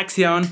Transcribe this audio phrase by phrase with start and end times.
[0.00, 0.48] Acción.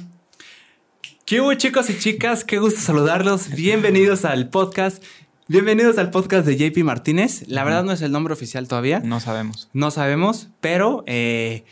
[1.25, 2.45] ¿Qué hubo chicos y chicas?
[2.45, 3.49] Qué gusto saludarlos.
[3.49, 5.03] Bienvenidos al podcast.
[5.47, 7.45] Bienvenidos al podcast de JP Martínez.
[7.49, 9.01] La verdad no es el nombre oficial todavía.
[9.01, 9.71] No sabemos.
[9.73, 11.65] No sabemos, pero eh,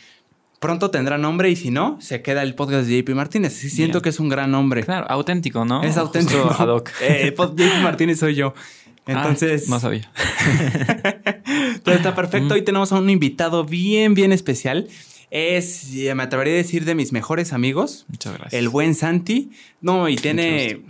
[0.59, 3.53] pronto tendrá nombre y si no, se queda el podcast de JP Martínez.
[3.53, 4.03] Sí, siento Bien.
[4.05, 4.83] que es un gran nombre.
[4.83, 5.83] Claro, auténtico, ¿no?
[5.83, 6.47] Es auténtico.
[6.47, 6.89] Justo ad hoc.
[7.01, 8.55] Eh, JP Martínez soy yo.
[9.05, 10.11] Ah, Entonces, no sabía.
[11.83, 12.55] todo está perfecto.
[12.55, 14.87] Hoy tenemos a un invitado bien, bien especial.
[15.29, 18.05] Es, eh, me atrevería a decir, de mis mejores amigos.
[18.07, 18.53] Muchas gracias.
[18.53, 19.51] El buen Santi.
[19.81, 20.81] No, y tiene.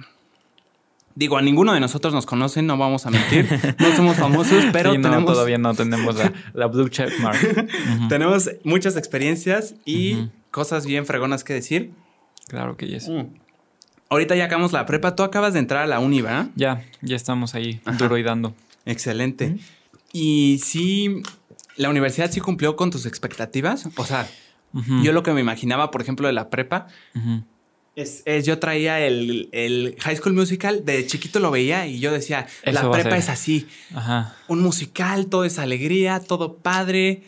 [1.16, 3.50] Digo, a ninguno de nosotros nos conocen, no vamos a mentir.
[3.80, 7.40] No somos famosos, pero Sí, no, tenemos, todavía no tenemos la, la blue check mark.
[8.10, 11.92] Tenemos muchas experiencias y cosas bien fregonas que decir.
[12.48, 13.10] Claro que yes.
[14.10, 15.16] Ahorita ya acabamos la prepa.
[15.16, 16.50] Tú acabas de entrar a la uni, ¿verdad?
[16.56, 17.98] Ya, ya estamos ahí, Ajá.
[17.98, 18.54] duro y dando.
[18.86, 19.58] Excelente.
[20.14, 21.24] Y sí,
[21.78, 23.88] la universidad sí cumplió con tus expectativas.
[23.96, 24.28] O sea,
[25.04, 26.88] yo lo que me imaginaba, por ejemplo, de la prepa,
[27.96, 32.12] es, es yo traía el, el High School Musical, de chiquito lo veía y yo
[32.12, 33.68] decía, Eso la prepa es así.
[33.94, 34.36] Ajá.
[34.48, 37.24] un musical, todo es alegría, todo padre.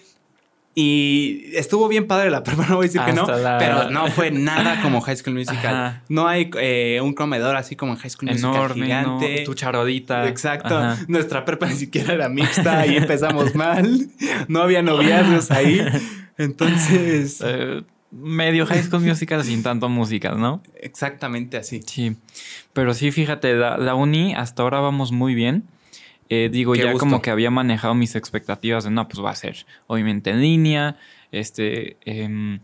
[0.81, 4.07] Y estuvo bien padre la prepa, no voy a decir que no, la- pero no
[4.07, 5.75] fue nada como High School Musical.
[5.75, 6.03] Ajá.
[6.07, 9.39] No hay eh, un comedor así como en High School Musical Enorme, gigante.
[9.39, 9.43] ¿no?
[9.45, 10.27] Tu charodita.
[10.29, 10.77] Exacto.
[10.77, 11.03] Ajá.
[11.09, 14.07] Nuestra prepa ni siquiera era mixta y empezamos mal.
[14.47, 15.81] No había noviazgos ahí.
[16.37, 20.63] Entonces, Eh, medio High School Musical sin tanto musical, ¿no?
[20.81, 21.81] exactamente así.
[21.85, 22.15] Sí.
[22.73, 25.63] Pero sí, fíjate, la, la uni hasta ahora vamos muy bien.
[26.29, 26.99] Eh, digo, Qué ya gusto.
[27.05, 30.95] como que había manejado mis expectativas de no, pues va a ser obviamente en línea,
[31.31, 32.59] este, em,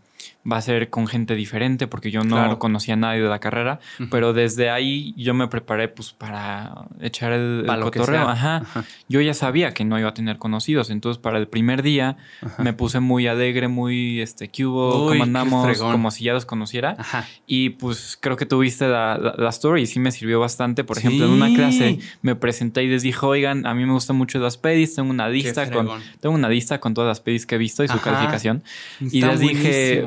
[0.49, 2.59] va a ser con gente diferente porque yo no Claro.
[2.59, 3.79] conocía a nadie de la carrera,
[4.11, 8.27] pero desde ahí yo me preparé pues para echar el, Para cotorreo.
[8.27, 8.57] Ajá.
[8.57, 8.83] Ajá.
[9.09, 12.61] Yo ya sabía que no iba a tener conocidos, entonces para el primer día Ajá.
[12.63, 15.77] me puse muy alegre, muy, este, ¿Cómo qué andamos?
[15.79, 16.95] Como si ya los conociera.
[16.97, 17.25] Ajá.
[17.47, 20.83] Y pues creo que tuviste la, la, la story y sí me sirvió bastante.
[20.83, 24.15] Por ejemplo, en una clase me presenté y les dije, oigan, a mí me gustan
[24.15, 27.55] mucho las pedis, tengo una lista con tengo una lista con todas las pedis que
[27.55, 28.63] he visto y su calificación.
[28.99, 30.05] Y les dije.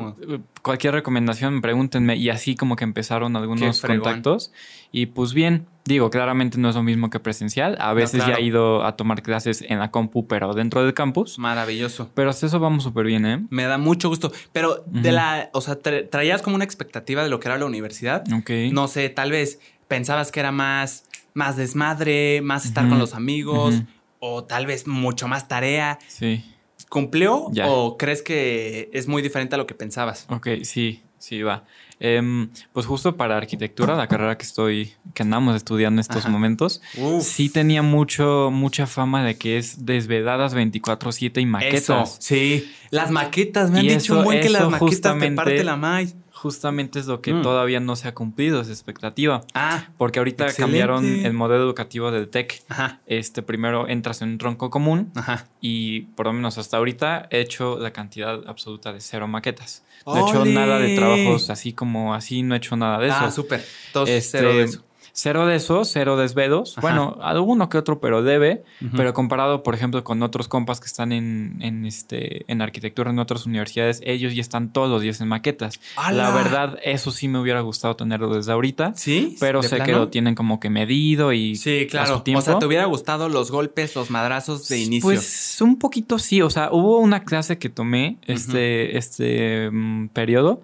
[0.61, 2.15] Cualquier recomendación, pregúntenme.
[2.15, 4.51] Y así como que empezaron algunos contactos.
[4.91, 7.77] Y pues bien, digo, claramente no es lo mismo que presencial.
[7.79, 8.33] A veces claro.
[8.33, 11.37] ya he ido a tomar clases en la compu, pero dentro del campus.
[11.39, 12.09] Maravilloso.
[12.13, 13.45] Pero hasta eso vamos súper bien, ¿eh?
[13.49, 14.31] Me da mucho gusto.
[14.51, 17.65] Pero de la, o sea, tra- traías como una expectativa de lo que era la
[17.65, 18.23] universidad.
[18.33, 18.49] Ok.
[18.71, 23.81] No sé, tal vez pensabas que era más, más desmadre, más estar con los amigos,
[24.19, 25.99] o tal vez mucho más tarea.
[26.07, 26.43] Sí.
[26.89, 27.67] ¿Cumplió Ya.
[27.69, 30.25] o crees que es muy diferente a lo que pensabas?
[30.29, 31.63] Ok, sí, sí, va.
[32.01, 36.29] Em, pues justo para arquitectura, la carrera que estoy, que andamos estudiando en estos Ajá.
[36.29, 42.17] momentos, Uf, sí tenía mucho, mucha fama de que es desveladas 24-7 y Eso, maquetas.
[42.19, 42.71] sí.
[42.89, 45.63] Las maquetas, me han Y dicho un eso- buen que las eso maquetas te parte
[45.63, 46.15] la maíz.
[46.41, 47.41] Justamente es lo que Mm.
[47.41, 49.41] todavía no se ha cumplido, esa expectativa.
[49.53, 50.61] Ah, Porque ahorita Excelente.
[50.79, 52.63] cambiaron el modelo educativo del TEC.
[52.69, 55.47] ajá, Este, primero entras en un tronco común ajá.
[55.59, 59.83] y por lo menos hasta ahorita he hecho la cantidad absoluta de cero maquetas.
[60.05, 63.17] No he hecho nada de trabajos así como así, no he hecho nada de eso.
[63.19, 63.59] Ah, súper.
[64.07, 64.83] Este, cero de eso.
[65.21, 66.77] Cero de eso, cero desvelos.
[66.77, 66.79] Ajá.
[66.79, 68.63] Bueno, alguno que otro, pero debe.
[68.95, 73.19] Pero comparado, por ejemplo, con otros compas que están en, en, este, en arquitectura en
[73.19, 75.81] otras universidades, ellos ya están todos los días en maquetas.
[76.13, 78.93] La verdad, eso sí me hubiera gustado tenerlo desde ahorita.
[78.95, 79.35] ¿Sí?
[79.41, 82.15] Pero ¿De sé que lo tienen como que medido y Sí, a claro.
[82.15, 82.39] su tiempo.
[82.39, 85.05] O sea, ¿te hubiera gustado los golpes, los madrazos de inicio?
[85.05, 86.41] Pues un poquito sí.
[86.41, 90.61] O sea, hubo una clase que tomé este, este mm, periodo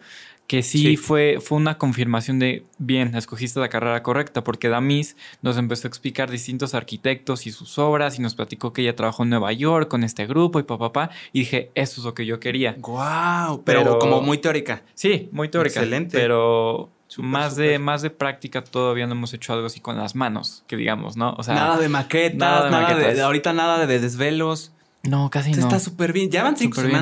[0.47, 0.97] que sí, Sí.
[0.97, 5.89] Fue, fue una confirmación de, bien, escogiste la carrera correcta, porque Damis nos empezó a
[5.89, 9.87] explicar distintos arquitectos y sus obras y nos platicó que ella trabajó en Nueva York
[9.87, 12.75] con este grupo y papá, papá, y dije, eso es lo que yo quería.
[12.79, 14.83] Wow, pero, Pero- como muy teórica.
[14.93, 15.79] Sí, muy teórica.
[15.79, 16.17] Excelente.
[16.17, 17.55] Pero más.
[17.55, 21.17] De, más de práctica todavía no hemos hecho algo así con las manos, que digamos,
[21.17, 21.33] ¿no?
[21.37, 23.15] O sea, nada de maquetas, nada de de, maquetas.
[23.15, 24.73] de- ahorita nada de desvelos.
[25.03, 25.67] no, casi Esto no.
[25.69, 26.29] Está súper bien.
[26.29, 26.93] Ya van cinco bien.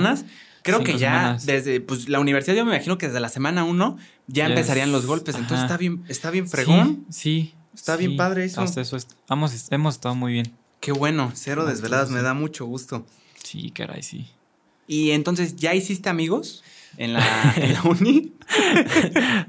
[0.64, 1.46] Creo Cinco que ya semanas.
[1.46, 3.98] desde pues, la universidad, yo me imagino que desde la semana uno
[4.28, 5.36] ya empezarían los golpes.
[5.36, 5.66] Entonces ajá.
[5.66, 7.06] está bien, está bien fregón.
[7.10, 8.62] Sí, sí, Está bien padre eso.
[8.62, 8.98] Hasta eso
[9.30, 10.54] hemos, hemos estado muy bien.
[10.80, 13.06] Qué bueno, cero desveladas, me da mucho gusto.
[13.44, 14.28] Sí, caray, sí.
[14.88, 16.64] Y entonces, ¿ya hiciste amigos
[16.98, 18.34] en la, en la uni?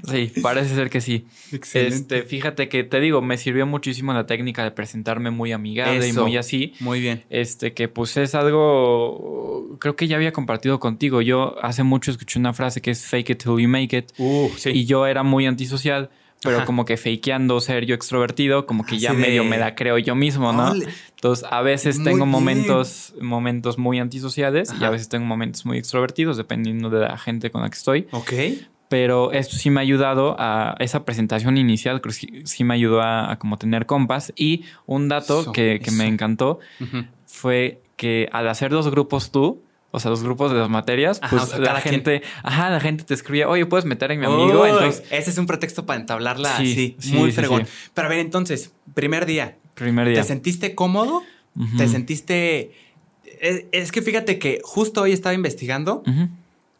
[0.09, 1.25] Sí, parece ser que sí.
[1.51, 1.95] Excelente.
[1.95, 6.21] Este, fíjate que te digo, me sirvió muchísimo la técnica de presentarme muy amigable Eso.
[6.21, 6.73] y muy así.
[6.79, 7.23] Muy bien.
[7.29, 11.21] Este, que pues es algo, creo que ya había compartido contigo.
[11.21, 14.11] Yo hace mucho escuché una frase que es fake it till you make it.
[14.17, 14.71] Uh, sí.
[14.71, 16.09] Y yo era muy antisocial,
[16.45, 16.65] pero Ajá.
[16.65, 20.15] como que fakeando ser yo extrovertido, como que ya de- medio me la creo yo
[20.15, 20.71] mismo, ¿no?
[20.71, 20.87] Ole.
[21.15, 22.29] Entonces, a veces Muy tengo bien.
[22.29, 24.87] momentos, momentos muy antisociales y Ajá.
[24.87, 28.07] a veces tengo momentos muy extrovertidos, dependiendo de la gente con la que estoy.
[28.11, 28.31] Ok.
[28.87, 32.75] Pero esto sí me ha ayudado a esa presentación inicial, creo que sí, sí me
[32.75, 34.31] ayudó a, a como tener compas.
[34.35, 36.59] Y un dato Eso, que, que me encantó
[37.25, 39.61] fue que al hacer dos grupos tú,
[39.95, 41.95] o sea, los grupos de las materias, Ajá, pues o sea, la quien.
[41.95, 44.61] gente, ajá, la gente te escribía, oye, puedes meter a mi amigo.
[44.63, 47.65] Uy, Entonces, ese es un pretexto para entablarla Sí, así, sí, muy sí, fregón.
[47.65, 47.71] sí.
[47.93, 50.21] Pero a ver, entonces, primer día, primer día.
[50.21, 51.23] ¿te sentiste cómodo?
[51.77, 52.71] ¿Te sentiste...?
[53.41, 56.03] Es, es que fíjate que justo hoy estaba investigando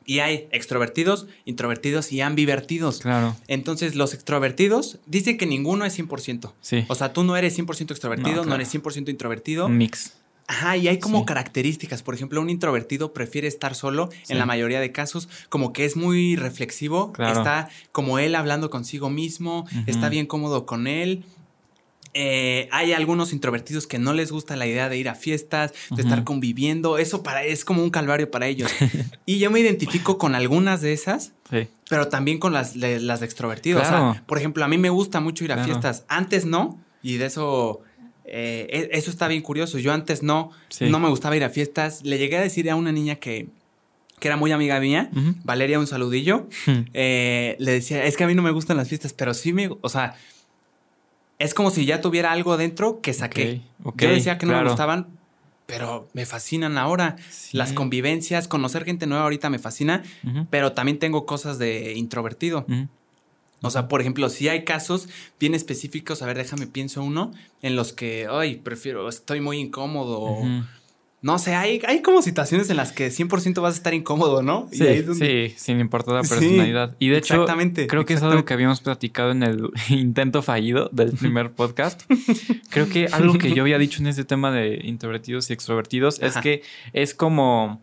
[0.06, 3.00] y hay extrovertidos, introvertidos y ambivertidos.
[3.00, 6.54] Claro, Entonces, los extrovertidos dicen que ninguno es 100%.
[6.62, 6.86] sí.
[6.88, 9.66] O sea, tú no eres 100% extrovertido, No, eres 100% introvertido.
[9.66, 10.14] un mix.
[10.48, 11.26] Ajá, y hay como Sí.
[11.26, 12.04] características.
[12.04, 14.34] Por ejemplo, un introvertido prefiere estar solo Sí.
[14.34, 17.40] en la mayoría de casos, como que es muy reflexivo, Claro.
[17.40, 21.24] está como él hablando consigo mismo, está bien cómodo con él.
[22.18, 26.02] Eh, hay algunos introvertidos que no les gusta la idea de ir a fiestas, de
[26.02, 26.98] estar conviviendo.
[26.98, 28.72] Eso para, es como un calvario para ellos.
[29.26, 31.68] y yo me identifico con algunas de esas, Sí.
[31.90, 33.82] pero también con las, de- las de extrovertidos.
[33.86, 34.14] O Claro.
[34.14, 35.68] sea, por ejemplo, a mí me gusta mucho ir a Claro.
[35.72, 36.06] fiestas.
[36.08, 37.82] Antes no, y de eso,
[38.28, 39.78] eh, e- eso está bien curioso.
[39.80, 40.90] Yo antes no, Sí.
[40.90, 42.04] no me gustaba ir a fiestas.
[42.04, 43.48] Le llegué a decir a una niña que,
[44.20, 45.10] que era muy amiga mía.
[45.44, 46.48] Valeria, un saludillo.
[46.94, 49.70] eh, le decía, es que a mí no me gustan las fiestas, pero sí me,
[49.82, 50.16] o sea,
[51.40, 53.62] es como si ya tuviera algo dentro que saqué.
[53.98, 55.08] Yo decía que no me gustaban,
[55.66, 57.18] pero me fascinan ahora.
[57.30, 57.58] Sí.
[57.58, 60.04] Las convivencias, conocer gente nueva ahorita me fascina,
[60.50, 62.66] pero también tengo cosas de introvertido.
[63.66, 65.10] O sea, por ejemplo, si hay casos
[65.40, 70.38] bien específicos, a ver, déjame pienso uno, en los que, ay, prefiero, estoy muy incómodo.
[71.22, 74.68] No sé, hay, hay como situaciones en las que 100% vas a estar incómodo, ¿no?
[74.72, 76.96] Y Sí, es donde- sí, sin importar la Sí, personalidad.
[77.00, 77.48] y de hecho,
[77.88, 82.04] creo que es algo que habíamos platicado en el intento fallido del primer podcast.
[82.70, 86.38] creo que algo que yo había dicho en este tema de introvertidos y extrovertidos es
[86.38, 86.62] que
[86.94, 87.82] es como,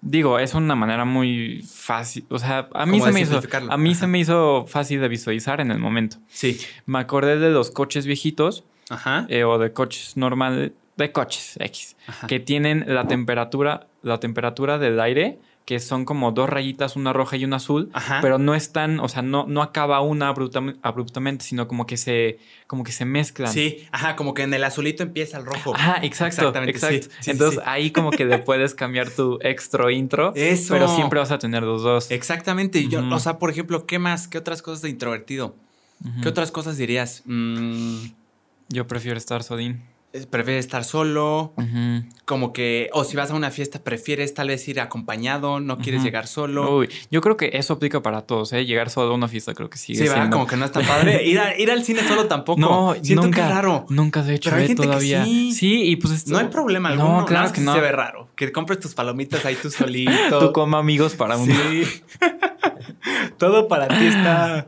[0.00, 2.24] digo, es una manera muy fácil.
[2.30, 3.40] O sea, a mí, se me, hizo,
[3.70, 4.00] a mí Ajá.
[4.00, 6.18] se me hizo fácil de visualizar en el momento.
[6.28, 6.58] Sí.
[6.86, 9.26] Me acordé de los coches viejitos Ajá.
[9.28, 12.26] eh, o de coches normales, de coches X, Ajá.
[12.26, 17.36] que tienen la temperatura, la temperatura del aire, que son como dos rayitas, una roja
[17.36, 18.20] y una azul, Ajá.
[18.22, 22.38] pero no están, o sea, no, no acaba una abruptam- abruptamente, sino como que se,
[22.66, 23.52] como que se mezclan.
[23.52, 25.74] Sí, ajá, como que en el azulito empieza el rojo.
[25.74, 27.02] Ajá, exacto, Exactamente, exacto.
[27.02, 27.64] sí, sí, sí, Entonces sí.
[27.68, 30.72] ahí como que le puedes cambiar tu extra intro, Eso.
[30.72, 32.10] pero siempre vas a tener los dos.
[32.10, 32.88] Exactamente.
[32.88, 34.26] Yo, o sea, por ejemplo, ¿qué más?
[34.26, 35.54] ¿Qué otras cosas de introvertido?
[36.22, 37.24] ¿Qué otras cosas dirías?
[37.26, 38.06] Mm,
[38.70, 39.82] Yo prefiero estar sodín.
[40.30, 41.52] ¿Prefieres estar solo?
[42.24, 46.02] Como que, o si vas a una fiesta, prefieres tal vez ir acompañado, no quieres
[46.02, 46.78] llegar solo.
[46.78, 48.64] Uy, yo creo que eso aplica para todos, ¿eh?
[48.64, 50.16] Llegar solo a una fiesta creo que sigue sí, ¿verdad?
[50.22, 51.24] siendo- Como que no está padre.
[51.28, 52.58] Ir, a- ir al cine solo tampoco.
[52.58, 53.86] No, Siento nunca, que es raro.
[53.90, 55.24] Nunca lo he hecho Pero hay eh, gente que todavía.
[55.24, 55.82] sí.
[55.84, 57.26] y pues esto- No hay problema No, alguno.
[57.26, 57.74] claro nada más que sí no.
[57.74, 58.28] se ve raro.
[58.34, 60.38] Que compres tus palomitas ahí tú solito.
[60.38, 61.54] Tú como amigos para uno.
[61.54, 61.82] Sí.
[63.38, 64.66] Todo para ti está,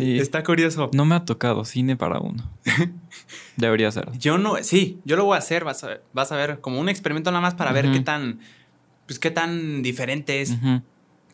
[0.00, 0.18] Sí.
[0.18, 0.90] está curioso.
[0.92, 2.48] No me ha tocado cine para uno.
[3.56, 4.10] Debería ser.
[4.18, 6.80] Yo no, sí, yo lo voy a hacer, vas a ver, vas a ver como
[6.80, 8.40] un experimento nada más para ver qué tan,
[9.06, 10.56] pues qué tan diferente es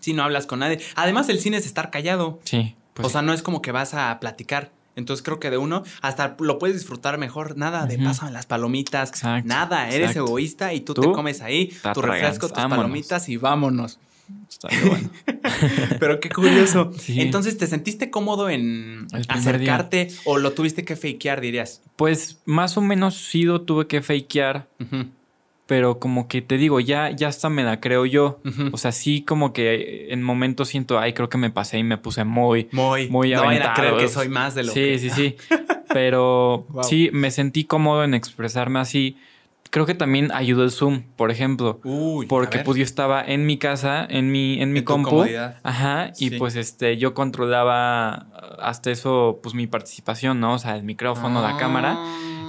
[0.00, 0.80] si no hablas con nadie.
[0.94, 2.40] Además, el cine es estar callado.
[2.44, 2.76] Sí.
[2.94, 4.72] pues o sea, no es como que vas a platicar.
[4.96, 7.56] Entonces creo que de uno hasta lo puedes disfrutar mejor.
[7.58, 8.04] Nada de Ujú.
[8.04, 9.10] pásame las palomitas.
[9.10, 10.24] Exacto, nada, eres exacto.
[10.28, 12.78] egoísta y tú, te comes ahí tu refresco, tus vámonos.
[12.78, 13.98] palomitas y vámonos.
[14.48, 15.10] Está bien bueno.
[16.00, 16.92] Pero qué curioso.
[16.98, 17.20] Sí.
[17.20, 21.82] Entonces, ¿te sentiste cómodo en acercarte o lo tuviste que fakear, dirías?
[21.96, 24.66] Pues más o menos sí lo tuve que fakear,
[25.66, 28.40] pero como que te digo, ya, ya hasta me la creo yo.
[28.72, 31.98] O sea, sí como que en momentos siento, ay, creo que me pasé y me
[31.98, 34.02] puse muy, muy, muy no vayan a creer aventados.
[34.02, 34.98] que soy más de lo sí, que...
[34.98, 35.36] sí, sí.
[35.92, 36.84] Pero Wow.
[36.84, 39.16] sí, me sentí cómodo en expresarme así.
[39.70, 41.80] Creo que también ayudó el Zoom, por ejemplo.
[41.84, 45.24] Uy, Porque pues yo estaba en mi casa, en mi, en mi En compu.
[45.62, 46.12] Ajá.
[46.18, 46.38] Y Sí.
[46.38, 48.26] pues este, yo controlaba
[48.60, 50.54] hasta eso, pues mi participación, ¿no?
[50.54, 51.58] O sea, el micrófono, la Ah.
[51.58, 51.98] cámara.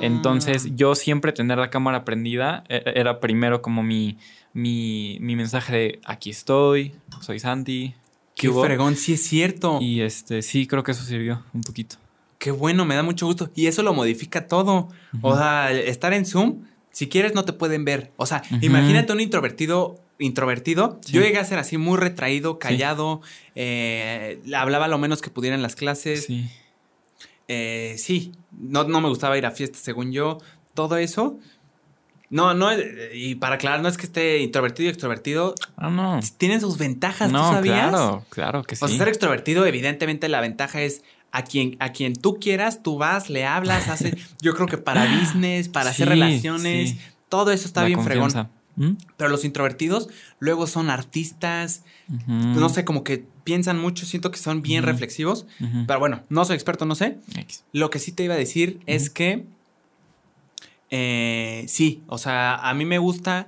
[0.01, 4.17] Entonces, yo siempre tener la cámara prendida e- era primero como mi,
[4.53, 7.95] mi, mi mensaje de aquí estoy, soy Santi.
[8.35, 8.63] Qué hubo?".
[8.63, 9.79] fregón, sí es cierto.
[9.81, 11.95] Y este, sí, creo que eso sirvió un poquito.
[12.37, 13.49] Qué bueno, me da mucho gusto.
[13.55, 14.89] Y eso lo modifica todo.
[15.21, 16.59] O sea, estar en Zoom,
[16.97, 18.11] si quieres no te pueden ver.
[18.17, 20.01] O sea, imagínate un introvertido.
[20.19, 21.13] Introvertido, Sí.
[21.13, 23.21] yo llegué a ser así muy retraído, callado,
[23.53, 26.25] eh, hablaba lo menos que pudiera en las clases.
[26.25, 26.49] Sí.
[27.47, 30.39] Eh, sí, no, no me gustaba ir a fiestas según yo,
[30.73, 31.37] todo eso.
[32.31, 36.19] No, no, eh, y para aclarar, no es que esté introvertido y extrovertido, Ah, no.
[36.39, 37.89] tienen sus ventajas, ¿tú No, sabías?
[37.89, 38.83] claro, claro que sí.
[38.83, 42.97] O sea, ser extrovertido, evidentemente la ventaja es a quien, a quien tú quieras, tú
[42.97, 46.99] vas, le hablas, haces, yo creo que para business, para hacer relaciones, sí.
[47.29, 48.31] todo eso está La bien fregón.
[48.75, 48.91] ¿Mm?
[49.17, 50.07] Pero los introvertidos
[50.39, 51.83] luego son artistas,
[52.27, 55.47] no sé, como que piensan mucho, siento que son bien reflexivos.
[55.87, 57.17] Pero bueno, no soy experto, no sé.
[57.35, 57.63] X.
[57.73, 59.45] Lo que sí te iba a decir es que
[60.89, 63.47] eh, sí, o sea, a mí me gusta.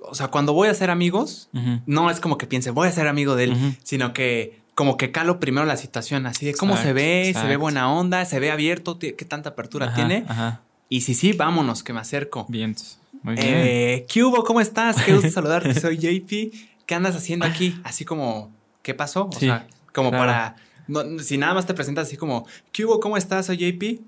[0.00, 1.48] O sea, cuando voy a ser amigos,
[1.86, 5.10] no es como que piense, voy a ser amigo de él, sino que como que
[5.12, 8.40] calo primero la situación, así de cómo se Exacto, ve, se ve buena onda, se
[8.40, 10.24] ve abierto, qué tanta apertura Ajá, tiene.
[10.28, 10.60] Ajá.
[10.88, 12.46] Y si sí, vámonos, que me acerco.
[12.48, 12.74] Bien.
[13.22, 13.46] Muy bien.
[13.48, 14.44] Eh, ¿Qué hubo?
[14.44, 15.00] ¿Cómo estás?
[15.02, 15.78] Qué gusto saludarte.
[15.78, 16.54] Soy JP.
[16.86, 17.80] ¿Qué andas haciendo aquí?
[17.84, 18.50] Así como,
[18.82, 19.26] ¿qué pasó?
[19.28, 20.26] O Sí, sea, como claro.
[20.26, 20.56] para.
[20.86, 23.00] no, si nada más te presentas así como, ¿qué hubo?
[23.00, 23.46] ¿Cómo estás?
[23.46, 24.00] Soy JP.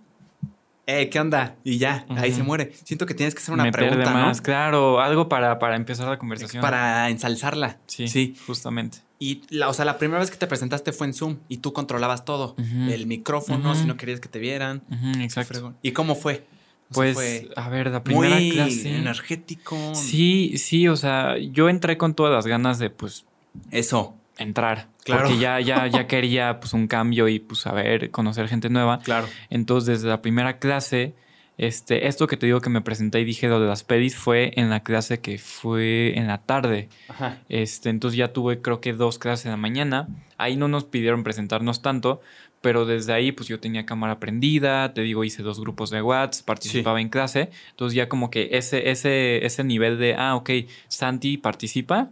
[0.88, 1.56] Eh, ¿qué onda?
[1.64, 2.72] Y ya, ahí se muere.
[2.84, 4.42] Siento que tienes que hacer una Meter pregunta, más, ¿no?
[4.44, 6.60] claro, algo para, para empezar la conversación.
[6.62, 7.78] Para ensalzarla.
[7.86, 8.36] Sí, Sí.
[8.46, 8.98] justamente.
[9.18, 11.72] Y, la, o sea, la primera vez que te presentaste fue en Zoom y tú
[11.72, 12.54] controlabas todo.
[12.88, 14.82] El micrófono, si no querías que te vieran.
[15.20, 15.74] Exacto.
[15.82, 16.46] ¿Y cómo fue?
[16.90, 18.94] O sea, Pues, fue a ver, la primera muy clase.
[18.96, 19.76] energético.
[19.96, 23.24] Sí, sí, o sea, yo entré con todas las ganas de, pues,
[23.72, 24.14] Eso.
[24.38, 24.88] entrar.
[25.06, 25.22] Claro.
[25.22, 28.98] Porque ya, ya, ya quería, pues, un cambio y, pues, saber, conocer gente nueva.
[28.98, 29.28] Claro.
[29.48, 31.14] Entonces, desde la primera clase,
[31.58, 34.52] este, esto que te digo que me presenté y dije lo de las pedis fue
[34.56, 36.88] en la clase que fue en la tarde.
[37.08, 37.38] Ajá.
[37.48, 40.08] Este, entonces ya tuve creo que dos clases en la mañana.
[40.36, 42.20] Ahí no nos pidieron presentarnos tanto,
[42.60, 46.44] pero desde ahí pues yo tenía cámara prendida, te digo, hice dos grupos de WhatsApp,
[46.44, 47.48] participaba en clase.
[47.70, 50.50] Entonces ya como que ese, ese, ese nivel de, ah, ok,
[50.88, 52.10] Santi participa,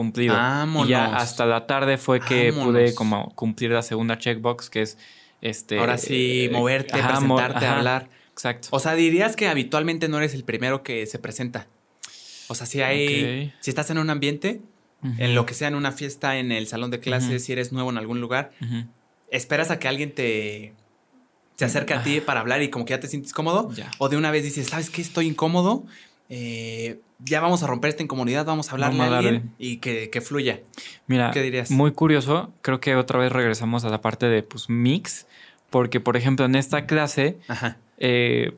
[0.00, 0.34] cumplido.
[0.34, 0.88] Vámonos.
[0.88, 2.72] Y ya hasta la tarde fue que Vámonos.
[2.72, 4.96] pude como cumplir la segunda checkbox, que es
[5.42, 5.78] este...
[5.78, 8.08] Ahora sí, eh, moverte, ajá, presentarte, ajá, hablar.
[8.32, 8.68] Exacto.
[8.70, 11.66] O sea, dirías que habitualmente no eres el primero que se presenta.
[12.48, 13.52] O sea, si hay.
[13.60, 14.62] Si estás en un ambiente,
[15.18, 17.90] en lo que sea, en una fiesta, en el salón de clases, si eres nuevo
[17.90, 18.52] en algún lugar,
[19.30, 20.72] esperas a que alguien te.
[21.56, 23.70] Se acerque a ti para hablar y como que ya te sientes cómodo.
[23.74, 23.90] Ya.
[23.98, 25.02] O de una vez dices, ¿sabes qué?
[25.02, 25.84] Estoy incómodo.
[26.30, 29.76] eh, ya vamos a romper esta incomodidad, vamos a hablarle Vamos a a alguien y
[29.78, 30.60] que, que fluya.
[31.06, 31.70] Mira, ¿Qué dirías?
[31.70, 32.52] muy curioso.
[32.62, 35.26] Creo que otra vez regresamos a la parte de pues mix.
[35.70, 37.76] Porque, por ejemplo, en esta clase, Ajá.
[37.98, 38.54] eh,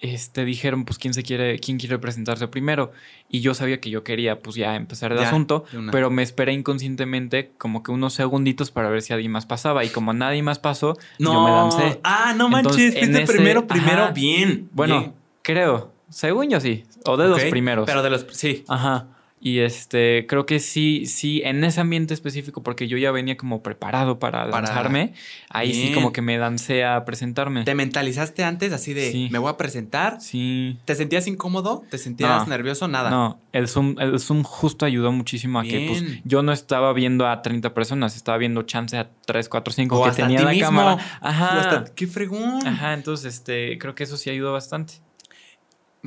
[0.00, 2.92] este, dijeron, pues, quién se quiere, quién quiere presentarse primero.
[3.30, 5.64] Y yo sabía que yo quería, pues, ya empezar el Ya, asunto.
[5.90, 9.82] Pero me esperé inconscientemente como que unos segunditos para ver si alguien más pasaba.
[9.84, 11.32] Y como nadie más pasó, No.
[11.32, 12.00] yo me lancé.
[12.04, 12.72] Ah, no manches.
[12.76, 14.02] Entonces, en fuiste ese- primero, primero.
[14.04, 14.12] ajá.
[14.12, 14.68] Bien.
[14.72, 15.12] Bueno, bien.
[15.40, 15.95] creo.
[16.08, 16.84] Según yo sí.
[17.04, 17.86] O de los primeros.
[17.86, 18.26] Pero de los.
[18.30, 18.64] Sí.
[18.68, 19.08] Ajá.
[19.38, 23.62] Y este, creo que sí, sí, en ese ambiente específico, porque yo ya venía como
[23.62, 25.12] preparado para Para- lanzarme,
[25.50, 27.62] ahí sí como que me lancé a presentarme.
[27.64, 29.28] ¿Te mentalizaste antes así de Sí.
[29.30, 30.22] me voy a presentar?
[30.22, 30.78] Sí.
[30.86, 31.84] ¿Te sentías incómodo?
[31.90, 32.46] ¿Te sentías No.
[32.46, 32.88] nervioso?
[32.88, 33.10] Nada.
[33.10, 37.28] No, el Zoom, el Zoom justo ayudó muchísimo a que pues, yo no estaba viendo
[37.28, 40.38] a 30 personas, estaba viendo chance a 3, 4, 5 O que hasta a tenía
[40.38, 40.66] ti la mismo.
[40.66, 40.94] cámara.
[40.94, 41.60] O Ajá.
[41.60, 42.66] hasta- ¡Qué fregón!
[42.66, 44.94] Ajá, entonces este, creo que eso sí ayudó bastante.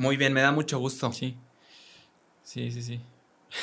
[0.00, 1.12] Muy bien, me da mucho gusto.
[1.12, 1.36] Sí.
[2.42, 3.00] Sí, sí, sí.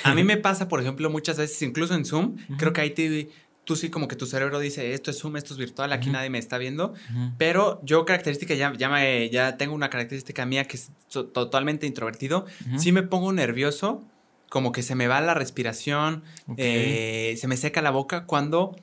[0.03, 3.29] A mí me pasa, por ejemplo, muchas veces, incluso en Zoom, creo que ahí te,
[3.63, 6.29] tú sí como que tu cerebro dice, esto es Zoom, esto es virtual, aquí nadie
[6.29, 6.93] me está viendo.
[7.37, 11.87] Pero yo característica, ya, ya, me- ya tengo una característica mía que es to- totalmente
[11.87, 12.45] introvertido.
[12.77, 14.03] Sí me pongo nervioso,
[14.49, 16.23] como que se me va la respiración,
[16.57, 18.75] eh, se me seca la boca cuando,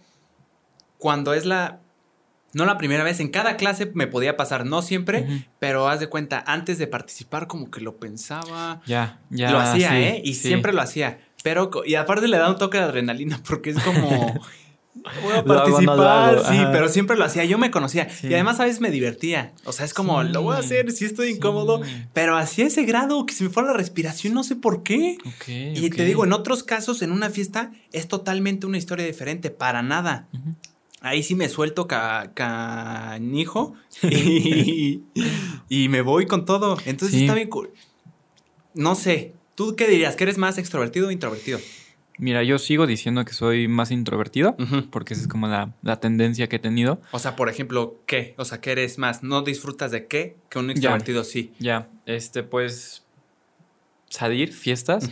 [0.98, 1.80] cuando es la...
[2.54, 6.08] No la primera vez, en cada clase me podía pasar, no siempre, pero haz de
[6.08, 9.50] cuenta, antes de participar como que lo pensaba, Ya, ya.
[9.50, 10.22] lo hacía, sí, ¿eh?
[10.24, 10.48] Y sí.
[10.48, 11.18] siempre lo hacía.
[11.42, 14.40] Pero, y aparte le da un toque de adrenalina porque es como.
[15.22, 17.44] Voy a Lo hago, no lo participar, hago, sí, pero siempre lo hacía.
[17.44, 18.08] Yo me conocía.
[18.08, 18.28] Sí.
[18.28, 19.52] Y además a veces me divertía.
[19.64, 21.82] O sea, es como, Sí, lo voy a hacer, sí estoy incómodo.
[22.14, 25.18] Pero hacía ese grado que se me fue la respiración, no sé por qué.
[25.46, 29.82] Y te digo, en otros casos, en una fiesta, es totalmente una historia diferente, para
[29.82, 30.28] nada.
[31.06, 35.02] Ahí sí me suelto ca- canijo y,
[35.68, 36.78] y me voy con todo.
[36.86, 37.24] Entonces Sí.
[37.24, 37.70] está bien cool.
[38.74, 40.16] No sé, ¿tú qué dirías?
[40.16, 41.58] ¿Que eres más extrovertido o introvertido?
[42.16, 44.56] Mira, yo sigo diciendo que soy más introvertido,
[44.90, 47.00] porque esa es como la, la tendencia que he tenido.
[47.10, 48.34] O sea, por ejemplo, ¿qué?
[48.38, 49.22] O sea, ¿qué eres más?
[49.22, 50.36] ¿No disfrutas de qué?
[50.48, 51.52] Que un extrovertido sí.
[51.58, 53.04] Ya, este, pues,
[54.08, 55.10] salir, fiestas.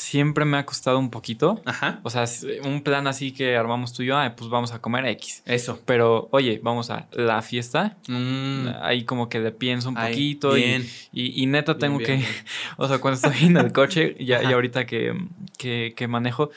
[0.00, 1.60] Siempre me ha costado un poquito.
[1.64, 2.00] Ajá.
[2.02, 4.80] O sea, es un plan así que armamos tú y yo, ah, pues vamos a
[4.80, 5.42] comer X.
[5.46, 5.80] Eso.
[5.84, 7.96] Pero, oye, vamos a la fiesta.
[8.08, 12.06] Mm, Ahí como que le pienso un poquito y- bien, y, y neta tengo bien,
[12.06, 12.28] que, bien.
[12.78, 15.12] o sea, cuando estoy en el coche, ya, y ahorita que,
[15.58, 16.50] que, que manejo,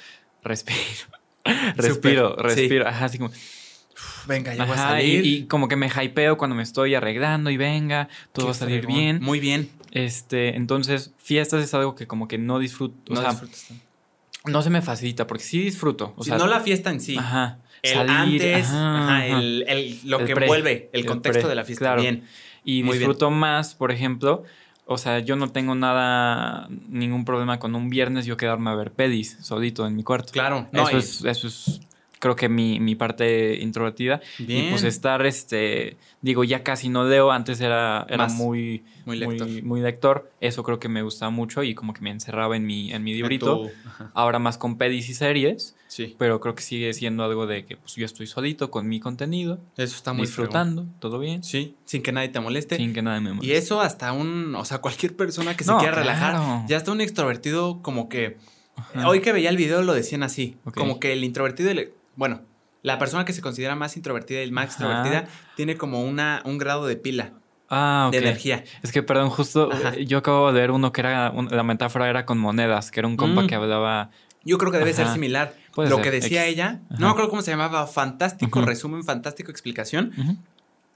[0.43, 0.79] respiro.
[1.75, 2.88] respiro, respiro.
[2.88, 3.31] Ajá, así como,
[4.25, 5.25] Venga, ya voy a y, salir.
[5.25, 8.53] y como que me hypeo cuando me estoy arreglando y venga, todo Qué va a
[8.53, 8.95] salir fregón.
[8.97, 9.19] bien.
[9.21, 9.69] Muy bien.
[9.95, 13.83] Este, entonces, fiestas es algo que como que no disfruto, o No sea, disfrutas tanto.
[14.47, 17.15] no se me facilita porque sí disfruto, o sea, no la fiesta en sí.
[17.15, 19.39] ajá, El salir, antes, ajá, ajá, ajá.
[19.39, 21.85] El, el- lo El que pre, envuelve el, el contexto pre, de la fiesta.
[21.85, 22.01] claro.
[22.01, 22.23] Bien.
[22.63, 23.01] y muy bien.
[23.09, 24.43] disfruto más, por ejemplo,
[24.88, 28.91] o sea, yo no tengo nada, ningún problema con un viernes yo quedarme a ver
[28.93, 30.31] pedis solito en mi cuarto.
[30.33, 31.81] Claro, no, eso, es, eso es
[32.24, 34.22] creo que mi, mi parte introvertida.
[34.39, 34.68] Bien.
[34.68, 38.34] Y pues estar, este, digo, ya casi no leo, antes era, era Más.
[38.34, 39.46] muy, Muy lector.
[39.50, 40.32] muy, muy lector.
[40.39, 43.13] Eso creo que me gustaba mucho y como que me encerraba en mi, en mi
[43.13, 43.70] librito.
[44.13, 47.75] Ahora más con pedis y series, Sí, pero creo que sigue siendo algo de que
[47.77, 50.48] pues yo estoy solito con mi contenido, eso está muy fregón.
[50.48, 52.77] disfrutando, todo bien, Sí, sin que nadie te moleste.
[52.77, 53.58] sin que nada me Y moleste.
[53.58, 57.00] eso hasta un, o sea, cualquier persona que se No, quiera relajar, ya hasta un
[57.01, 58.38] extrovertido como que,
[58.75, 59.08] Ajá.
[59.08, 62.41] hoy que veía el video lo decían así, como que el introvertido, y el- bueno,
[62.82, 66.86] la persona que se considera más introvertida y más extrovertida tiene como una, un grado
[66.86, 67.34] de pila,
[67.70, 68.63] Ah, de energía.
[68.84, 69.93] Es que, perdón, justo Ajá.
[69.96, 73.00] eh, yo acabo de ver uno que era, un- la metáfora era con monedas, que
[73.00, 73.48] era un compa Mm.
[73.48, 74.12] que hablaba...
[74.43, 75.55] Yo creo que debe ser similar.
[75.74, 77.00] Puede Lo ser, que decía ella, Ajá.
[77.00, 80.12] no me acuerdo cómo se llamaba, fantástico resumen, fantástico explicación.
[80.17, 80.38] Ujú.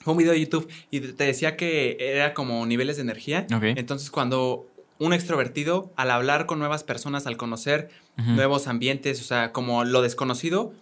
[0.01, 3.47] Fue un video de YouTube y te decía que era como niveles de energía.
[3.49, 4.67] Entonces, cuando
[4.99, 10.01] un extrovertido, al hablar con nuevas personas, al conocer nuevos ambientes, o sea, como lo
[10.01, 10.73] desconocido,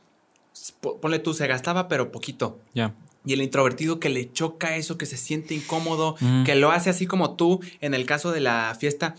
[1.01, 2.59] ponle tú, se gastaba, pero poquito.
[2.73, 2.93] Ya.
[3.25, 6.43] Y el introvertido que le choca eso, que se siente incómodo, Ujú.
[6.45, 9.15] que lo hace así como tú en el caso de la fiesta.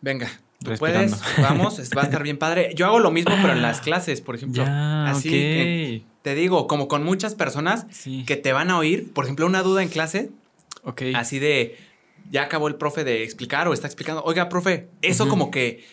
[0.00, 0.28] Venga,
[0.64, 2.72] tú puedes, vamos, va a estar bien padre.
[2.74, 4.64] Yo hago lo mismo, pero en las clases, por ejemplo.
[4.64, 8.24] Ya, así que te digo, como con muchas personas Sí.
[8.26, 10.30] que te van a oír, por ejemplo, una duda en clase,
[10.84, 11.02] Ok.
[11.14, 11.76] así de
[12.30, 15.84] ya acabó el profe de explicar o está explicando, oiga, profe, eso como que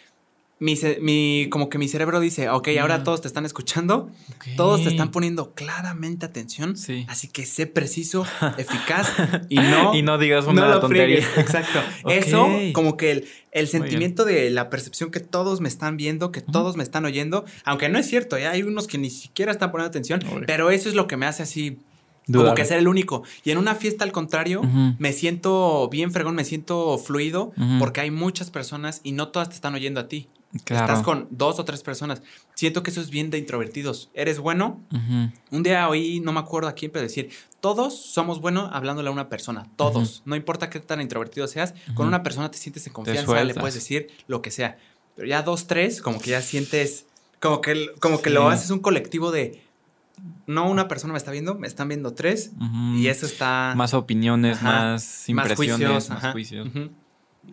[0.59, 4.09] mi, como que mi cerebro dice, ok, ahora todos te están escuchando,
[4.55, 7.05] todos te están poniendo claramente atención, Sí.
[7.09, 8.25] así que sé preciso,
[8.57, 9.09] eficaz
[9.49, 11.19] y no, y no digas no una lo tontería.
[11.37, 11.79] Exacto.
[12.09, 16.77] Eso, como que el, sentimiento de la percepción que todos me están viendo, que todos
[16.77, 18.47] me están oyendo, aunque no es cierto, ¿eh?
[18.47, 21.43] hay unos que ni siquiera están poniendo atención, pero eso es lo que me hace
[21.43, 21.79] así
[22.31, 23.23] como que ser el único.
[23.43, 24.61] Y en una fiesta, al contrario,
[24.97, 29.55] me siento bien fregón, me siento fluido, porque hay muchas personas y no todas te
[29.55, 30.27] están oyendo a ti.
[30.63, 30.85] Claro.
[30.85, 32.21] Estás con dos o tres personas.
[32.53, 34.09] Siento que eso es bien de introvertidos.
[34.13, 34.81] Eres bueno.
[34.91, 35.31] Ujú.
[35.51, 39.11] Un día oí, no me acuerdo a quién, pero decir, todos somos buenos hablándole a
[39.11, 39.67] una persona.
[39.75, 40.21] Todos.
[40.25, 42.07] No importa qué tan introvertido seas, con Ujú.
[42.07, 44.77] una persona te sientes en confianza, le puedes decir lo que sea.
[45.15, 47.05] Pero ya dos, tres, como que ya sientes,
[47.41, 48.33] como que, como que Sí.
[48.35, 49.61] lo haces un colectivo de,
[50.47, 52.51] no una persona me está viendo, me están viendo tres.
[52.95, 54.71] Y eso está Más opiniones, Ajá.
[54.93, 56.31] más impresiones, más, ajá.
[56.31, 56.67] juicios.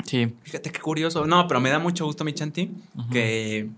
[0.07, 0.35] Sí.
[0.43, 1.27] Fíjate qué curioso.
[1.27, 2.71] No, pero me da mucho gusto, mi Chanti,
[3.11, 3.69] que,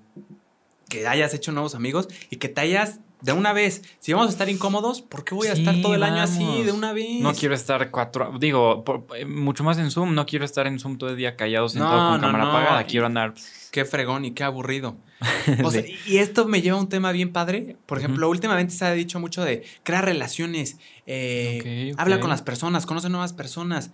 [0.88, 3.83] que hayas hecho nuevos amigos y que te hayas de una vez.
[4.00, 6.62] Si vamos a estar incómodos, ¿por qué voy a Sí, estar todo el año así
[6.62, 7.20] de una vez?
[7.20, 10.79] No quiero estar cuatro, digo, por- eh, mucho más en Zoom, no quiero estar en
[10.79, 12.50] Zoom todo el día callado, sentado No, con no, cámara no.
[12.50, 13.33] apagada, quiero andar.
[13.70, 14.96] Qué fregón y qué aburrido.
[15.64, 17.77] O sea, de- y esto me lleva a un tema bien padre.
[17.87, 22.85] Por ejemplo, últimamente se ha dicho mucho de crear relaciones, eh, habla con las personas,
[22.85, 23.90] conoce nuevas personas.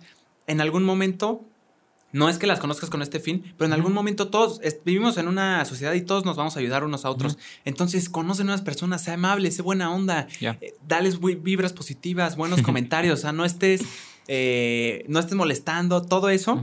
[0.47, 1.45] En algún momento,
[2.13, 5.27] no es que las conozcas con este fin, pero en algún momento todos vivimos en
[5.27, 7.37] una sociedad y todos nos vamos a ayudar unos a otros.
[7.65, 13.19] Entonces, conoce nuevas personas, sé amable, sé buena onda, eh, dales vibras positivas, buenos comentarios,
[13.19, 13.81] o sea, no estés,
[14.27, 16.61] eh, no estés molestando, todo eso.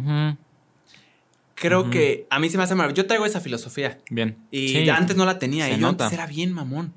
[1.54, 3.02] Creo que a mí se me hace maravilloso.
[3.02, 3.98] Yo traigo esa filosofía.
[4.10, 4.36] Bien.
[4.52, 4.88] Y Sí.
[4.90, 5.64] antes no la tenía.
[5.66, 6.04] Se y yo nota.
[6.04, 6.92] antes era bien mamón.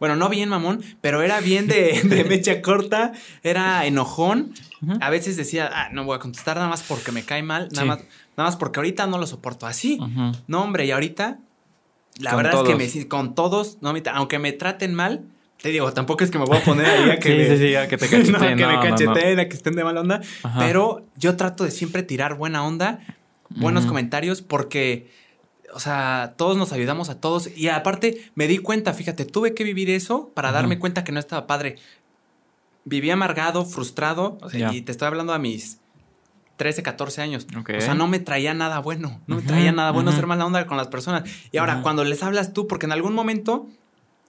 [0.00, 4.52] Bueno, no bien mamón, pero era bien de, de mecha corta, era enojón.
[5.00, 7.82] A veces decía, ah, no voy a contestar nada más porque me cae mal, nada,
[7.82, 7.88] Sí.
[7.88, 7.98] más,
[8.36, 9.98] nada más porque ahorita no lo soporto así.
[10.00, 10.32] Ujú.
[10.46, 11.38] No, hombre, y ahorita,
[12.20, 15.24] la Con verdad es que me con todos, no, aunque me traten mal,
[15.60, 17.58] te digo, tampoco es que me voy a poner ahí a que, Sí, me- sí,
[17.58, 18.56] sí, a que te no, cacheteen.
[18.56, 18.82] que No, me no.
[18.82, 20.20] cacheteen, a que estén de mala onda.
[20.44, 20.60] Ajá.
[20.60, 23.00] Pero yo trato de siempre tirar buena onda,
[23.50, 25.10] buenos comentarios, porque,
[25.74, 27.48] o sea, todos nos ayudamos a todos.
[27.56, 31.20] Y aparte, me di cuenta, fíjate, tuve que vivir eso para darme cuenta que no
[31.20, 31.76] estaba padre.
[32.84, 34.74] Viví amargado, frustrado, o sea, Ya.
[34.74, 35.78] y te estoy hablando a mis
[36.56, 37.46] 13, 14 años.
[37.54, 39.20] O sea, no me traía nada bueno.
[39.26, 40.16] No me traía nada bueno ujú.
[40.18, 41.24] ser mala onda con las personas.
[41.52, 43.68] Y ahora, cuando les hablas tú, porque en algún momento,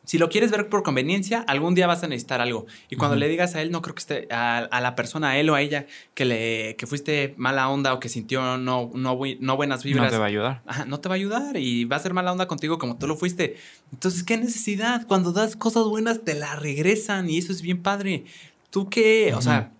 [0.09, 2.65] si lo quieres ver por conveniencia, algún día vas a necesitar algo.
[2.89, 5.37] Y cuando le digas a él, no creo que esté, a, a la persona, a
[5.37, 9.19] él o a ella, que le que fuiste mala onda o que sintió no, no,
[9.39, 10.09] no buenas No vibras.
[10.11, 10.61] te va a ayudar.
[10.65, 13.05] Ajá, no te va a ayudar y va a ser mala onda contigo como tú
[13.05, 13.57] lo fuiste.
[13.93, 15.05] Entonces, ¿qué necesidad?
[15.05, 18.23] Cuando das cosas buenas, te la regresan y eso es bien padre.
[18.71, 19.35] ¿Tú qué?
[19.35, 19.73] O sea,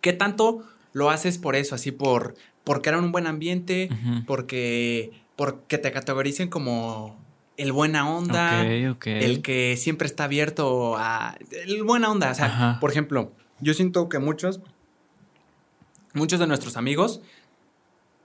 [0.00, 1.74] ¿qué tanto lo haces por eso?
[1.74, 3.88] Así por porque era un buen ambiente,
[4.28, 7.16] porque, porque te categoricen como
[7.56, 11.36] el buena onda, el que siempre está abierto a...
[11.50, 12.30] El buena onda.
[12.30, 12.80] O sea, Ajá.
[12.80, 14.60] por ejemplo, yo siento que muchos,
[16.14, 17.20] muchos de nuestros amigos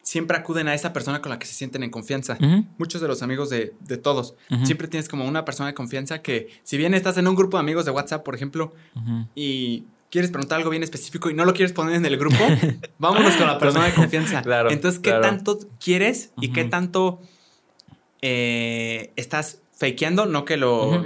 [0.01, 2.37] siempre acuden a esa persona con la que se sienten en confianza.
[2.77, 4.35] Muchos de los amigos de, de todos.
[4.63, 7.61] Siempre tienes como una persona de confianza que, si bien estás en un grupo de
[7.61, 8.73] amigos de WhatsApp, por ejemplo,
[9.35, 12.37] y quieres preguntar algo bien específico y no lo quieres poner en el grupo,
[12.99, 14.41] vámonos con la persona de confianza.
[14.41, 15.21] Claro, Entonces, ¿qué claro.
[15.23, 17.21] tanto quieres y qué tanto
[18.21, 20.25] eh, estás fakeando?
[20.25, 21.03] No que lo...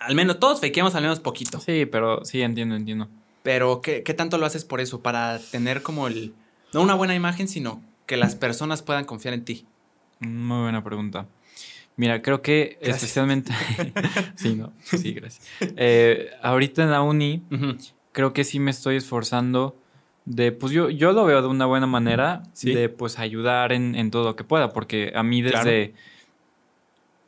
[0.00, 1.58] Al menos, todos fakeamos al menos poquito.
[1.60, 3.08] Sí, pero sí, entiendo, entiendo.
[3.42, 5.02] Pero ¿qué, qué tanto lo haces por eso?
[5.02, 6.34] Para tener como el...
[6.72, 9.66] No una buena imagen, sino que las personas puedan confiar en ti.
[10.20, 11.26] Muy buena pregunta.
[11.96, 12.96] Mira, creo que Gracias.
[13.02, 13.52] especialmente...
[14.36, 15.48] sí, no, sí, gracias.
[15.60, 17.42] Eh, ahorita en la uni,
[18.12, 19.76] creo que sí me estoy esforzando
[20.24, 22.72] de, pues yo, yo lo veo de una buena manera, Sí.
[22.74, 25.64] de pues ayudar en, en todo lo que pueda, porque a mí Claro.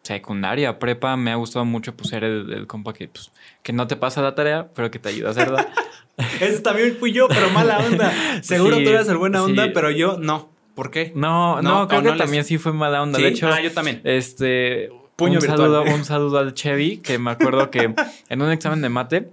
[0.02, 3.30] Secundaria, prepa, me ha gustado mucho pues ser el, el compa que, pues,
[3.62, 5.68] que no te pasa la tarea, pero que te ayuda a hacerla.
[6.40, 8.12] Eso también fui yo, pero mala onda.
[8.42, 9.70] Seguro Sí, tú eras el buena onda, sí.
[9.74, 10.50] pero yo no.
[10.74, 11.12] ¿Por qué?
[11.14, 13.16] No, No, no, creo que no les- también sí fue mala onda.
[13.18, 13.22] ¿Sí?
[13.24, 14.00] De hecho, ah, yo también.
[14.04, 15.58] Este, Puño un virtual.
[15.58, 17.94] saludo, un saludo al Chevy, que me acuerdo que
[18.28, 19.30] en un examen de mate,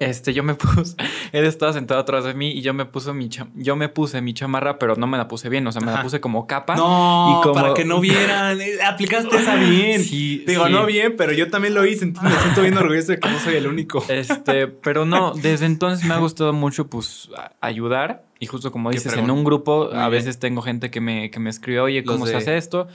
[0.00, 0.96] este, yo me puse,
[1.32, 4.34] él estaba sentado atrás de mí y yo me puse mi yo me puse mi
[4.34, 5.98] chamarra, pero no me la puse bien, o sea, me Ajá.
[5.98, 6.74] la puse como capa.
[6.76, 8.60] No, y como- para que no vieran.
[8.60, 10.02] Eh, Aplicaste esa bien.
[10.04, 10.72] Sí, Digo, sí.
[10.72, 13.38] no bien, pero yo también lo hice, entonces me siento bien orgulloso de que no
[13.38, 14.04] soy el único.
[14.08, 17.30] Este, pero no, desde entonces me ha gustado mucho, pues,
[17.60, 18.24] ayudar.
[18.40, 20.10] Y justo como dices, en un grupo, Muy a bien.
[20.10, 22.88] veces tengo gente que me, que me escribe, oye, ¿cómo se hace esto?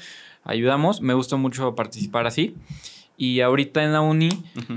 [0.44, 1.02] Ayudamos.
[1.02, 2.56] Me gusta mucho participar así.
[3.22, 4.30] Y ahorita en la uni,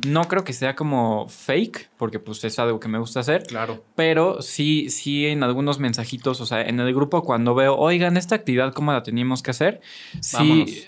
[0.05, 3.45] no creo que sea como fake, porque pues es algo que me gusta hacer.
[3.45, 3.85] Claro.
[3.95, 8.35] Pero sí, sí en algunos mensajitos, o sea, en el grupo cuando veo, oigan, esta
[8.35, 9.81] actividad, ¿cómo la teníamos que hacer?
[10.33, 10.71] Vámonos.
[10.71, 10.85] Sí.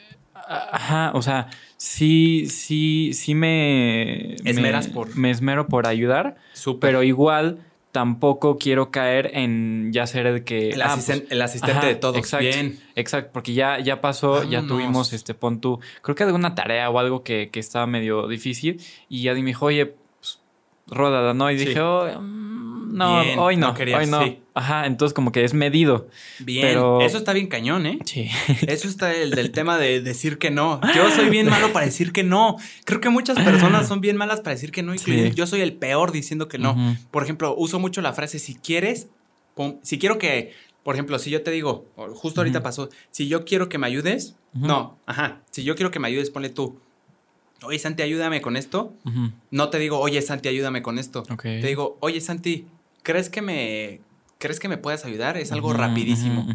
[0.48, 4.34] Ajá, o sea, sí, sí, sí me...
[4.44, 6.88] Esmeras me- por- Me esmero por ayudar, Súper.
[6.88, 7.60] pero igual
[7.94, 10.70] tampoco quiero caer en ya ser el que...
[10.70, 12.16] el, ah, asisten- pues, el asistente ajá, de todos.
[12.16, 12.76] Exacto, Bien.
[12.96, 16.98] exacto, porque ya, ya pasó, ya tuvimos este pon tú, creo que alguna tarea o
[16.98, 19.94] algo que, que estaba medio difícil y ya me dijo, oye,
[20.86, 21.50] pues, ródala, ¿no?
[21.50, 21.66] Y Sí.
[21.66, 24.22] dije, "Oh, mm, no, Bien, hoy no, no querías, hoy no.
[24.24, 24.40] sí.
[24.56, 26.06] Ajá, entonces como que es medido.
[26.38, 26.64] Bien.
[26.68, 27.98] Pero- Eso está bien cañón, ¿eh?
[28.04, 28.28] Sí.
[28.68, 30.80] Eso está el del tema de decir que no.
[30.94, 32.56] Yo soy bien malo para decir que no.
[32.84, 34.94] Creo que muchas personas son bien malas para decir que no.
[34.94, 35.34] incluido Sí.
[35.34, 36.76] Yo soy el peor diciendo que no.
[37.10, 39.08] Por ejemplo, uso mucho la frase si quieres,
[39.56, 40.52] pon- si quiero que,
[40.84, 44.36] por ejemplo, si yo te digo, justo ahorita pasó, si yo quiero que me ayudes,
[44.52, 46.78] no, ajá, si yo quiero que me ayudes, ponle tú.
[47.66, 48.94] Oye, Santi, ayúdame con esto.
[49.50, 51.22] No te digo, oye, Santi, ayúdame con esto.
[51.60, 52.66] Te digo, oye, Santi,
[53.02, 54.00] ¿crees que me,
[54.38, 55.36] ¿crees que me puedas ayudar?
[55.36, 56.46] Es algo rapidísimo.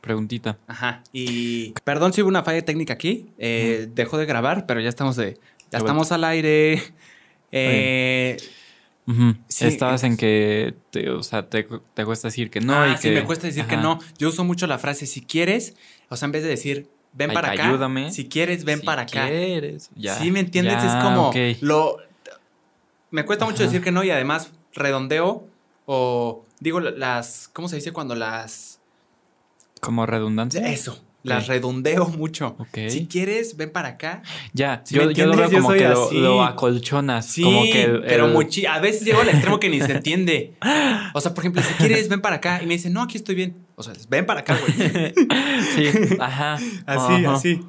[0.00, 0.58] Preguntita.
[0.68, 1.02] Ajá.
[1.12, 3.26] Y perdón si hubo una falla técnica aquí.
[3.38, 5.38] Eh, Dejó de grabar, pero ya estamos de.
[5.72, 6.80] Ya estamos al aire.
[7.52, 8.36] Eh.
[9.48, 12.74] Sí, Estabas es- en que, te, o sea, te, te cuesta decir que no.
[12.74, 14.00] ah, y sí, que, me cuesta decir que no.
[14.18, 15.76] Yo uso mucho la frase si quieres.
[16.08, 17.68] O sea, en vez de decir ven Ay, para acá.
[17.68, 18.10] ayúdame.
[18.12, 19.26] Si quieres, ven Si para acá.
[19.26, 20.74] quieres, ya, sí, ¿me entiendes?
[20.82, 21.36] ya, es como ok.
[21.62, 21.96] lo.
[23.10, 25.46] Me cuesta mucho decir que no y además redondeo
[25.86, 27.48] o digo las.
[27.52, 28.80] ¿Cómo se dice cuando las.
[29.80, 30.66] Como redundancia.
[30.68, 31.02] Eso.
[31.22, 32.54] Las redondeo mucho.
[32.60, 32.88] Ok.
[32.88, 34.22] Si quieres, ven para acá.
[34.52, 35.50] Ya, ¿Sí yo, yo lo veo?
[35.50, 37.26] Yo como que lo, lo acolchonas.
[37.26, 39.90] Sí, como que el- pero el- muchi- a veces llego al extremo que ni se
[39.96, 40.54] entiende.
[41.14, 42.62] O sea, por ejemplo, si quieres, ven para acá.
[42.62, 43.56] Y me dice, no, aquí estoy bien.
[43.76, 45.12] O sea, ven para acá, güey.
[45.74, 46.54] sí, ajá.
[46.86, 47.34] Así, ajá.
[47.34, 47.60] así.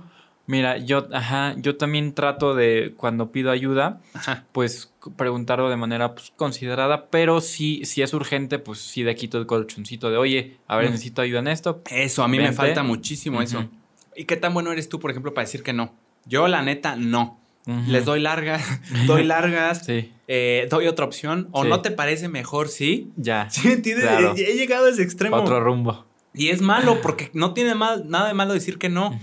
[0.50, 4.46] Mira, yo, ajá, yo también trato de, cuando pido ayuda, Ajá.
[4.54, 9.38] pues preguntarlo de manera pues, considerada, pero si, si es urgente, pues sí le quito
[9.40, 10.92] el colchoncito de, oye, a ver, Mm.
[10.92, 11.82] necesito ayuda en esto.
[11.92, 13.70] Eso, a mí me falta muchísimo eso.
[14.16, 15.94] ¿Y qué tan bueno eres tú, por ejemplo, para decir que no?
[16.26, 17.42] Yo, la neta, no.
[17.88, 18.64] Les doy largas,
[19.08, 21.50] doy largas, Sí, eh, doy otra opción.
[21.52, 21.70] ¿O Sí.
[21.70, 23.12] no te parece mejor, sí?
[23.18, 23.50] ya.
[23.52, 24.06] ¿Sí entiendes?
[24.08, 24.34] Claro.
[24.38, 25.36] He, he llegado a ese extremo.
[25.36, 26.06] Otro rumbo.
[26.34, 29.20] Y es malo porque no tiene mal- nada de malo decir que no.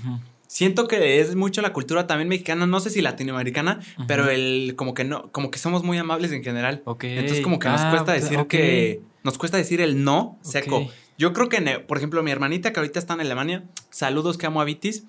[0.46, 4.94] Siento que es mucho la cultura también mexicana, no sé si latinoamericana, pero el como
[4.94, 6.82] que no, como que somos muy amables en general.
[6.84, 7.04] Ok.
[7.04, 8.48] Entonces como que nos Ah, cuesta pues, decir ok.
[8.48, 10.88] que nos cuesta decir el no seco.
[11.18, 14.46] Yo creo que, en- por ejemplo, mi hermanita que ahorita está en Alemania, saludos que
[14.46, 15.04] amo a Vitis.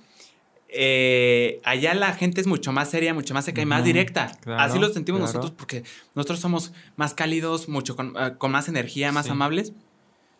[0.69, 4.31] Eh, allá la gente es mucho más seria, mucho más seca y más directa.
[4.41, 5.31] claro, Así lo sentimos claro.
[5.33, 5.83] nosotros porque
[6.15, 9.31] nosotros somos más cálidos, mucho con, eh, con más energía, más Sí.
[9.31, 9.73] amables.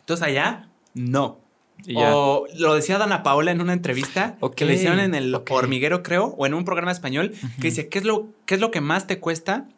[0.00, 1.40] Entonces allá, no.
[1.94, 6.02] O lo decía Dana Paola en una entrevista Ok, que le hicieron en el hormiguero,
[6.02, 8.80] creo, o en un programa español, que dice, ¿qué es lo, qué es lo que
[8.80, 9.68] más te cuesta?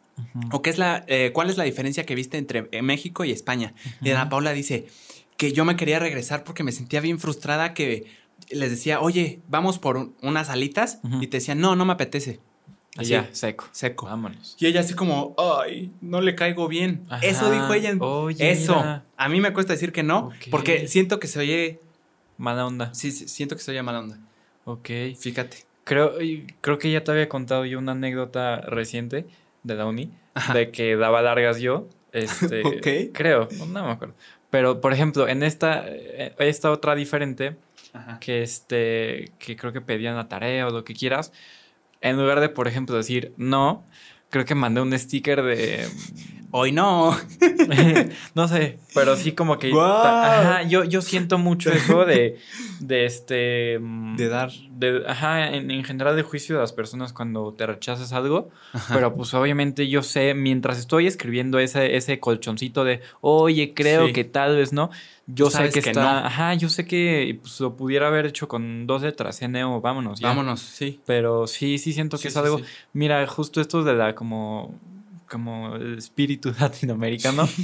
[0.51, 3.31] ¿O qué es la, eh, cuál es la diferencia que viste entre eh, México y
[3.31, 3.73] España?
[4.01, 4.87] Y Dana Paola dice
[5.37, 8.05] que yo me quería regresar porque me sentía bien frustrada que
[8.49, 10.99] les decía, oye, vamos por un- unas alitas.
[11.21, 12.39] Y te decían, no, no me apetece.
[12.97, 13.67] Así, ya, seco.
[13.71, 14.07] seco.
[14.07, 14.55] Vámonos.
[14.59, 17.05] Y ella así como, ay, no le caigo bien.
[17.09, 17.25] Ajá.
[17.25, 17.93] Eso dijo ella.
[17.99, 18.75] Oye, Eso.
[18.75, 19.03] mira.
[19.15, 21.79] A mí me cuesta decir que no, porque siento que se oye,
[22.37, 22.93] Mala onda.
[22.93, 24.17] sí, sí, siento que se oye mala onda.
[24.65, 24.89] Ok.
[25.19, 25.57] Fíjate.
[25.83, 26.13] Creo,
[26.61, 29.25] creo que ya te había contado yo una anécdota reciente
[29.63, 30.53] de la uni, Ajá.
[30.53, 33.13] de que daba largas yo Este, Ok.
[33.13, 34.15] Creo, no me acuerdo.
[34.49, 37.55] Pero, por ejemplo, en esta, eh, esta otra diferente,
[37.93, 38.19] Ajá.
[38.19, 41.31] que este, que creo que pedían la tarea o lo que quieras,
[42.01, 43.83] en lugar de, por ejemplo, decir no,
[44.29, 45.87] creo que mandé un sticker de,
[46.51, 47.15] Hoy no.
[48.35, 50.01] no sé, pero sí como que, ¡Guau!
[50.07, 52.39] ajá, yo, yo siento mucho eso de,
[52.79, 54.49] de este, mm, De dar.
[54.71, 58.95] de, ajá, en, en general de juicio de las personas cuando te rechazas algo, Ajá.
[58.95, 64.13] pero pues obviamente yo sé, mientras estoy escribiendo ese, ese colchoncito de, oye, creo Sí.
[64.13, 64.89] que tal vez no,
[65.31, 66.27] yo sé que, que está, no.
[66.27, 70.27] ajá, yo sé que pues, lo pudiera haber hecho con dos letras, NO, vámonos, ya.
[70.27, 70.99] Vámonos, sí.
[71.05, 72.63] Pero sí, sí siento que Sí, es sí, algo, sí.
[72.93, 74.73] mira, justo esto de la como,
[75.29, 77.47] como el espíritu latinoamericano.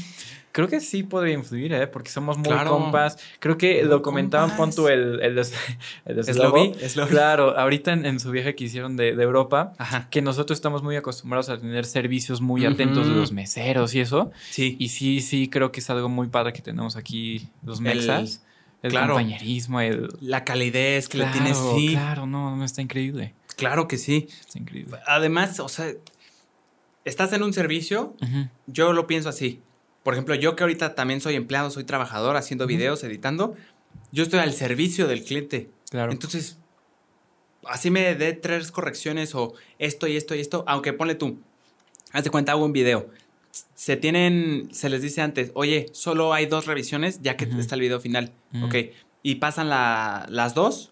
[0.56, 1.86] Creo que sí podría influir, ¿eh?
[1.86, 2.70] Porque somos muy Claro.
[2.72, 3.18] compas.
[3.40, 4.76] Creo que Muy lo comentaban, pon compas.
[4.78, 5.36] tú el, el.
[7.10, 10.08] Claro, ahorita en, en su viaje que hicieron de, de Europa, Ajá.
[10.10, 14.32] que nosotros estamos muy acostumbrados a tener servicios muy atentos de los meseros y eso.
[14.50, 14.78] Sí.
[14.80, 18.42] Y sí, sí, creo que es algo muy padre que tenemos aquí los mexas.
[18.82, 19.16] El, claro.
[19.16, 20.08] compañerismo, el...
[20.22, 21.90] La calidez que claro, le tienes, sí.
[21.92, 23.34] Claro, no, no, está increíble.
[23.58, 24.28] Claro que sí.
[24.40, 25.00] Está increíble.
[25.06, 25.88] Además, o sea,
[27.04, 28.16] estás en un servicio,
[28.68, 29.60] yo lo pienso así.
[30.06, 33.56] Por ejemplo, yo que ahorita también soy empleado, soy trabajador haciendo videos, editando,
[34.12, 35.72] yo estoy al servicio del cliente.
[35.90, 36.12] Claro.
[36.12, 36.60] Entonces,
[37.68, 41.40] así me dé tres correcciones o esto y esto y esto, aunque ponle tú,
[42.12, 43.10] haz de cuenta, hago un video.
[43.74, 47.82] Se tienen, se les dice antes, oye, solo hay dos revisiones ya que está el
[47.82, 48.32] video final.
[48.54, 48.66] Ujú.
[48.68, 48.76] Ok.
[49.24, 50.92] Y pasan la- las dos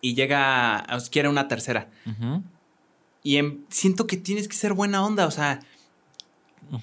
[0.00, 1.90] y llega, os quiere una tercera.
[3.22, 5.60] Y em- siento que tienes que ser buena onda, o sea,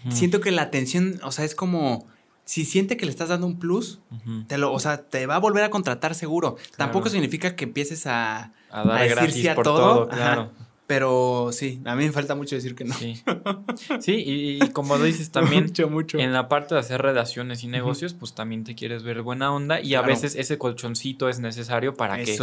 [0.10, 2.08] siento que la atención, o sea, es como,
[2.46, 4.00] si siente que le estás dando un plus,
[4.48, 6.58] te lo, o sea, te va a volver a contratar seguro.
[6.78, 10.12] Tampoco significa que empieces a, A dar a decir gratis sí a por todo, todo,
[10.12, 10.16] ajá.
[10.16, 10.52] claro.
[10.88, 12.94] Pero sí, a mí me falta mucho decir que no.
[12.94, 13.22] Sí.
[14.00, 16.20] Sí, y, y como dices también, mucho, mucho.
[16.20, 19.80] en la parte de hacer relaciones y negocios, pues también te quieres ver buena onda
[19.80, 22.38] y a veces ese colchoncito es necesario para que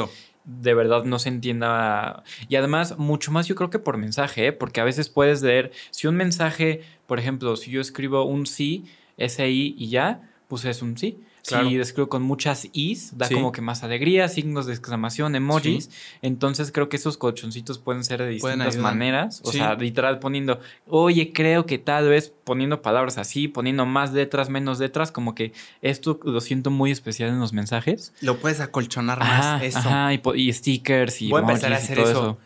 [0.44, 2.22] de verdad no se entienda.
[2.48, 4.52] Y además, mucho más yo creo que por mensaje, ¿eh?
[4.52, 8.84] porque a veces puedes leer, si un mensaje, por ejemplo, si yo escribo un sí,
[9.18, 11.18] SI y ya, pues es un sí.
[11.46, 11.68] Claro.
[11.68, 13.34] Si escribo con muchas is, da Sí.
[13.34, 15.90] como que más alegría, signos de exclamación, emojis.
[16.22, 19.40] Entonces creo que esos colchoncitos pueden ser de distintas maneras.
[19.44, 19.58] O Sí.
[19.58, 24.78] sea, literal poniendo, oye, creo que tal vez poniendo palabras así, poniendo más letras, menos
[24.78, 28.12] letras, como que esto lo siento muy especial en los mensajes.
[28.20, 29.78] Lo puedes acolchonar Ajá, más, eso.
[29.78, 32.38] ajá, y, stickers y Voy a empezar a hacer eso.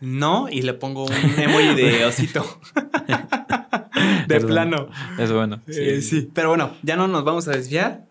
[0.00, 2.60] No, y le pongo un emoji de osito.
[4.28, 4.46] de Es bueno.
[4.46, 4.88] plano.
[5.18, 5.60] Es bueno.
[5.66, 6.28] Eh, sí.
[6.32, 8.04] Pero bueno, ya no nos vamos a desviar.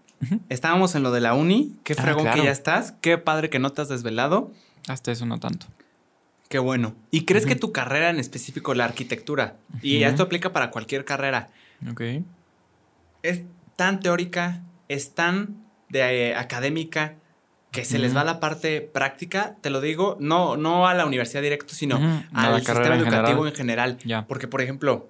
[0.49, 1.75] Estábamos en lo de la uni.
[1.83, 2.39] Qué Ah, fregón claro.
[2.39, 2.93] que ya estás.
[3.01, 4.51] Qué padre que no te has desvelado.
[4.87, 5.67] Hasta eso no tanto.
[6.49, 6.95] Qué bueno.
[7.11, 10.09] ¿Y crees que tu carrera en específico, la arquitectura, y Ujú.
[10.09, 11.49] esto aplica para cualquier carrera,
[11.91, 12.01] Ok.
[13.23, 13.41] es
[13.75, 15.55] tan teórica, es tan
[15.89, 17.15] de eh, académica,
[17.71, 19.55] que se les va la parte práctica?
[19.61, 21.97] Te lo digo, no, no a la universidad directo, sino
[22.31, 23.91] al sistema en educativo general.
[23.91, 24.25] en general.
[24.27, 25.09] Porque, por ejemplo,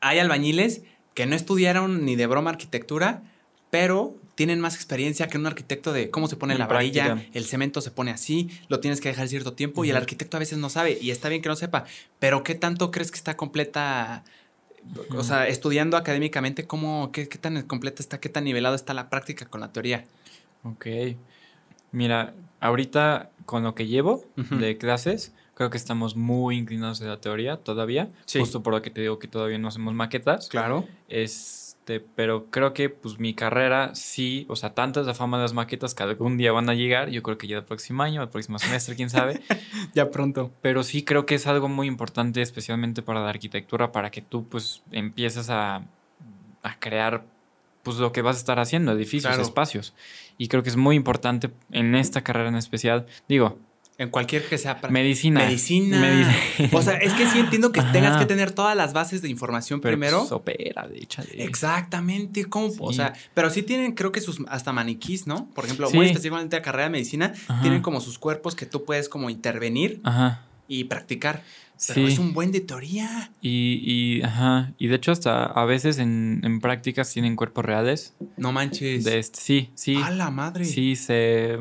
[0.00, 0.82] hay albañiles
[1.14, 3.22] que no estudiaron ni de broma arquitectura,
[3.70, 7.30] pero tienen más experiencia que un arquitecto de cómo se pone la varilla, práctica.
[7.38, 10.40] el cemento se pone así, lo tienes que dejar cierto tiempo y el arquitecto a
[10.40, 11.84] veces no sabe y está bien que no sepa,
[12.18, 14.24] pero ¿qué tanto crees que está completa?
[15.10, 19.10] O sea, estudiando académicamente, ¿cómo, qué, qué tan completa está, qué tan nivelado está la
[19.10, 20.06] práctica con la teoría?
[20.64, 20.86] Ok.
[21.92, 27.20] Mira, ahorita con lo que llevo de clases, creo que estamos muy inclinados a la
[27.20, 28.08] teoría todavía.
[28.24, 28.38] Sí.
[28.38, 30.48] Justo por lo que te digo que todavía no hacemos maquetas.
[30.48, 30.86] Claro.
[31.90, 35.42] Este, pero creo que pues mi carrera sí, o sea, tanta es la fama de
[35.42, 37.10] las maquetas que algún día van a llegar.
[37.10, 39.40] Yo creo que ya el próximo año, el próximo semestre, quién sabe.
[39.94, 40.52] Ya pronto.
[40.62, 44.46] pero sí creo que es algo muy importante, especialmente para la arquitectura, para que tú
[44.48, 45.82] pues empieces a,
[46.62, 47.24] a crear
[47.82, 49.42] pues lo que vas a estar haciendo, edificios, Claro.
[49.42, 49.94] espacios.
[50.38, 53.06] Y creo que es muy importante en esta carrera en especial.
[53.28, 53.58] Digo,
[54.00, 55.40] En cualquier que sea medicina.
[55.44, 56.00] Medicina.
[56.00, 57.92] Medi- O sea, es que sí entiendo que Ajá.
[57.92, 60.20] tengas que tener todas las bases de información pero, primero.
[60.20, 61.22] pues, opera, de hecho.
[61.34, 62.72] Exactamente, ¿cómo?
[62.80, 65.48] O sea, pero sí tienen, creo que sus hasta maniquís, ¿no?
[65.54, 65.96] Por ejemplo, Sí.
[65.96, 67.60] muy específicamente la carrera de medicina, Ajá.
[67.60, 70.44] tienen como sus cuerpos que tú puedes como intervenir Ajá.
[70.66, 71.42] y practicar.
[71.88, 72.12] Pero Sí.
[72.12, 73.30] es un buen de teoría.
[73.40, 74.72] Y, y, ajá.
[74.78, 78.14] Y de hecho, hasta a veces en, en prácticas tienen cuerpos reales.
[78.36, 79.04] No manches.
[79.04, 79.96] De este, sí, sí.
[80.02, 80.64] ¡A la madre!
[80.66, 81.56] Sí, se.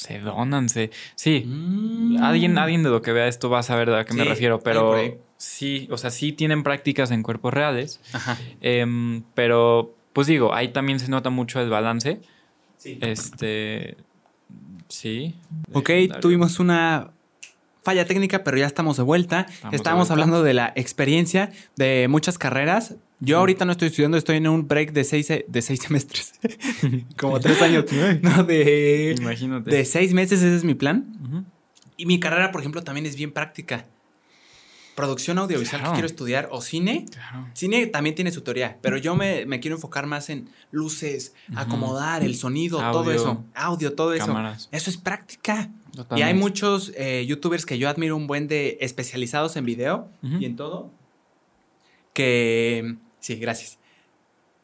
[0.00, 0.90] Se donan, se.
[1.14, 1.44] Sí.
[1.46, 2.22] Mm.
[2.22, 4.96] Alguien, alguien de lo que vea esto va a saber a qué me refiero, pero
[5.36, 8.38] sí, o sea, sí tienen prácticas en cuerpos reales, Ajá.
[8.62, 12.22] em, pero pues digo, ahí también se nota mucho el balance.
[12.78, 12.98] Sí.
[13.02, 13.98] Este,
[14.88, 15.34] sí.
[15.74, 15.90] Ok,
[16.22, 17.10] tuvimos una
[17.82, 19.40] falla técnica, pero ya estamos de vuelta.
[19.50, 20.24] Estamos de Estábamos vuelta.
[20.24, 22.94] hablando de la experiencia de muchas carreras.
[23.20, 26.32] Yo ahorita no estoy estudiando, estoy en un break de seis, se- de seis semestres.
[27.18, 27.84] Como tres años.
[28.22, 29.70] No, de, Imagínate.
[29.70, 31.12] de seis meses, ese es mi plan.
[31.24, 31.44] Ujú.
[31.96, 33.86] Y mi carrera, por ejemplo, también es bien práctica.
[34.96, 35.92] Producción audiovisual Claro.
[35.92, 37.06] que quiero estudiar o cine.
[37.10, 37.46] Claro.
[37.54, 41.58] Cine también tiene su teoría, pero yo me, me quiero enfocar más en luces, Ujú.
[41.58, 43.12] acomodar el sonido, todo Audio.
[43.12, 43.44] eso.
[43.54, 44.26] Audio, todo eso.
[44.26, 44.68] Cámaras.
[44.72, 45.70] Eso es práctica.
[46.16, 50.36] Y hay muchos eh, youtubers que yo admiro un buen de especializados en video Ujú.
[50.40, 50.90] y en todo.
[52.12, 52.96] Que.
[53.20, 53.78] Sí, gracias.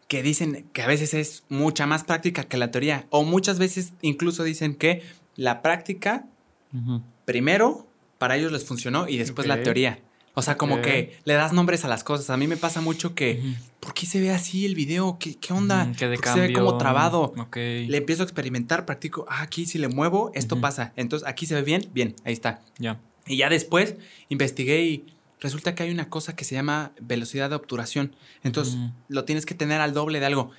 [0.09, 3.07] Que dicen que a veces es mucha más práctica que la teoría.
[3.11, 5.03] O muchas veces incluso dicen que
[5.35, 6.27] la práctica
[6.73, 7.03] Ujú.
[7.25, 7.87] primero
[8.19, 9.63] para ellos les funcionó y después la Ok.
[9.65, 9.99] teoría.
[10.39, 10.83] O sea, como Ok.
[10.83, 12.29] que le das nombres a las cosas.
[12.31, 13.55] A mí me pasa mucho que, Ujú.
[13.81, 15.17] ¿por qué se ve así el video?
[15.19, 15.91] ¿Qué, qué onda?
[15.99, 17.33] Que de ¿Por qué se ve como trabado?
[17.39, 17.57] Ok.
[17.57, 19.25] Le empiezo a experimentar, practico.
[19.29, 20.63] Ah, aquí si le muevo, esto Ujú.
[20.63, 20.93] pasa.
[20.97, 22.61] Entonces, aquí se ve bien, bien, ahí está.
[22.79, 23.01] Ya.
[23.27, 23.97] Y ya después
[24.29, 25.05] investigué y
[25.41, 28.15] resulta que hay una cosa que se llama velocidad de obturación.
[28.43, 28.91] Entonces, Ujú.
[29.09, 30.51] lo tienes que tener al doble de algo.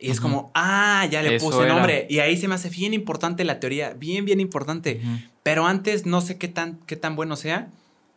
[0.00, 1.74] Y es como, ah, ya le Eso puse era.
[1.74, 2.06] nombre.
[2.08, 5.00] Y ahí se me hace bien importante la teoría, bien, bien importante.
[5.42, 7.68] Pero antes no sé qué tan, qué tan bueno sea.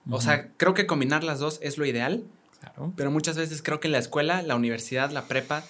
[0.10, 2.24] O sea, creo que combinar las dos es lo ideal.
[2.60, 2.93] Claro.
[2.95, 5.63] Pero muchas veces creo que la escuela, la universidad, la prepa,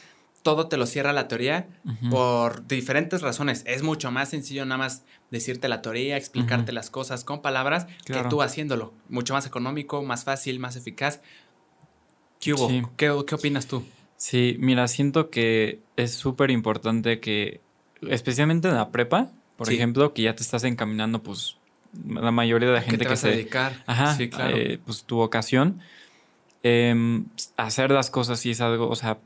[0.43, 1.67] todo te lo cierra la teoría
[2.09, 3.63] por diferentes razones.
[3.65, 8.21] Es mucho más sencillo nada más decirte la teoría, explicarte las cosas con palabras que
[8.29, 8.93] tú haciéndolo.
[9.09, 11.21] Mucho más económico, más fácil, más eficaz.
[12.39, 12.67] ¿Qué hubo?
[12.69, 12.83] Sí.
[12.97, 13.83] ¿Qué, qué opinas tú?
[14.17, 17.61] Sí, mira, siento que es súper importante que,
[18.07, 19.75] especialmente en la prepa, por Sí.
[19.75, 21.57] ejemplo, que ya te estás encaminando, pues,
[22.07, 23.29] la mayoría de la ¿Qué gente te que vas a se...
[23.31, 23.83] dedicar?
[23.87, 24.55] Ajá, Sí, claro.
[24.57, 25.79] eh, pues tu vocación.
[26.63, 27.25] em,
[27.57, 29.17] hacer las cosas sí es algo, o sea,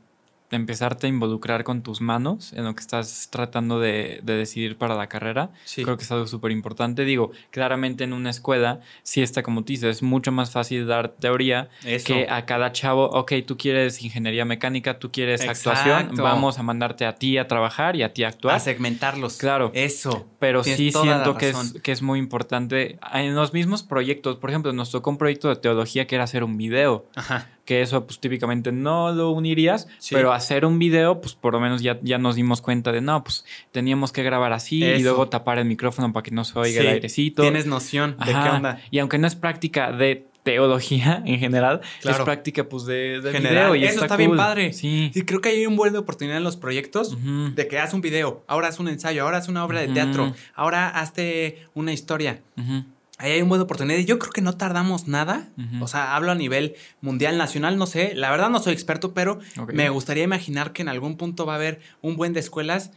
[0.50, 4.94] empezarte a involucrar con tus manos en lo que estás tratando de, de decidir para
[4.94, 5.50] la carrera.
[5.64, 5.82] sí.
[5.84, 7.04] Creo que es algo súper importante.
[7.04, 11.08] Digo, claramente en una escuela, sí está como tú dices, es mucho más fácil dar
[11.08, 12.06] teoría Eso.
[12.06, 16.22] que a cada chavo, ok, tú quieres ingeniería mecánica, tú quieres actuación, Exacto.
[16.22, 18.60] vamos a mandarte a ti a trabajar y a ti a a actuar.
[18.60, 19.38] segmentarlos.
[19.38, 19.70] Claro.
[19.74, 20.26] Eso.
[20.38, 22.98] Pero Tienes sí siento que es, que es muy importante.
[23.14, 26.44] En los mismos proyectos, por ejemplo, nos tocó un proyecto de teología que era hacer
[26.44, 27.48] un video, Ajá.
[27.66, 30.14] Que eso pues típicamente no lo unirías, Sí.
[30.14, 33.22] pero hacer un video, pues por lo menos ya, ya nos dimos cuenta de, no,
[33.22, 36.80] pues teníamos que grabar así y luego tapar el micrófono para que no se oiga
[36.80, 36.86] Sí.
[36.86, 37.42] el airecito.
[37.42, 38.56] Tienes noción de qué Ajá.
[38.56, 38.80] onda.
[38.90, 42.18] Y aunque no es práctica de teología en general, Claro.
[42.18, 43.72] es práctica pues de, de General.
[43.72, 44.38] video y Eso está bien cool.
[44.38, 44.72] padre.
[44.72, 45.10] Sí.
[45.12, 47.16] Sí, creo que hay un buen de oportunidad en los proyectos
[47.56, 50.34] de que haz un video, ahora haz un ensayo, ahora haz una obra de teatro,
[50.54, 52.42] ahora hazte una historia.
[52.56, 52.84] Ujú.
[53.18, 53.98] Ahí hay un buen oportunidad.
[53.98, 55.48] Y Yo creo que no tardamos nada.
[55.80, 58.14] O sea, hablo a nivel mundial, nacional, no sé.
[58.14, 59.38] La verdad no soy experto, pero
[59.72, 62.90] me gustaría imaginar que en algún punto va a haber un buen de escuelas,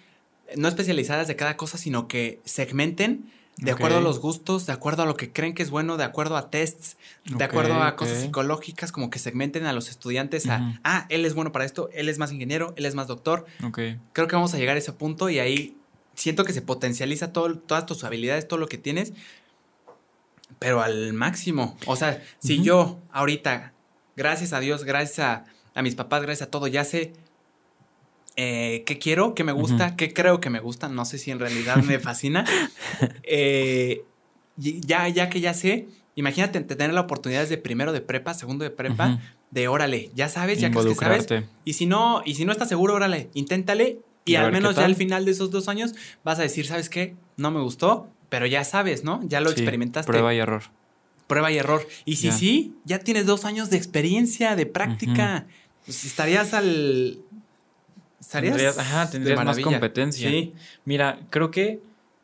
[0.57, 3.29] no especializadas de cada cosa, sino que segmenten
[3.61, 6.05] de acuerdo a los gustos, de acuerdo a lo que creen que es bueno, de
[6.05, 10.79] acuerdo a tests, de acuerdo a cosas psicológicas, como que segmenten a los estudiantes a,
[10.83, 13.45] ah, él es bueno para esto, él es más ingeniero, él es más doctor.
[14.13, 15.75] Creo que vamos a llegar a ese punto y ahí
[16.15, 19.13] siento que se potencializa todo, todas tus habilidades, todo lo que tienes,
[20.59, 21.77] pero al máximo.
[21.87, 23.73] O sea, si yo ahorita,
[24.15, 27.13] gracias a Dios, gracias a, a mis papás, gracias a todo, ya sé
[28.41, 31.39] eh, qué quiero, qué me gusta, qué creo que me gusta, no sé si en
[31.39, 32.45] realidad me fascina.
[33.23, 34.03] Eh,
[34.57, 38.71] ya, ya que ya sé, imagínate tener la oportunidad de primero de prepa, segundo de
[38.71, 39.19] prepa,
[39.51, 41.27] de órale, ya sabes, ya crees que sabes.
[41.63, 43.99] Y si no, y si no estás seguro, órale, inténtale.
[44.25, 45.93] Y Y al menos ya al final de esos dos años
[46.23, 47.15] vas a decir, ¿sabes qué?
[47.37, 49.21] No me gustó, pero ya sabes, ¿no?
[49.23, 50.07] Ya lo Sí, experimentaste.
[50.11, 50.63] Prueba y error.
[51.27, 51.85] Prueba y error.
[52.05, 52.33] Y si Ya.
[52.33, 55.45] sí, ya tienes dos años de experiencia, de práctica.
[55.85, 57.19] Pues estarías al.
[58.19, 58.53] Estarías.
[58.55, 60.29] Tendrías- ajá, tendrías más competencia.
[60.29, 60.53] Sí.
[60.85, 61.79] Mira, creo que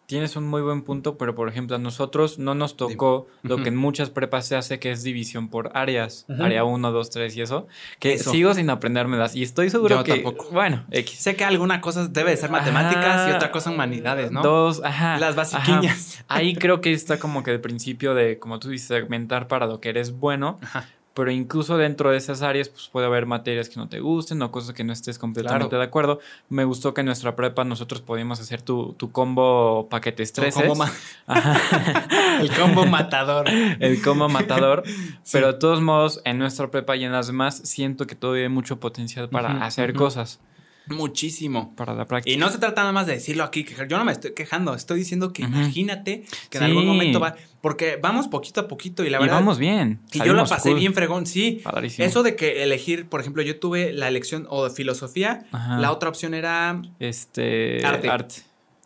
[0.05, 3.69] tienes un muy buen punto, pero por ejemplo, a nosotros no nos tocó lo que
[3.69, 6.25] en muchas prepas se hace, que es división por áreas.
[6.29, 6.43] Ujú.
[6.43, 7.67] Área 1, 2, 3 y eso.
[7.99, 8.31] Que Eso.
[8.31, 9.35] sigo sin aprendérmelas.
[9.35, 10.13] Y estoy seguro Yo que.
[10.13, 10.49] tampoco.
[10.51, 11.19] Bueno, X.
[11.19, 14.41] Sé que alguna cosa debe de ser matemáticas y otra cosa humanidades, ¿no?
[14.41, 15.17] Dos, ajá.
[15.17, 15.57] Las ajá.
[15.57, 16.23] basiquiñas.
[16.27, 19.79] Ahí creo que está como que el principio de, como tú dices, segmentar para lo
[19.79, 20.59] que eres bueno.
[20.61, 20.87] Ajá.
[21.15, 24.51] Pero incluso dentro de esas áreas, pues puede haber materias que no te gusten o
[24.51, 25.79] cosas que no estés completamente Claro.
[25.79, 26.19] de acuerdo.
[26.49, 30.59] Me gustó que en nuestra prepa nosotros podíamos hacer tu, tu combo paquetes Tu 13.
[30.67, 30.91] combo ma-
[32.41, 33.47] El combo matador.
[33.79, 34.83] el combo matador.
[34.85, 35.31] Sí.
[35.31, 38.49] Pero de todos modos, en nuestra prepa y en las demás, siento que todavía hay
[38.49, 40.39] mucho potencial para hacer cosas
[40.87, 41.75] Muchísimo.
[41.75, 42.33] para la práctica.
[42.33, 44.73] Y no se trata nada más de decirlo aquí, que yo no me estoy quejando,
[44.75, 46.69] estoy diciendo que imagínate que en Sí.
[46.69, 49.99] algún momento va, porque vamos poquito a poquito y la y verdad, vamos bien.
[50.13, 50.79] y yo la pasé cool.
[50.79, 51.61] bien fregón, sí.
[51.63, 52.05] Padrísimo.
[52.07, 55.77] Eso de que elegir, por ejemplo, yo tuve la elección o de filosofía, Ajá.
[55.79, 57.85] la otra opción era Este.
[57.85, 58.09] Arte.
[58.09, 58.35] Arte.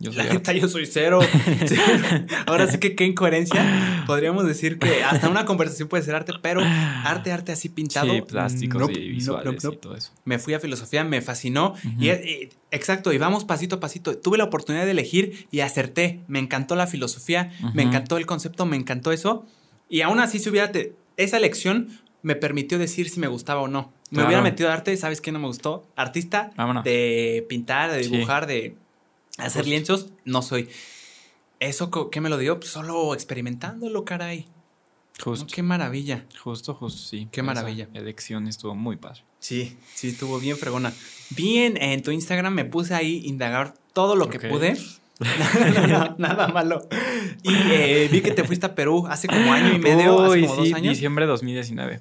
[0.02, 1.20] Yo soy La neta, yo soy cero.
[1.68, 1.76] Sí.
[2.46, 4.04] Ahora sí que qué incoherencia.
[4.08, 8.14] Podríamos decir que hasta una conversación puede ser arte, pero arte, arte así pintado.
[8.14, 9.76] Sí, plásticos nope, y nope, visuales nope, nope.
[9.76, 10.12] y todo eso.
[10.26, 11.74] Me fui a filosofía, me fascinó.
[12.00, 14.18] Y, y- exacto, y vamos pasito a pasito.
[14.18, 16.22] Tuve la oportunidad de elegir y acerté.
[16.28, 19.46] Me encantó la filosofía, me encantó el concepto, me encantó eso.
[19.90, 21.90] Y aún así, si hubiera te- esa elección
[22.22, 23.92] me permitió decir si me gustaba o no.
[24.12, 24.28] Me Claro.
[24.28, 25.86] hubiera metido a arte, ¿sabes qué no me gustó?
[25.96, 26.84] Artista Vámonos.
[26.84, 28.10] de pintar, de Sí.
[28.12, 28.76] dibujar, de
[29.40, 29.70] hacer Justo.
[29.70, 30.70] lienzos, no soy.
[31.60, 32.60] ¿Eso qué me lo dio?
[32.60, 34.48] Pues solo experimentándolo, caray.
[35.20, 35.48] No, Justo.
[35.54, 36.26] qué maravilla.
[36.42, 37.28] Justo, justo, sí.
[37.32, 37.90] Qué Esa maravilla.
[37.94, 39.24] elección estuvo muy padre.
[39.40, 40.94] Sí, sí, estuvo bien fregona.
[41.32, 44.78] Bien, en tu Instagram me puse ahí indagar todo lo que pude.
[46.18, 46.88] Nada malo.
[47.44, 50.56] Y eh, vi que te fuiste a Perú hace como año y medio, hace como
[50.64, 50.94] sí, dos años.
[50.96, 51.96] diciembre de 2019.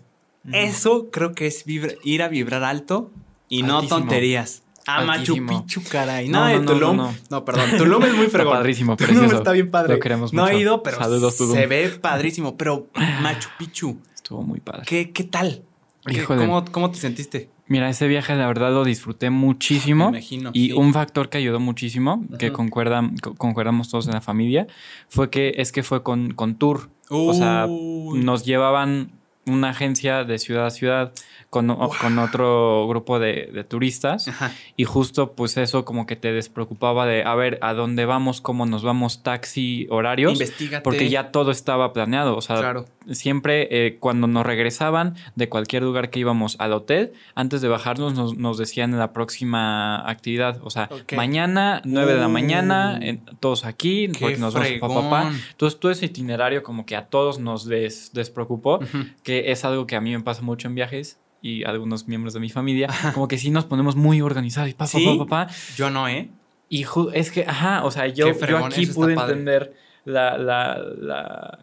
[0.45, 0.55] Ujú.
[0.57, 3.11] Eso creo que es vibra- ir a vibrar alto
[3.49, 4.63] y no tonterías.
[4.91, 5.49] A Machu Altísimo.
[5.67, 6.29] Picchu, caray.
[6.29, 6.97] No, no, no, Tulum.
[7.31, 7.65] no, perdón.
[7.77, 8.53] Tulum es muy Está fregón.
[8.55, 9.37] padrísimo, Tulum precioso.
[9.37, 9.95] está bien padre.
[9.95, 11.55] Lo queremos No he ido, pero Saludos, Tulum.
[11.55, 12.57] se ve padrísimo.
[12.57, 12.89] Pero
[13.23, 14.83] Machu Picchu, Estuvo muy padre.
[14.87, 15.63] ¿qué, qué tal?
[16.07, 16.41] ¿Qué- Híjole.
[16.47, 17.51] ¿Cómo, ¿Cómo te sentiste?
[17.67, 20.11] Mira, ese viaje la verdad lo disfruté muchísimo.
[20.11, 20.73] Me imagino, Y sí.
[20.73, 24.67] un factor que ayudó muchísimo, que concuerda, co- concordamos todos en la familia,
[25.11, 26.89] fue que es que fue con, con tour.
[27.11, 29.13] O sea, nos llevaban
[29.47, 31.13] una agencia de ciudad a ciudad
[31.51, 31.71] con,
[32.19, 34.53] otro grupo de, de turistas Ajá.
[34.77, 38.67] y justo pues eso como que te despreocupaba de a ver a dónde vamos, cómo
[38.67, 40.83] nos vamos, taxi, horarios, Investígate.
[40.83, 42.37] porque ya todo estaba planeado.
[42.37, 42.85] O sea, Claro.
[43.11, 48.15] siempre eh, cuando nos regresaban de cualquier lugar que íbamos al hotel, antes de bajarnos
[48.15, 52.31] nos, nos decían en la próxima actividad, o sea, mañana, 9 de la Uh.
[52.31, 55.21] mañana, en- todos aquí, porque nos vamos a papá, papá.
[55.23, 55.41] fregón.
[55.53, 58.81] Entonces todo ese itinerario como que a todos nos des- despreocupó,
[59.23, 62.41] que es algo que a mí me pasa mucho en viajes y algunos miembros de
[62.41, 65.05] mi familia, como que sí nos ponemos muy organizados y papá, ¿Sí?
[65.19, 65.55] papá, papá.
[65.77, 66.31] Yo no, ¿eh?
[66.69, 66.85] Y
[67.15, 69.33] es que, ajá, o sea, yo, Qué yo fregón, aquí pude padre.
[69.33, 69.75] entender
[70.05, 71.59] la, la, la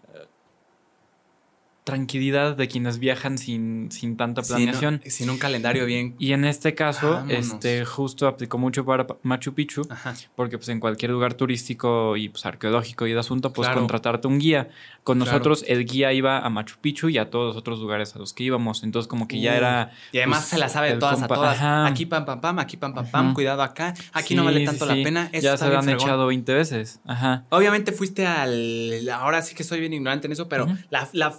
[1.86, 5.00] tranquilidad de quienes viajan sin, sin tanta planeación.
[5.04, 6.16] Sin, sin un calendario bien.
[6.20, 7.32] Y en este caso, Vámonos.
[7.54, 10.16] este, justo aplicó mucho para Pa- Machu Picchu, Ajá.
[10.36, 13.80] porque pues en cualquier lugar turístico y pues arqueológico y de asunto, pues Claro.
[13.82, 14.70] contratarte un guía.
[15.04, 15.32] Con Claro.
[15.32, 18.34] nosotros el guía iba a Machu Picchu y a todos los otros lugares a los
[18.34, 18.84] que íbamos.
[18.84, 19.92] Entonces como que ya Uh, era...
[20.12, 21.56] Y además pues, se la sabe de todas a todas.
[21.58, 21.86] Ajá.
[21.86, 23.94] Aquí pam pam pam, aquí pam pam pam, cuidado acá.
[24.12, 24.98] Aquí Sí, no vale tanto sí.
[24.98, 25.30] la pena.
[25.32, 26.02] Eso ya se lo han fregón.
[26.02, 27.00] echado 20 veces.
[27.06, 27.46] Ajá.
[27.50, 29.08] Obviamente fuiste al.
[29.14, 31.36] Ahora sí que soy bien ignorante en eso, pero la, la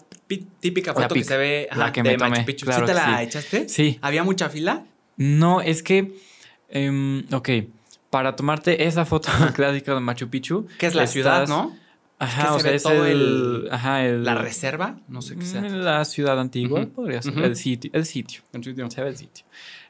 [0.61, 2.67] típica foto que se ve la ajá, que de me tomé, Machu Picchu.
[2.67, 3.25] claro ¿Sí te la sí.
[3.25, 3.69] echaste?
[3.69, 3.99] Sí.
[4.03, 4.85] ¿Había mucha fila?
[5.17, 6.15] No, es que...
[6.69, 7.49] em, ok,
[8.11, 10.67] para tomarte esa foto clásica de Machu Picchu...
[10.79, 11.77] Que es la estás- ciudad, ¿no?
[12.19, 14.25] Ajá, o se sea, ve es todo el, el- Ajá, el...
[14.25, 15.61] La reserva, no sé qué sea.
[15.61, 17.39] Mm, La ciudad antigua, podría ser.
[17.39, 18.41] El sitio, el sitio.
[18.55, 18.91] En sitio.
[18.91, 19.45] Se ve el sitio.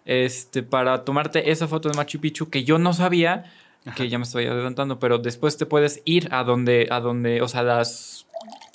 [0.05, 3.45] Este, para tomarte esa foto de Machu Picchu que yo no sabía,
[3.85, 3.95] Ajá.
[3.95, 7.49] que ya me estoy adelantando, pero después te puedes ir a donde, a donde, o
[7.49, 8.27] sea, las,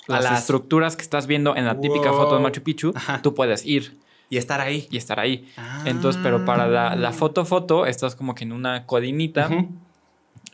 [0.08, 3.20] las, las- estructuras que estás viendo en la típica foto de Machu Picchu, Ajá.
[3.22, 3.98] tú puedes ir
[4.30, 4.88] Y estar ahí.
[4.90, 5.46] y estar ahí.
[5.56, 5.82] Ah.
[5.86, 9.48] Entonces, pero para la, la foto foto, estás como que en una codinita,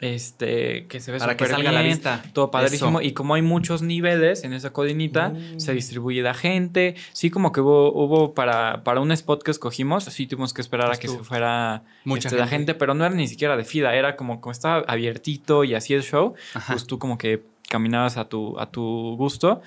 [0.00, 2.22] este, que se ve Para que salga a la bien, vista.
[2.32, 3.00] todo padrísimo.
[3.00, 3.08] Eso.
[3.08, 5.58] Y como hay muchos niveles en esa codinita, Mm.
[5.58, 6.94] se distribuye la gente.
[7.12, 10.92] Sí, como que hubo, hubo para, para un spot que escogimos, sí tuvimos que esperar
[10.92, 11.24] a que Estuvo.
[11.24, 12.72] se fuera Mucha este, la gente.
[12.72, 15.94] gente, pero no era ni siquiera de fila, era como, como estaba abiertito y así
[15.94, 16.74] el show, Ajá.
[16.74, 19.60] pues tú como que caminabas a tu, a tu gusto.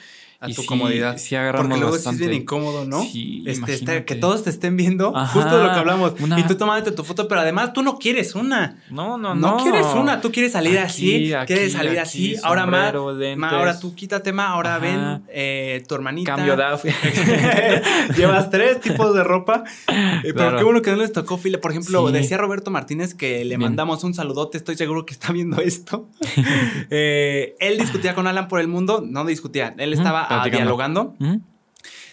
[0.44, 1.18] A y tu sí- comodidad.
[1.18, 2.28] Sí agarramos Porque luego sí es bastante.
[2.28, 3.04] bien incómodo, ¿no?
[3.04, 6.14] Sí, Este, que todos te estén viendo, Ajá, justo de lo que hablamos.
[6.20, 8.78] una- Y tú tomándote tu foto, pero además tú no quieres una.
[8.90, 9.58] No, no, No, no.
[9.64, 10.88] quieres una, tú quieres salir Aquí,
[11.26, 12.36] así, aquí, quieres salir aquí, así.
[12.44, 14.80] Ahora más, ahora tú quítate más, ahora Ajá.
[14.80, 16.36] ven eh, tu hermanita.
[16.36, 16.92] Cambio de outfit.
[18.18, 19.64] Llevas tres tipos de ropa.
[19.88, 20.58] Eh, Pero Claro.
[20.58, 21.60] qué bueno que no les tocó fila.
[21.62, 22.14] Por ejemplo, Sí.
[22.14, 23.60] decía Roberto Martínez que le Bien.
[23.62, 24.58] mandamos un saludote.
[24.58, 26.10] Estoy seguro que está viendo esto.
[26.90, 29.04] Eh, él discutía con Alan por el mundo.
[29.06, 30.58] No discutía, él estaba ah, platicando.
[30.64, 31.16] dialogando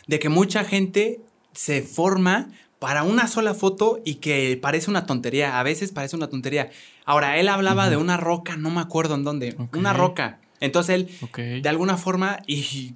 [0.07, 1.21] de que mucha gente
[1.53, 2.49] se forma
[2.79, 5.59] para una sola foto y que parece una tontería.
[5.59, 6.71] A veces parece una tontería.
[7.05, 9.57] Ahora, él hablaba de una roca, no me acuerdo en dónde.
[9.75, 10.41] Una roca.
[10.61, 12.95] Entonces él, de alguna forma, y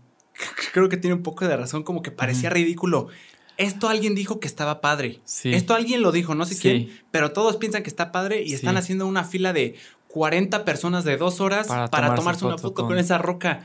[0.73, 3.09] creo que tiene un poco de razón, como que parecía ridículo.
[3.59, 5.20] Esto alguien dijo que estaba padre.
[5.25, 5.53] Sí.
[5.53, 6.61] Esto alguien lo dijo, no sé Sí.
[6.62, 8.55] quién, pero todos piensan que está padre y Sí.
[8.55, 9.77] están haciendo una fila de
[10.09, 12.89] 40 personas de dos horas para, Para tomarse tomarse una foto foto con...
[12.89, 13.61] con- esa roca.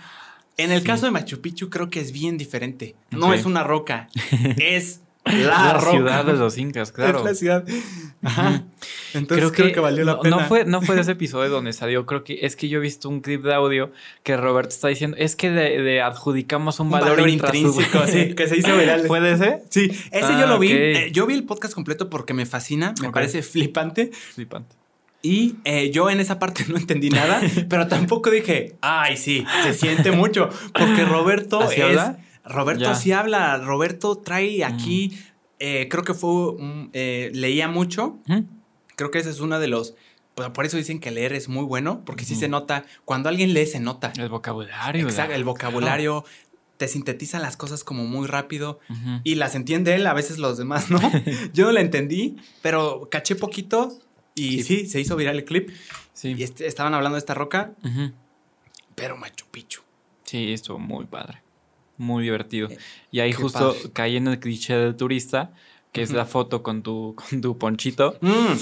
[0.57, 0.87] En el Sí.
[0.87, 2.95] caso de Machu Picchu creo que es bien diferente.
[3.11, 4.09] No es una roca,
[4.57, 7.19] es la, la ciudad de los incas, claro.
[7.19, 7.65] Es la ciudad.
[8.23, 8.63] Ajá.
[9.13, 10.37] Entonces creo que, valió la no, pena.
[10.37, 12.81] No fue, no fue de ese episodio donde salió, creo que es que yo he
[12.81, 13.91] visto un clip de audio
[14.23, 18.07] que Roberto está diciendo, es que le, le adjudicamos un, un valor, valor intrínseco.
[18.07, 19.03] sí, que se hizo viral.
[19.05, 19.63] ¿Puede ser?
[19.69, 20.69] Sí, ese Ah, yo lo vi.
[20.69, 20.79] ok.
[20.79, 24.11] Eh, yo vi el podcast completo porque me fascina, me parece flipante.
[24.33, 24.75] Flipante.
[25.21, 29.73] Y eh, yo en esa parte no entendí nada, pero tampoco dije, ay, sí, se
[29.73, 31.85] siente mucho, porque Roberto ¿Así es...
[31.85, 32.19] habla?
[32.45, 32.95] Roberto Ya.
[32.95, 35.17] sí habla, Roberto trae aquí,
[35.59, 38.19] eh, creo que fue, un- eh, leía mucho,
[38.95, 39.95] creo que ese es uno de los...
[40.35, 42.41] Pues por eso dicen que leer es muy bueno, porque sí Ujú.
[42.41, 44.13] se nota, cuando alguien lee se nota.
[44.17, 45.03] El vocabulario.
[45.07, 46.25] Exacto, el vocabulario
[46.77, 48.79] te sintetiza las cosas como muy rápido
[49.23, 50.99] y las entiende él, a veces los demás no.
[51.53, 53.97] Yo no la entendí, pero caché poquito
[54.37, 55.69] y sí, se hizo viral el clip.
[56.13, 56.33] Sí.
[56.37, 57.73] Y este- estaban hablando de esta roca,
[58.95, 59.81] pero Machu Picchu.
[60.23, 61.41] Sí, estuvo muy padre.
[61.97, 62.69] Muy divertido.
[62.69, 62.77] Eh,
[63.11, 63.91] Y ahí justo padre.
[63.93, 65.51] caí en el cliché del turista,
[65.91, 68.17] que es la foto con tu, con tu ponchito.
[68.21, 68.53] Mm,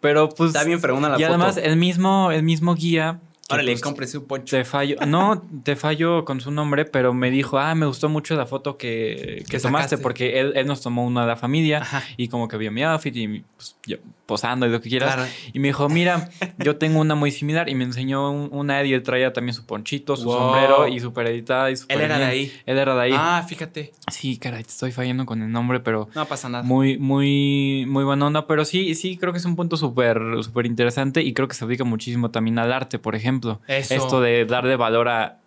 [0.00, 0.48] Pero pues.
[0.54, 1.34] está bien fregona la y foto.
[1.34, 3.20] además, el mismo, el mismo guía.
[3.54, 4.56] Órale, pues, cómprese un poncho.
[4.56, 8.34] Te fallo, no, te fallo con su nombre, pero me dijo, ah, me gustó mucho
[8.36, 12.02] la foto que, que tomaste, porque él, él nos tomó una de la familia Ajá.
[12.16, 13.96] y como que vio mi outfit y pues, yo
[14.26, 15.14] posando y lo que quieras.
[15.16, 15.30] Claro.
[15.52, 18.92] Y me dijo, mira, yo tengo una muy similar y me enseñó un- una y
[18.92, 20.38] él traía también su ponchito, su Wow.
[20.38, 22.30] sombrero y súper editada y súper Él era de bien.
[22.30, 22.52] ahí.
[22.66, 23.12] Él era de ahí.
[23.16, 23.92] Ah, fíjate.
[24.12, 26.62] Sí, caray, te estoy fallando con el nombre, pero No pasa nada.
[26.62, 28.46] muy, muy, muy buena onda.
[28.46, 31.64] Pero sí, sí, creo que es un punto súper, súper interesante y creo que se
[31.64, 33.39] aplica muchísimo también al arte, por ejemplo.
[33.66, 33.94] Eso.
[33.94, 35.38] Esto de darle valor a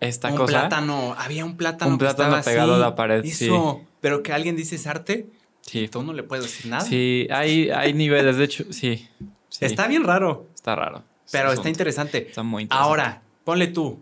[0.00, 0.52] esta un cosa.
[0.60, 1.14] plátano.
[1.18, 1.92] Había un plátano.
[1.92, 2.82] Un que plátano estaba pegado así.
[2.82, 3.44] a la pared, sí.
[3.46, 3.82] Eso.
[4.00, 5.26] Pero que alguien dice es arte,
[5.62, 6.82] Sí, tú no le puedes decir nada.
[6.84, 9.08] sí, hay, hay niveles, de hecho, sí.
[9.48, 11.04] sí, Está bien raro, está raro.
[11.30, 12.26] pero Sí, está interesante.
[12.28, 12.88] Está muy interesante.
[12.88, 14.00] Ahora, ponle tú.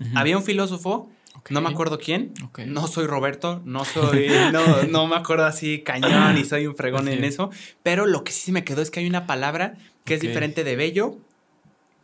[0.00, 0.10] Ujú.
[0.18, 1.50] Había un filósofo, Ok.
[1.52, 2.34] no me acuerdo quién.
[2.44, 2.60] Ok.
[2.66, 7.06] No soy Roberto, no soy, no, no me acuerdo así cañón y soy un fregón
[7.06, 7.24] en Ok.
[7.24, 7.50] eso.
[7.84, 10.64] Pero lo que sí se me quedó es que hay una palabra que es diferente
[10.64, 11.18] de bello,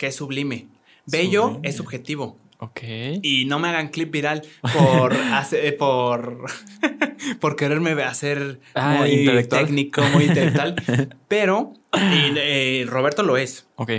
[0.02, 0.66] que es sublime.
[1.06, 1.68] Bello Sublime.
[1.68, 2.36] es subjetivo.
[2.58, 2.80] Ok.
[3.22, 4.42] Y no me hagan clip viral
[4.74, 6.46] por hacer, por,
[7.40, 9.64] por quererme hacer Ah, muy intelectual.
[9.66, 10.74] técnico, muy intelectual.
[11.28, 13.68] Pero y, eh, Roberto lo es.
[13.76, 13.92] Ok.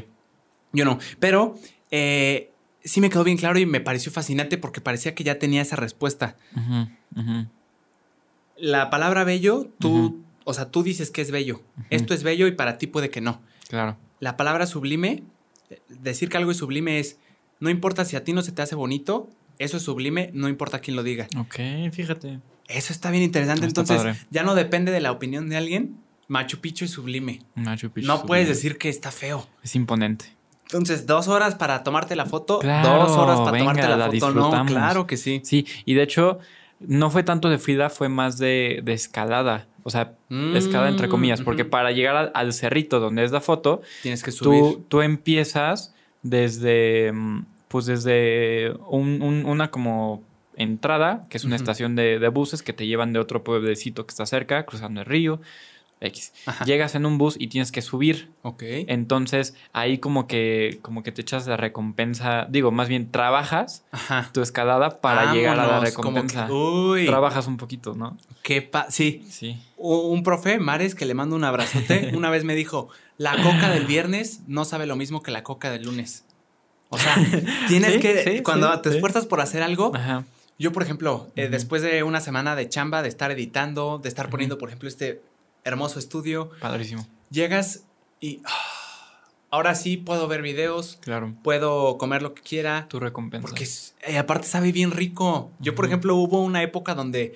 [0.74, 1.00] Yo no.
[1.22, 1.58] Pero
[1.90, 2.52] eh,
[2.84, 5.78] sí me quedó bien claro y me pareció fascinante porque parecía que ya tenía esa
[5.78, 6.36] respuesta.
[8.58, 11.62] La palabra bello, tú, o sea, tú dices que es bello.
[11.90, 13.42] Esto es bello y para ti puede que no.
[13.70, 13.96] Claro.
[14.20, 15.24] La palabra sublime,
[15.90, 17.18] decir que algo es sublime es,
[17.60, 20.80] no importa si a ti no se te hace bonito, eso es sublime, no importa
[20.80, 21.28] quién lo diga.
[21.38, 21.56] Ok,
[21.92, 22.40] fíjate.
[22.68, 23.66] Eso está bien interesante.
[23.66, 24.28] Está Entonces, padre.
[24.32, 25.98] ya no depende de la opinión de alguien.
[26.28, 27.42] Machu Picchu es sublime.
[27.56, 29.48] Machu Picchu no puedes decir que está feo.
[29.64, 30.26] Es imponente.
[30.64, 34.06] Entonces, dos horas para tomarte la foto, Claro, dos horas para venga, tomarte la, la
[34.12, 34.32] foto.
[34.32, 35.42] No, claro que sí.
[35.44, 36.40] Sí, y de hecho,
[36.80, 39.68] no fue tanto de Frida, fue más de, de escalada.
[39.84, 41.70] O sea, Mm, escalada entre comillas, porque ujú.
[41.72, 44.62] para llegar al, al cerrito donde es la foto, Tienes que subir.
[44.64, 50.24] tú, tú empiezas desde, mm, pues desde un- un- una como
[50.56, 54.12] entrada, que es una estación de, de buses que te llevan de otro pueblecito que
[54.12, 55.42] está cerca, cruzando el río,
[56.04, 56.34] X.
[56.46, 56.66] Ajá.
[56.66, 58.30] Llegas en un bus y tienes que subir.
[58.42, 58.64] Ok.
[58.88, 64.30] Entonces, ahí como que, como que te echas la recompensa, digo, más bien trabajas Ajá.
[64.34, 66.48] tu escalada para llegar a la recompensa.
[66.48, 68.18] que, uy, Trabajas un poquito, ¿no?
[68.42, 69.26] qué pa- sí.
[69.30, 69.58] Sí.
[69.78, 73.86] Un profe, Mares, que le mando un abrazote, una vez me dijo, la coca del
[73.86, 76.26] viernes no sabe lo mismo que la coca del lunes.
[76.90, 77.16] O sea,
[77.68, 80.26] tienes Sí, que, sí, cuando sí, te esfuerzas por hacer algo, Ajá.
[80.60, 84.30] yo, por ejemplo, eh, después de una semana de chamba, de estar editando, de estar
[84.30, 85.22] poniendo, por ejemplo, este
[85.64, 87.08] hermoso estudio, Padrísimo.
[87.30, 87.84] llegas
[88.20, 88.52] y ah,
[89.50, 91.34] ahora sí puedo ver videos, Claro.
[91.44, 93.48] puedo comer lo que quiera, Tu recompensa.
[93.48, 93.68] porque
[94.08, 95.52] eh, aparte sabe bien rico.
[95.60, 97.36] Yo, por ejemplo, hubo una época donde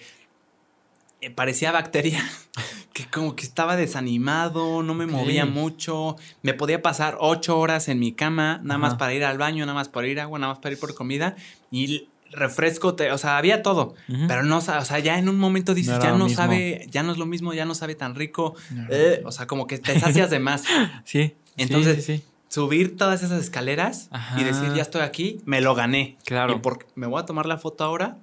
[1.21, 2.23] eh, parecía bacteria,
[2.93, 7.99] que como que estaba desanimado, no me movía mucho, me podía pasar ocho horas en
[7.99, 10.59] mi cama, nada más para ir al baño, nada más para ir agua, nada más
[10.59, 11.35] para ir por comida
[11.71, 13.95] y refresco, te- o sea, había todo,
[14.27, 16.35] pero no, o sea, ya en un momento dices, ya no mismo.
[16.35, 19.47] sabe, ya no es lo mismo, ya no sabe tan rico, No eh, o sea,
[19.47, 20.63] como que te sacias de más.
[21.05, 21.33] Sí.
[21.57, 22.23] Entonces, sí, sí, sí.
[22.49, 24.39] Subir todas esas escaleras Ajá.
[24.39, 26.17] y decir, ya estoy aquí, me lo gané.
[26.25, 26.55] Claro.
[26.55, 28.17] Y por, me voy a tomar la foto ahora.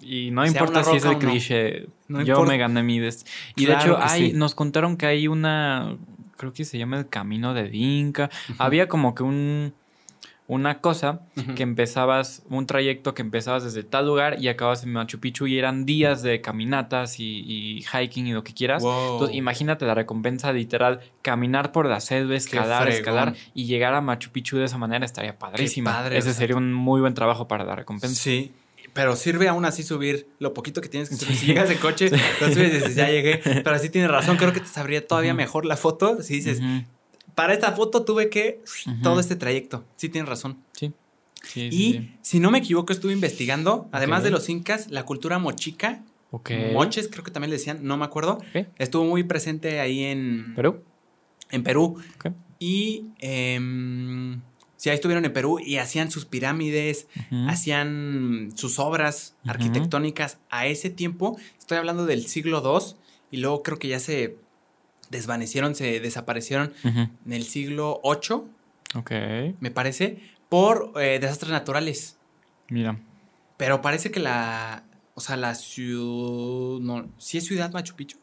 [0.00, 1.86] Y no importa si es el cliché.
[2.08, 2.52] No yo importa.
[2.52, 4.36] me gané mi dest- Y Claro de hecho, hay, sí.
[4.36, 5.96] nos contaron que hay una.
[6.36, 8.30] Creo que se llama el camino de Dinka.
[8.58, 9.74] Había como que un.
[10.48, 11.20] Una cosa
[11.56, 15.58] que empezabas, un trayecto que empezabas desde tal lugar y acabas en Machu Picchu y
[15.58, 18.82] eran días de caminatas y, y hiking y lo que quieras.
[18.82, 19.12] Wow.
[19.12, 22.98] Entonces, imagínate la recompensa literal, caminar por la selva, escalar, fregón.
[22.98, 25.92] escalar y llegar a Machu Picchu de esa manera estaría padrísima.
[25.92, 26.38] padre, Ese o sea.
[26.40, 28.16] sería un muy buen trabajo para la recompensa.
[28.16, 28.52] Sí.
[28.94, 31.36] Pero sirve aún así subir lo poquito que tienes que subir.
[31.36, 33.36] Si llegas de coche, lo subes y dices, ya llegué.
[33.44, 36.22] Pero sí tienes razón, creo que te sabría todavía mejor la foto.
[36.22, 36.60] Si dices,
[37.38, 38.60] para esta foto tuve que
[39.04, 39.84] todo este trayecto.
[39.94, 40.58] Sí, tienes razón.
[40.72, 40.92] Sí.
[41.44, 42.14] Sí, sí, Y sí.
[42.20, 46.50] si no me equivoco, estuve investigando, además de los incas, la cultura mochica, Ok.
[46.72, 48.38] moches, creo que también le decían, no me acuerdo,
[48.76, 50.82] estuvo muy presente ahí en ¿Perú?
[51.52, 51.96] en Perú.
[52.16, 52.32] Ok.
[52.58, 54.40] Y em,
[54.76, 57.06] sí, ahí estuvieron en Perú y hacían sus pirámides,
[57.46, 61.38] hacían sus obras arquitectónicas a ese tiempo.
[61.58, 62.96] Estoy hablando del siglo II
[63.30, 64.36] y luego creo que ya se
[65.10, 68.42] desvanecieron, se desaparecieron en el siglo VIII,
[68.94, 69.10] Ok.
[69.60, 72.16] me parece, por eh, desastres naturales.
[72.70, 72.98] Mira.
[73.56, 74.84] Pero parece que la,
[75.14, 78.18] o sea, la ciudad, no, ¿sí es ciudad Machu Picchu?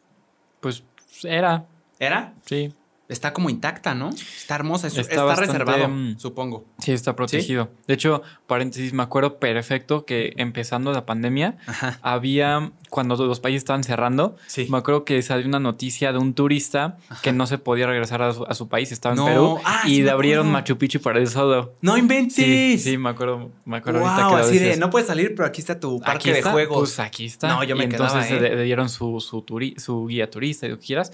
[0.61, 0.83] Pues
[1.23, 1.65] era,
[1.99, 2.33] ¿Era?
[2.45, 2.73] sí.
[3.07, 4.09] Está como intacta, ¿no?
[4.09, 6.65] Está hermosa, es- Está está, bastante, reservado, supongo.
[6.79, 7.69] Sí, está protegido.
[7.87, 11.99] De hecho, paréntesis, me acuerdo perfecto que empezando la pandemia, Ajá.
[12.01, 14.65] había, cuando los países estaban cerrando, Sí.
[14.71, 18.33] me acuerdo que salió una noticia de un turista que no se podía regresar a
[18.33, 19.23] su, a su país, estaba en.
[19.23, 20.51] Perú, Ah, y sí le abrieron.
[20.51, 21.73] Machu Picchu para el solo.
[21.81, 22.81] ¡No inventes!
[22.81, 25.47] Sí, me acuerdo, me acuerdo ahorita wow, que lo así de, no puedes salir, pero
[25.47, 26.77] aquí está tu parque Aquí de juegos.
[26.79, 27.49] Pues aquí está.
[27.49, 28.41] No, yo me y quedaba, entonces ¿eh?
[28.41, 31.11] le, le dieron su, su, turi- su guía turista y lo que quieras.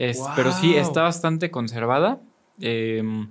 [0.00, 2.20] Es- Pero sí, está bastante conservada.
[2.60, 3.28] Em,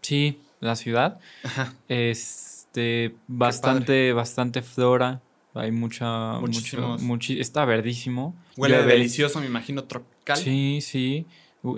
[0.00, 1.20] sí, la ciudad.
[1.44, 1.74] Ajá.
[1.88, 5.20] Este, bastante, bastante flora.
[5.54, 8.34] Hay mucha, mucho, muchi- está verdísimo.
[8.56, 10.36] Huele delicioso, me imagino, tropical.
[10.38, 11.26] Sí, sí.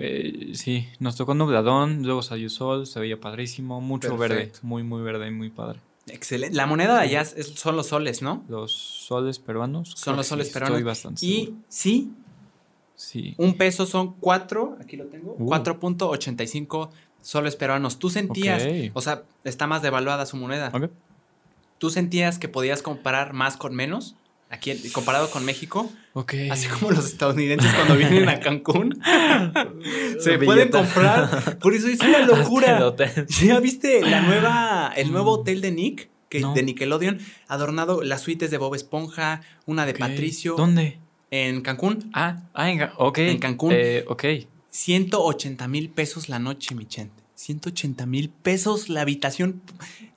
[0.01, 5.01] Eh, sí, nos tocó nubladón, luego salió sol, se veía padrísimo, mucho verde, muy, muy
[5.01, 5.79] verde y muy padre.
[6.07, 6.55] Excelente.
[6.55, 8.43] La moneda de allá es- son los soles, ¿no?
[8.49, 9.93] Los soles peruanos.
[9.95, 10.77] Son los soles peruanos.
[10.77, 11.61] Estoy bastante Y seguro.
[11.69, 12.11] sí,
[13.01, 13.33] Sí.
[13.37, 15.49] un peso son cuatro, aquí lo tengo, Uh.
[15.49, 16.89] 4.85
[17.21, 17.97] soles peruanos.
[17.97, 18.61] Tú sentías,
[18.93, 20.69] o sea, está más devaluada su moneda.
[21.77, 24.15] ¿Tú sentías que podías comparar más con menos?
[24.51, 26.33] Aquí, comparado con México, Ok.
[26.51, 28.99] así como los estadounidenses cuando vienen a Cancún,
[30.19, 30.45] se Billeta.
[30.45, 31.59] pueden comprar.
[31.59, 32.93] Por eso es una locura.
[33.43, 36.09] ¿Ya viste la nueva, el nuevo hotel de Nick?
[36.29, 36.53] Que, No.
[36.53, 39.93] De Nickelodeon, adornado las suites de Bob Esponja, una de.
[39.95, 40.55] Patricio.
[40.55, 40.99] ¿Dónde?
[41.31, 43.17] En Cancún, Ah, ah, en, ok.
[43.19, 43.71] En Cancún.
[43.75, 44.23] Eh, ok.
[44.71, 47.23] 180 mil pesos la noche, mi gente.
[47.35, 49.61] 180 mil pesos la habitación.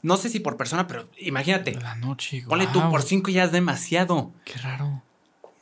[0.03, 1.73] No sé si por persona, pero imagínate.
[1.75, 2.45] La noche.
[2.49, 4.33] Ponle tú guau, por cinco ya es demasiado.
[4.45, 5.03] Qué raro.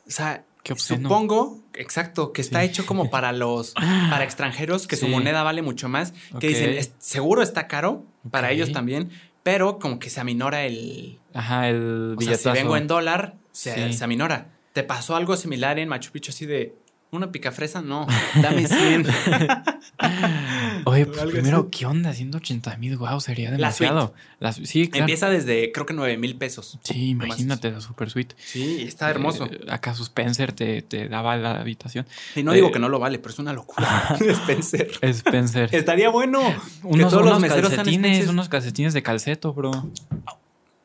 [0.07, 2.67] O sea, Qué supongo, exacto, que está Sí.
[2.67, 3.73] hecho como para los,
[4.09, 6.13] para extranjeros, que su moneda vale mucho más.
[6.39, 9.09] Que dicen, "Es- seguro está caro, para ellos también,
[9.43, 11.19] pero como que se aminora el...
[11.33, 13.93] Ajá, el O sea, si vengo en dólar, se, Sí.
[13.93, 14.49] se aminora.
[14.73, 16.75] ¿Te pasó algo similar en Machu Picchu así de
[17.11, 17.81] una picafresa?
[17.81, 18.07] No,
[18.41, 19.05] dame 100.
[20.85, 21.79] Oye, pues primero, así.
[21.79, 22.13] ¿qué onda?
[22.13, 23.91] 180 mil, wow, sería La suite.
[23.91, 24.13] demasiado.
[24.39, 25.03] La su- sí, claro.
[25.03, 26.79] Empieza desde creo que 9 mil pesos.
[26.83, 28.35] Sí, imagínate la super suite.
[28.37, 29.45] Sí, está hermoso.
[29.45, 32.07] Eh, ¿Acaso Spencer te, te daba la habitación?
[32.35, 34.15] y no eh, digo que no lo vale, pero es una locura.
[34.19, 34.89] Spencer.
[35.01, 35.69] Spencer.
[35.75, 36.39] Estaría bueno.
[36.83, 39.71] unos todos los unos meseros sean calcetines, unos calcetines de calceto, bro.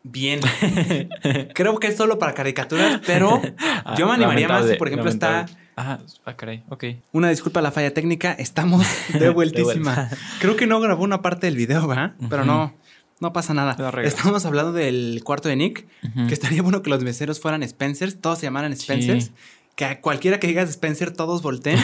[0.08, 0.40] Bien.
[1.54, 3.42] Creo que es solo para caricaturas, pero
[3.98, 5.46] yo me animaría más si, por ejemplo, está.
[5.76, 6.84] Ah, ah, caray, ok.
[7.12, 9.94] Una disculpa a la falla técnica, estamos de vueltísima.
[9.94, 10.16] vuelta.
[10.38, 12.14] Creo que no grabó una parte del video, ¿verdad?
[12.30, 12.74] Pero no,
[13.20, 13.76] no pasa nada.
[14.02, 15.86] Estamos hablando del cuarto de Nick,
[16.28, 19.24] que estaría bueno que los meseros fueran Spencers, todos se llamaran Spencers.
[19.24, 19.32] Sí.
[19.74, 21.78] Que a cualquiera que digas Spencer, todos volteen.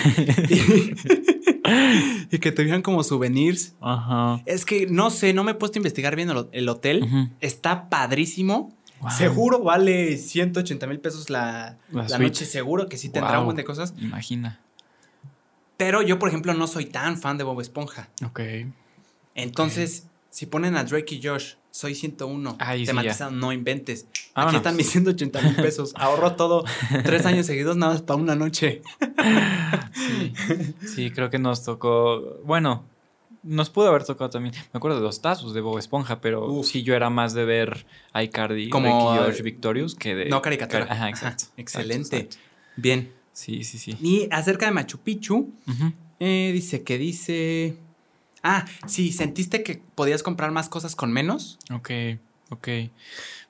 [0.49, 0.95] y,
[2.31, 3.75] y que tuvieran como souvenirs.
[3.81, 4.43] Ajá.
[4.47, 7.31] Es que no sé, no me he puesto a investigar bien el, el hotel.
[7.41, 8.73] Está padrísimo.
[9.01, 9.11] Wow.
[9.11, 12.45] Seguro vale 180 mil pesos la, La noche.
[12.45, 13.41] Seguro que sí tendrá Wow.
[13.41, 13.95] un buen de cosas.
[13.99, 14.61] Imagina.
[15.77, 18.09] Pero yo, por ejemplo, no soy tan fan de Bob Esponja.
[18.25, 18.41] Ok.
[19.35, 22.57] Entonces, si ponen a Drake y Josh, soy 101.
[22.61, 24.07] Ahí sí tematizado, no inventes.
[24.35, 25.93] Aquí están mis 180 mil pesos.
[25.97, 26.65] Ahorro todo.
[27.03, 28.83] Tres años seguidos nada más para una noche.
[29.95, 30.33] Sí.
[30.87, 32.41] sí, creo que nos tocó.
[32.45, 32.85] Bueno,
[33.43, 34.55] nos pudo haber tocado también.
[34.73, 36.67] Me acuerdo de los tazos de Bob Esponja, pero Uf.
[36.67, 40.25] sí, yo era más de ver a Icardi, Como, George Victorious que de.
[40.27, 40.87] No caricatura.
[40.89, 41.45] Ajá, exacto.
[41.45, 42.17] Ajá, excelente.
[42.17, 42.37] exacto, exacto.
[42.77, 43.13] Bien.
[43.33, 43.97] Sí, sí, sí.
[44.01, 45.53] Y acerca de Machu Picchu,
[46.21, 47.77] eh, dice que dice.
[48.43, 51.59] Ah, sí, ¿sentiste que podías comprar más cosas con menos?
[51.73, 51.91] Ok,
[52.51, 52.69] ok.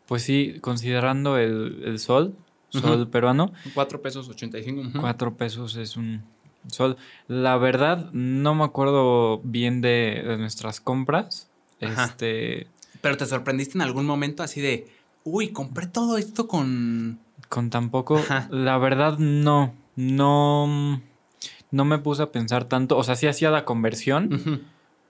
[0.06, 2.36] Pues sí, considerando el, el sol,
[2.68, 3.10] sol Ujú.
[3.10, 4.80] peruano, 4 pesos 85.
[4.80, 5.00] ujú.
[5.00, 6.22] cuatro pesos es un
[6.66, 6.96] sol.
[7.28, 11.48] La verdad, no me acuerdo bien de, de nuestras compras.
[11.80, 12.04] Ajá.
[12.04, 12.66] Este.
[13.00, 14.88] Pero te sorprendiste en algún momento así de.
[15.24, 17.18] Uy, compré todo esto con.
[17.48, 18.48] Con tan poco, Ajá.
[18.50, 21.00] la verdad no, no,
[21.70, 24.60] no me puse a pensar tanto, o sea, sí hacía la conversión, Ujú.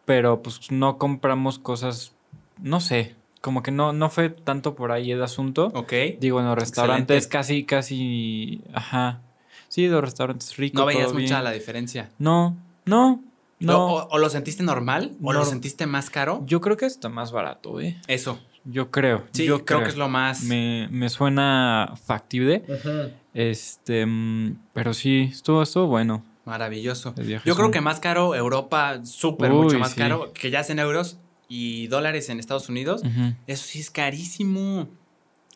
[0.05, 2.13] Pero pues no compramos cosas,
[2.61, 5.71] no sé, como que no, no fue tanto por ahí el asunto.
[5.75, 5.93] Ok.
[6.21, 7.29] Digo, en los restaurantes Excelente.
[7.29, 9.21] casi, casi, ajá,
[9.69, 10.81] sí, los restaurantes ricos.
[10.81, 11.45] No veías mucha bien.
[11.45, 12.11] la diferencia.
[12.19, 13.23] No, no,
[13.59, 13.87] no.
[13.87, 16.43] O, o lo sentiste normal o lo sentiste más caro.
[16.47, 18.01] Yo creo que está más barato, ¿eh?
[18.07, 18.39] Eso.
[18.65, 19.25] Yo creo.
[19.33, 20.45] Sí, yo creo, que es lo más.
[20.45, 22.65] Me, me suena factible.
[22.69, 23.11] Ujú.
[23.35, 26.23] Este, mm, pero sí, estuvo, estuvo bueno.
[26.45, 27.15] Maravilloso.
[27.45, 29.99] Yo creo que más caro Europa, súper mucho más sí.
[29.99, 31.19] caro, que ya es en euros
[31.49, 33.03] y dólares en Estados Unidos.
[33.47, 34.89] Eso sí es carísimo.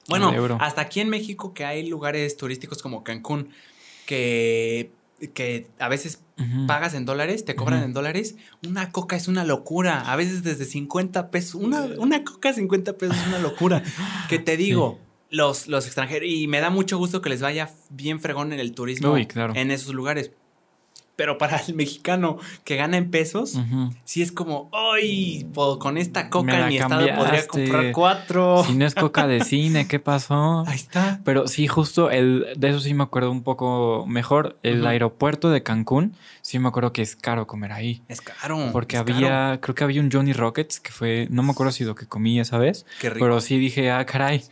[0.08, 3.50] Bueno, hasta aquí en México que hay lugares turísticos como Cancún
[4.06, 4.92] que,
[5.34, 6.22] que a veces
[6.66, 8.36] pagas en dólares, te cobran en dólares.
[8.66, 10.00] Una coca es una locura.
[10.00, 11.60] A veces desde 50 pesos.
[11.60, 13.82] Una, una coca 50 pesos es una locura.
[14.28, 16.28] que te digo, los, los extranjeros.
[16.28, 19.54] Y me da mucho gusto que les vaya bien fregón en el turismo Uy, claro.
[19.56, 20.30] en esos lugares.
[21.16, 23.90] Pero para el mexicano que gana en pesos, Ujú.
[24.04, 25.46] sí es como, ¡ay!
[25.54, 28.64] po- Con esta coca en mi estado podría comprar cuatro.
[28.66, 30.64] Si no es coca de cine, ¿qué pasó?
[30.66, 31.20] Ahí está.
[31.24, 34.58] Pero sí, justo el, de eso sí me acuerdo un poco mejor.
[34.62, 36.14] El aeropuerto de Cancún,
[36.46, 38.02] sí me acuerdo que es caro comer ahí.
[38.06, 38.68] Es caro.
[38.72, 39.60] Porque es había, caro.
[39.62, 42.38] creo que había un Johnny Rockets que fue, no me acuerdo si lo que comí
[42.38, 43.24] esa vez, Qué rico.
[43.26, 44.44] pero sí dije, ah, caray,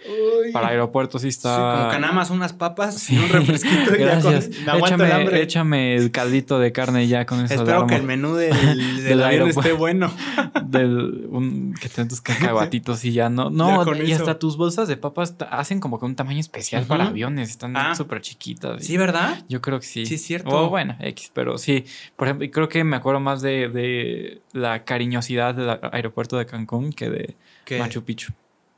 [0.44, 0.50] Uy.
[0.52, 1.76] para aeropuerto sí Sí, está.
[1.78, 3.14] como que nada más unas papas Sí.
[3.14, 4.48] y un refresquito y ya con- Gracias.
[4.64, 5.42] me aguanto échame, el hambre.
[5.42, 7.54] échame el caldito de carne ya con eso.
[7.54, 10.12] Espero que el menú del, del, Del avión esté bueno.
[10.64, 13.50] del un, que te den tus cacahuatitos y ya no.
[13.50, 14.22] Ya No, con y eso.
[14.22, 17.50] hasta tus bolsas de papas hacen como que un tamaño especial para aviones.
[17.50, 17.94] Están Ah.
[17.94, 18.84] súper chiquitas.
[18.84, 19.44] Sí, ¿verdad?
[19.48, 20.06] Yo creo que sí.
[20.06, 20.50] Sí, es cierto.
[20.50, 21.83] O bueno, X, pero sí.
[22.16, 26.92] Por ejemplo, creo que me acuerdo más de, de la cariñosidad del aeropuerto de Cancún
[26.92, 27.36] que de
[27.78, 28.32] Machu Picchu.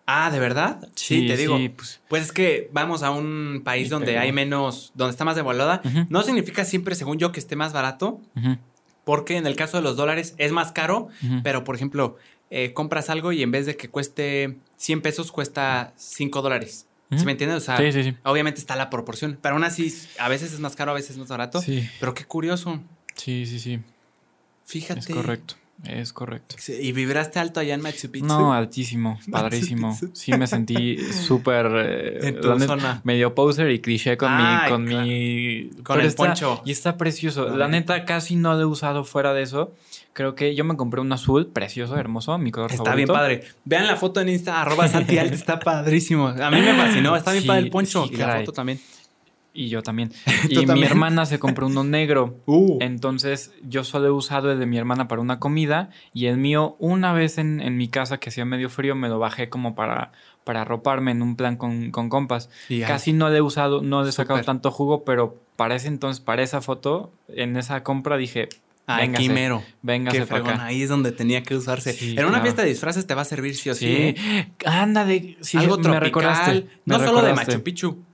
[0.09, 0.89] Ah, ¿de verdad?
[0.95, 1.57] Sí, te digo.
[1.59, 2.01] Sí, pues.
[2.09, 5.81] Pues es que vamos a un país donde pero- hay menos, donde está más devaluada.
[5.85, 8.21] Ujú, No significa siempre, según yo, que esté más barato,
[9.05, 11.09] porque en el caso de los dólares es más caro,
[11.43, 12.17] pero por ejemplo,
[12.51, 16.87] eh, compras algo y en vez de que cueste 100 pesos, cuesta 5 dólares.
[17.17, 17.59] ¿Sí me entiendes?
[17.59, 18.15] O sea, Sí, sí, sí.
[18.25, 21.19] obviamente está la proporción, pero aún así, a veces es más caro, a veces es
[21.19, 21.61] más barato.
[21.61, 22.81] Sí, Pero qué curioso.
[23.17, 23.81] Sí, sí, sí.
[24.65, 25.01] Fíjate.
[25.01, 25.55] Es correcto.
[25.85, 26.57] Es correcto.
[26.81, 28.27] ¿Y vibraste alto allá en Machu Picchu?
[28.27, 29.97] No, altísimo, padrísimo.
[30.15, 33.03] Sí me sentí súper eh, En tu zona.
[33.05, 35.07] medio poser y cliché con Ay, mi con claro.
[35.07, 36.63] mi Con el está- poncho.
[36.65, 37.49] y está precioso.
[37.51, 37.59] Ay.
[37.59, 39.75] La neta casi no lo he usado fuera de eso.
[40.15, 43.13] Creo que yo me compré un azul precioso, hermoso, mi color Está favorito.
[43.13, 43.45] bien padre.
[43.67, 46.29] Vean la foto en Insta, arroba Santi Alt, está padrísimo.
[46.29, 48.07] A mí me fascinó, está bien Sí, padre el poncho.
[48.09, 48.81] sí, y la foto también.
[49.59, 50.13] Y yo también.
[50.53, 52.41] ¿Tú y mi hermana se compró uno negro.
[52.45, 52.77] Uh.
[52.81, 56.77] Entonces yo solo he usado el de mi hermana para una comida y el mío
[56.79, 60.13] una vez en, en mi casa que hacía medio frío me lo bajé como para,
[60.45, 62.51] para arroparme en un plan con, con compas.
[62.87, 66.21] Casi no le he usado, no le he sacado tanto jugo, pero para ese entonces,
[66.21, 68.51] para esa foto, en esa compra dije,
[68.89, 69.63] Aquí véngase, mero.
[69.83, 70.61] véngase Qué para fregón.
[70.61, 70.67] acá.
[70.67, 71.93] Ahí es donde tenía que usarse.
[71.93, 72.43] Sí, en una claro.
[72.43, 73.87] fiesta de disfraces te va a servir sí o sí.
[73.87, 74.49] Sí, ¿eh?
[74.65, 76.03] anda de sí, Algo me tropical.
[76.05, 77.53] recordaste, me no solo de recordaste.
[77.53, 78.05] Machu Picchu.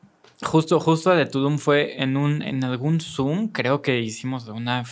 [0.43, 4.85] Justo, justo de Tulum fue en un, en algún Zoom, creo que hicimos una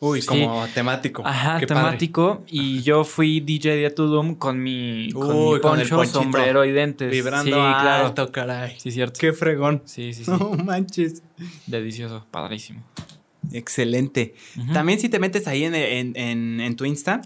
[0.00, 0.26] Uy, Sí.
[0.26, 1.22] como temático.
[1.24, 1.82] Ajá, Qué padre.
[1.84, 2.42] temático.
[2.48, 6.64] Y yo fui DJ de Tulum con mi, con mi Uy, con el poncho, sombrero
[6.64, 7.08] y lentes.
[7.10, 8.06] Vibrando sí, claro.
[8.06, 8.74] alto, caray.
[8.80, 9.18] Sí, cierto.
[9.20, 9.82] Qué fregón.
[9.84, 10.30] Sí, sí, sí.
[10.30, 11.22] No manches.
[11.68, 12.82] Delicioso, padrísimo.
[13.52, 14.34] Excelente.
[14.72, 17.20] También si te metes ahí en, en- en- en tu Insta,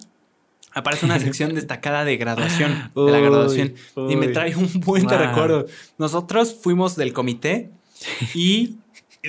[0.77, 3.74] aparece una sección destacada de graduación, de la Uy, graduación.
[4.09, 5.66] Y me trae un buen recuerdo.
[5.99, 7.70] Nosotros fuimos del comité
[8.35, 8.77] y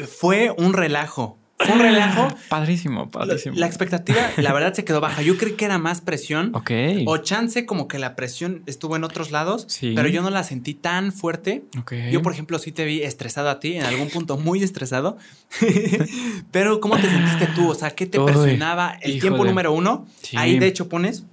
[0.05, 1.37] fue un relajo.
[1.59, 2.27] Fue un relajo.
[2.49, 3.55] Padrísimo, padrísimo.
[3.57, 5.23] la expectativa, la verdad, se quedó baja.
[5.23, 6.51] Yo creí que era más presión.
[6.53, 6.69] Ok.
[7.07, 9.93] O chance como que la presión estuvo en otros lados, Sí.
[9.95, 11.63] pero yo no la sentí tan fuerte.
[11.79, 11.93] ok.
[12.11, 15.17] Yo, por ejemplo, sí te vi estresado a ti, en algún punto muy estresado.
[16.51, 17.69] Pero, ¿cómo te sentiste tú?
[17.71, 18.97] O sea, ¿qué te Uy, presionaba?
[19.01, 20.05] El tiempo número uno.
[20.21, 20.37] Sí.
[20.37, 21.23] Ahí, de hecho, pones.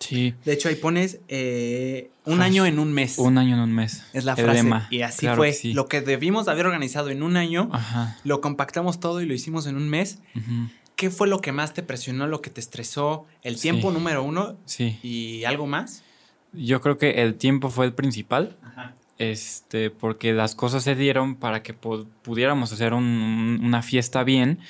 [0.00, 0.34] Sí.
[0.44, 3.18] De hecho, ahí pones eh, un año en un mes.
[3.18, 4.02] Un año en un mes.
[4.14, 4.62] es la El frase.
[4.62, 4.88] lema.
[4.90, 5.52] Y así Claro fue.
[5.52, 5.72] sí.
[5.74, 8.16] Lo que debimos de haber organizado en un año, Ajá.
[8.24, 10.18] lo compactamos todo y lo hicimos en un mes.
[10.96, 13.26] ¿Qué fue lo que más te presionó, lo que te estresó?
[13.42, 13.94] El tiempo Sí.
[13.94, 14.98] número uno Sí.
[15.02, 16.02] y algo más.
[16.52, 18.56] Yo creo que el tiempo fue el principal.
[18.62, 18.94] Ajá.
[19.20, 24.24] Este, porque las cosas se dieron para que pu- pudiéramos hacer un- un- una fiesta
[24.24, 24.60] bien,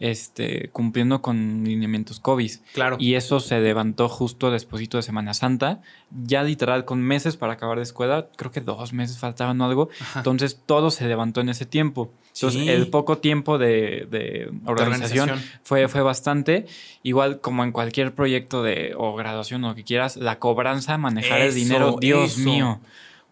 [0.00, 2.50] este, cumpliendo con lineamientos COVID.
[2.74, 2.96] Claro.
[2.98, 5.80] Y eso se levantó justo despuesito de Semana Santa,
[6.24, 9.90] ya literal con meses para acabar de escuela, creo que dos meses faltaban o algo,
[10.00, 10.20] Ajá.
[10.20, 12.12] entonces todo se levantó en ese tiempo.
[12.34, 12.68] Entonces Sí.
[12.68, 16.66] el poco tiempo de, de De organización, Fue, fue bastante,
[17.04, 21.40] igual como en cualquier proyecto de o graduación o lo que quieras, la cobranza, manejar
[21.42, 22.40] el dinero, Dios eso.
[22.40, 22.80] mío,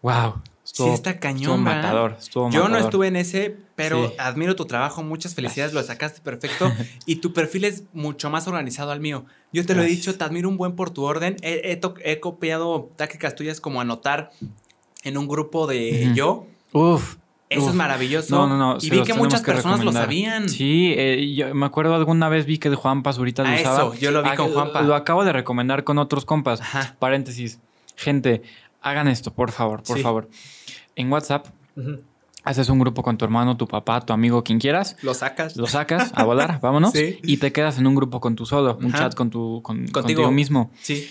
[0.01, 0.41] wow.
[0.73, 1.41] Sí, está cañón.
[1.41, 4.13] Estuvo matador, estuvo Yo no estuve en ese, pero Sí.
[4.19, 6.71] admiro tu trabajo, muchas felicidades, lo sacaste perfecto
[7.05, 9.25] y tu perfil es mucho más organizado al mío.
[9.51, 11.37] Yo te lo he dicho, te admiro un buen por tu orden.
[11.41, 14.31] He, he to- he copiado tácticas tuyas como anotar
[15.03, 16.45] en un grupo de yo.
[16.71, 17.15] Uf.
[17.49, 17.69] Eso uf.
[17.69, 18.35] es maravilloso.
[18.35, 18.77] No, no, no.
[18.79, 20.49] Y vi que muchas personas lo sabían.
[20.49, 23.75] Sí, eh, yo me acuerdo alguna vez vi que Juan Pazurita lo usaba.
[23.75, 24.83] eso, yo lo vi Ah, con Juanpa.
[24.83, 26.61] Lo acabo de recomendar con otros compas.
[26.61, 26.95] Ajá.
[26.99, 27.57] Paréntesis.
[27.95, 28.43] Gente,
[28.81, 30.03] hagan esto, por favor, por Sí.
[30.03, 30.29] favor.
[30.99, 31.47] En WhatsApp,
[32.43, 34.95] Haces un grupo con tu hermano, tu papá, tu amigo, quien quieras.
[35.01, 35.55] Lo sacas.
[35.57, 36.93] Lo sacas a volar, vámonos.
[36.93, 37.19] Sí.
[37.23, 38.97] Y te quedas en un grupo con tu solo, un Ajá.
[38.99, 39.93] chat con tu con, Contigo.
[40.01, 40.71] contigo mismo.
[40.81, 41.09] Sí.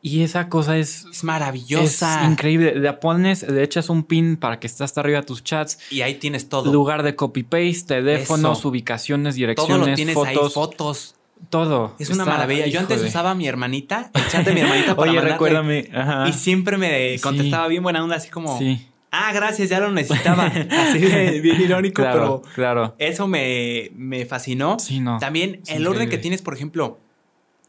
[0.00, 2.22] Y esa cosa es, Es maravillosa.
[2.24, 2.74] es increíble.
[2.76, 5.78] Le pones, le echas un pin para que esté hasta arriba de tus chats.
[5.90, 6.72] Y ahí tienes todo.
[6.72, 8.68] Lugar de copy-paste, teléfonos, Eso.
[8.68, 10.54] ubicaciones, todo direcciones, lo tienes ahí, fotos.
[10.54, 11.14] fotos.
[11.50, 11.94] todo.
[11.98, 12.66] Es una Está- maravilla.
[12.68, 15.90] Yo antes usaba a mi hermanita, el chat de mi hermanita para Oye, mandarle- recuérdame.
[15.94, 16.28] Ajá.
[16.28, 17.20] Y siempre me Sí.
[17.20, 20.46] contestaba bien buena onda, así como, Sí, ah, gracias, ya lo necesitaba.
[20.70, 22.94] Así de bien irónico, claro, pero claro.
[22.98, 24.78] eso me, me fascinó.
[24.78, 25.18] Sí, no.
[25.18, 26.98] También el orden que tienes, por ejemplo,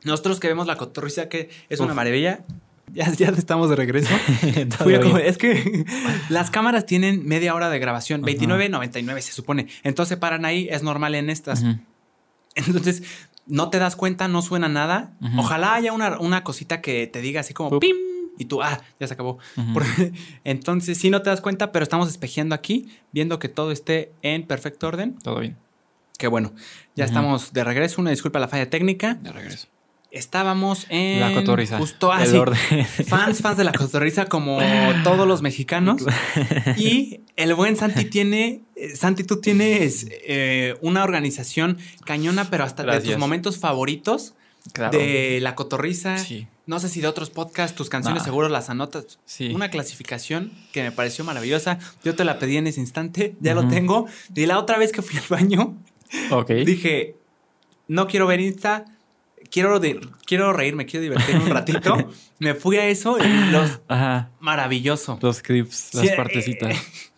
[0.04, 2.44] nosotros que vemos la cotorriza, que es una maravilla.
[2.94, 4.10] Ya, ya estamos de regreso.
[5.24, 5.86] Es que
[6.30, 8.34] las cámaras tienen media hora de grabación, Ajá.
[8.34, 9.68] 29.99 se supone.
[9.84, 11.64] Entonces paran ahí, es normal en estas.
[12.56, 13.04] Entonces,
[13.46, 15.14] no te das cuenta, no suena nada.
[15.38, 17.80] Ojalá haya una, una cosita que te diga así como Pup.
[17.82, 17.96] pim.
[18.42, 19.38] Y tú, ah, ya se acabó.
[20.44, 24.48] Entonces, sí no te das cuenta, pero estamos espejeando aquí, viendo que todo esté en
[24.48, 25.16] perfecto orden.
[25.20, 25.58] Todo bien.
[26.18, 26.54] Que bueno,
[26.96, 28.02] ya estamos de regreso.
[28.02, 29.14] Una disculpa la falla técnica.
[29.16, 29.68] De regreso.
[30.10, 31.20] Estábamos en.
[31.20, 31.78] La cotorriza.
[31.78, 32.38] Justo ah, El sí.
[32.38, 32.86] orden.
[33.08, 34.60] Fans, fans de la cotorriza, como
[35.04, 36.04] todos los mexicanos.
[36.78, 38.62] Y el buen Santi tiene.
[38.76, 44.34] eh, Santi, tú tienes eh, una organización cañona, pero hasta de tus momentos favoritos
[44.74, 44.96] Claro.
[44.98, 46.18] de la cotorriza.
[46.20, 46.48] Sí.
[46.68, 48.26] No sé si de otros podcasts, tus canciones Nah.
[48.26, 49.20] seguro las anotas.
[49.26, 49.50] Sí.
[49.54, 51.80] Una clasificación que me pareció maravillosa.
[52.04, 54.06] Yo te la pedí en ese instante, ya lo tengo.
[54.36, 55.78] Y la otra vez que fui al baño,
[56.30, 56.52] Ok.
[56.66, 57.16] dije,
[57.88, 58.86] no quiero ver Insta,
[59.50, 61.98] quiero, de- quiero reírme, quiero divertirme un ratito.
[62.40, 63.80] me fui a eso y los...
[63.88, 64.30] Ajá.
[64.40, 65.18] Maravilloso.
[65.22, 66.78] Los clips, las eh, partecitas.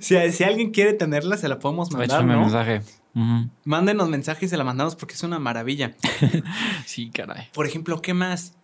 [0.00, 2.40] Si, si alguien quiere tenerla, se la podemos mandar, Échame ¿no?
[2.40, 2.82] mensaje.
[3.64, 5.94] Mándenos mensajes y se la mandamos porque es una maravilla.
[6.84, 7.48] Sí, caray.
[7.52, 8.54] Por ejemplo, ¿qué más?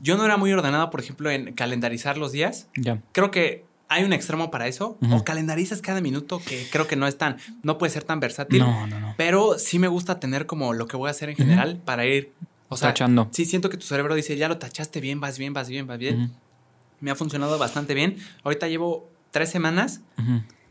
[0.00, 2.68] Yo no era muy ordenado, por ejemplo, en calendarizar los días.
[3.12, 4.98] Creo que hay un extremo para eso.
[5.10, 8.60] O calendarizas cada minuto, que creo que no es tan, no puede ser tan versátil.
[8.60, 9.14] No, no, no.
[9.16, 12.32] Pero sí me gusta tener como lo que voy a hacer en general para ir.
[12.68, 13.28] O sea, Tachando.
[13.32, 15.98] sí siento que tu cerebro dice, ya lo tachaste bien, vas bien, vas bien, vas
[15.98, 16.30] bien.
[17.00, 18.16] Me ha funcionado bastante bien.
[18.44, 20.02] Ahorita llevo tres semanas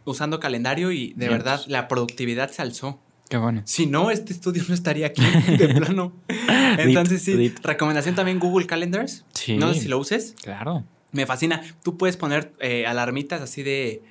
[0.05, 1.31] usando calendario y de Bien.
[1.31, 2.99] verdad la productividad se alzó.
[3.29, 3.61] Qué bueno.
[3.65, 5.21] Si no, este estudio no estaría aquí
[5.57, 6.13] de plano.
[6.77, 9.23] Entonces sí, recomendación también Google Calendars.
[9.33, 9.55] Sí.
[9.57, 10.35] No sé si lo uses.
[10.41, 10.83] Claro.
[11.11, 11.61] Me fascina.
[11.83, 14.03] Tú puedes poner eh, alarmitas así de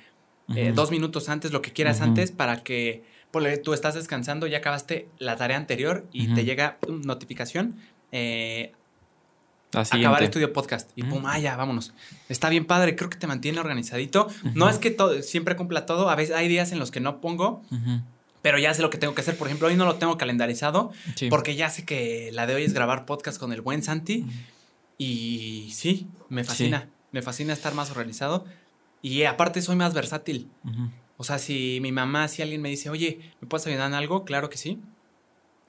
[0.55, 3.03] eh, dos minutos antes, lo que quieras antes, para que
[3.63, 7.75] tú estás descansando, ya acabaste la tarea anterior y te llega pum, notificación.
[8.11, 8.71] eh,
[9.71, 11.93] acabar estudio podcast y pum, ah, ya, vámonos.
[12.27, 14.27] Está bien padre, creo que te mantiene organizadito.
[14.55, 17.21] No es que todo, siempre cumpla todo, a veces hay días en los que no
[17.21, 17.61] pongo.
[18.41, 19.37] Pero ya sé lo que tengo que hacer.
[19.37, 21.29] Por ejemplo, hoy no lo tengo calendarizado Sí.
[21.29, 24.25] porque ya sé que la de hoy es grabar podcast con el buen Santi
[24.97, 28.45] y sí, me fascina, me fascina estar más organizado
[29.01, 30.49] y aparte soy más versátil.
[31.17, 34.23] O sea, si mi mamá, si alguien me dice, oye, ¿me puedes ayudar en algo?
[34.25, 34.79] Claro que sí.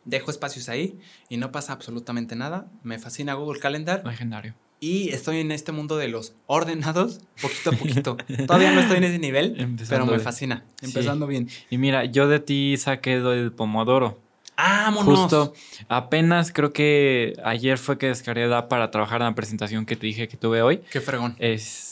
[0.04, 0.98] Dejo espacios ahí
[1.28, 2.66] y no pasa absolutamente nada.
[2.82, 4.54] Me fascina Google Calendar Legendario.
[4.80, 8.16] Y estoy en este mundo de los ordenados poquito a poquito.
[8.46, 10.20] Todavía no estoy en ese nivel, Empezando pero me bien.
[10.22, 10.64] fascina.
[10.80, 11.48] Empezando bien.
[11.68, 14.18] Y mira, yo de ti saqué el pomodoro.
[14.56, 15.18] ¡Vámonos!
[15.20, 15.54] Justo
[15.88, 20.06] apenas creo que ayer fue que descargué la para trabajar en la presentación que te
[20.06, 20.80] dije que tuve hoy.
[20.90, 21.34] ¡Qué fregón!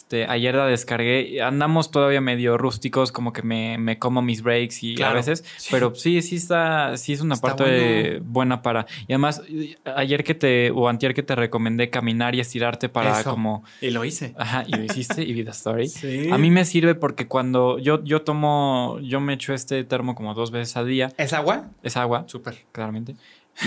[0.09, 1.43] Este, ayer la descargué.
[1.43, 5.45] Andamos todavía medio rústicos, como que me, me como mis breaks y Claro, a veces.
[5.59, 5.69] sí.
[5.71, 8.87] Pero sí, sí está, sí es una Está parte buena para.
[9.07, 9.43] Y además,
[9.85, 13.29] ayer que te, o antier que te recomendé caminar y estirarte para Eso.
[13.31, 13.65] como.
[13.83, 14.33] Y lo hice.
[14.39, 15.89] Ajá, y lo hiciste y vi la story.
[15.99, 16.31] Sí.
[16.31, 20.33] A mí me sirve porque cuando yo, yo tomo, yo me echo este termo como
[20.33, 21.13] dos veces al día.
[21.19, 21.69] ¿Es agua?
[21.83, 22.65] Es agua, Súper.
[22.73, 23.15] claramente.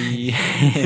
[0.09, 0.33] Y,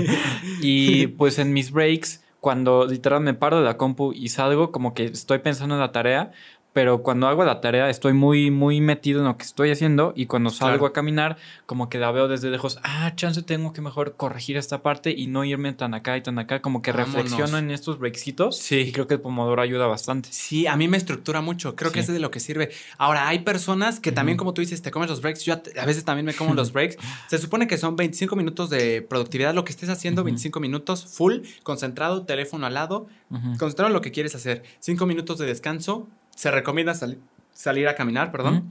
[0.62, 4.94] y pues en mis breaks, cuando literal me paro de la compu y salgo, como
[4.94, 6.32] que estoy pensando en la tarea,
[6.76, 10.26] pero cuando hago la tarea estoy muy, muy metido en lo que estoy haciendo y
[10.26, 10.86] cuando salgo Claro.
[10.88, 14.84] a caminar, como que la veo desde lejos, ah, chance tengo que mejor corregir esta
[14.84, 17.16] parte y no irme tan acá y tan acá, como que Vámonos.
[17.16, 18.76] reflexiono en estos breaksitos Sí.
[18.76, 20.28] y creo que el pomodoro ayuda bastante.
[20.34, 21.78] Sí, a mí me estructura mucho.
[21.78, 22.10] Creo que Sí.
[22.10, 22.72] es de lo que sirve.
[22.98, 25.46] Ahora, hay personas que también, como tú dices, te comes los breaks.
[25.46, 26.98] Yo a a veces también me como los breaks.
[27.30, 29.54] Se supone que son 25 minutos de productividad.
[29.54, 30.26] Lo que estés haciendo, Ujú.
[30.26, 33.08] 25 minutos full, concentrado, teléfono al lado,
[33.58, 34.64] concentrado en lo que quieres hacer.
[34.82, 36.10] 5 minutos de descanso.
[36.36, 37.18] Se recomienda sali-
[37.54, 38.70] salir a caminar, perdón.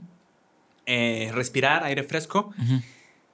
[0.85, 2.53] Eh, respirar, aire fresco.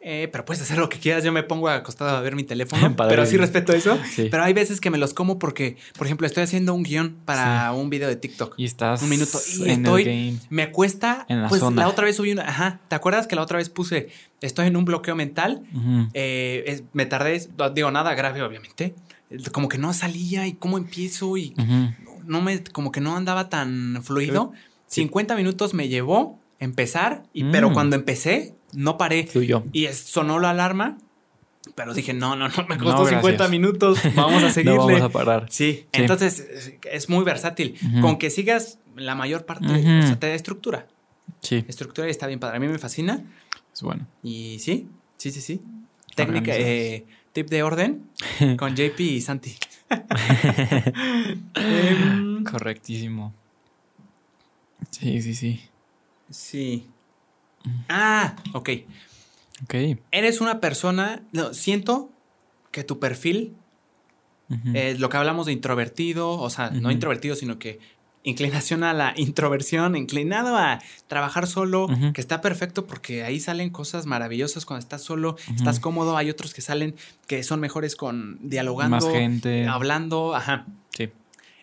[0.03, 1.23] Eh, pero puedes hacer lo que quieras.
[1.23, 2.95] Yo me pongo acostado a ver mi teléfono.
[3.07, 3.99] Pero sí respeto eso.
[4.09, 4.29] Sí.
[4.31, 7.71] Pero hay veces que me los como porque, por ejemplo, estoy haciendo un guion para
[7.73, 8.55] un video de TikTok.
[8.57, 9.37] Y estás Un minuto.
[9.59, 10.39] Y en estoy- el game.
[10.49, 11.27] Me cuesta.
[11.29, 11.81] En la pues zona.
[11.83, 12.49] la otra vez subí una.
[12.49, 12.79] Ajá.
[12.87, 14.09] ¿Te acuerdas que la otra vez puse.
[14.41, 15.61] Estoy en un bloqueo mental?
[16.15, 17.47] Eh, es- me tardé.
[17.75, 18.95] Digo, nada grave, obviamente.
[19.51, 21.53] Como que no salía y cómo empiezo y.
[22.25, 22.63] no me.
[22.63, 24.51] Como que no andaba tan fluido.
[24.87, 27.73] 50 minutos me llevó empezar, y, pero Mm.
[27.73, 29.25] cuando empecé, no paré.
[29.27, 29.63] Fluyó.
[29.71, 30.97] Y es- sonó la alarma,
[31.75, 33.49] pero dije, no, no, no, me No, costó 50 gracias.
[33.49, 34.77] minutos, vamos a seguirle.
[34.77, 35.45] No vamos a parar.
[35.49, 35.87] Sí, Sí.
[35.93, 37.77] entonces es- es muy versátil.
[37.83, 38.01] Ujú.
[38.01, 39.99] Con que sigas la mayor parte, Ujú.
[39.99, 40.87] o sea, te da estructura.
[41.41, 42.57] Sí, Estructura está bien padre.
[42.57, 43.23] A mí me fascina.
[43.73, 44.05] es bueno.
[44.21, 45.61] Y sí, sí, sí, sí.
[46.15, 48.03] Técnica, eh, tip de orden
[48.59, 49.55] con JP y Santi.
[51.55, 53.33] Em, Correctísimo.
[54.89, 55.61] Sí, sí, sí.
[56.29, 56.89] sí.
[57.89, 58.69] Ah, ok.
[59.63, 59.75] Ok.
[60.11, 62.09] Eres una persona, no, siento
[62.71, 63.55] que tu perfil
[64.49, 64.71] Ujú.
[64.73, 67.79] es lo que hablamos de introvertido, o sea, no introvertido, sino que
[68.23, 74.05] inclinación a la introversión, inclinado a trabajar solo, que está perfecto porque ahí salen cosas
[74.05, 76.95] maravillosas cuando estás solo, estás cómodo, hay otros que salen
[77.27, 79.67] que son mejores con dialogando, Más gente.
[79.67, 80.65] hablando, ajá.
[80.95, 81.09] Sí.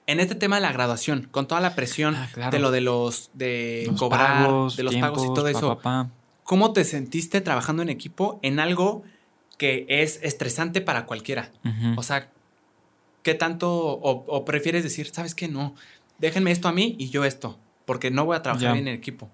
[0.07, 2.51] En este tema de la graduación, con toda la presión Ah, claro.
[2.51, 5.83] de lo de los de Los cobrar, pagos, de los pagos y todo eso, pa,
[5.83, 6.11] pa.
[6.45, 9.03] ¿cómo te sentiste trabajando en equipo en algo
[9.59, 11.51] que es estresante para cualquiera?
[11.97, 12.31] O sea,
[13.23, 15.47] ¿qué tanto o, o prefieres decir, sabes qué?
[15.47, 15.75] No,
[16.19, 18.73] déjenme esto a mí y yo esto, porque no voy a trabajar Ya.
[18.73, 19.31] bien en equipo.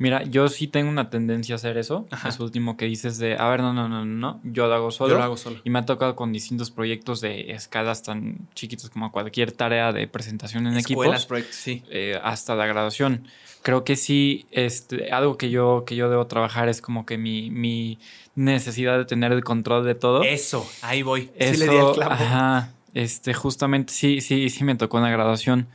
[0.00, 2.06] Mira, yo sí tengo una tendencia a hacer eso.
[2.12, 2.28] Ajá.
[2.28, 4.92] Eso último que dices de, a ver, no, no, no, no, no, yo lo hago
[4.92, 5.10] solo.
[5.10, 5.60] Yo lo hago solo.
[5.64, 10.06] Y me ha tocado con distintos proyectos de escalas tan chiquitos como cualquier tarea de
[10.06, 11.26] presentación en Escuelas, equipos.
[11.26, 11.82] proyectos, sí.
[11.90, 13.26] eh, hasta la graduación.
[13.62, 17.50] Creo que sí, este, algo que yo, que yo debo trabajar es como que mi,
[17.50, 17.98] mi
[18.36, 20.22] necesidad de tener el control de todo.
[20.22, 21.22] Eso, ahí voy.
[21.22, 22.12] sí Eso, le di al clavo.
[22.12, 25.66] ajá, este, justamente sí, sí, sí me tocó en la graduación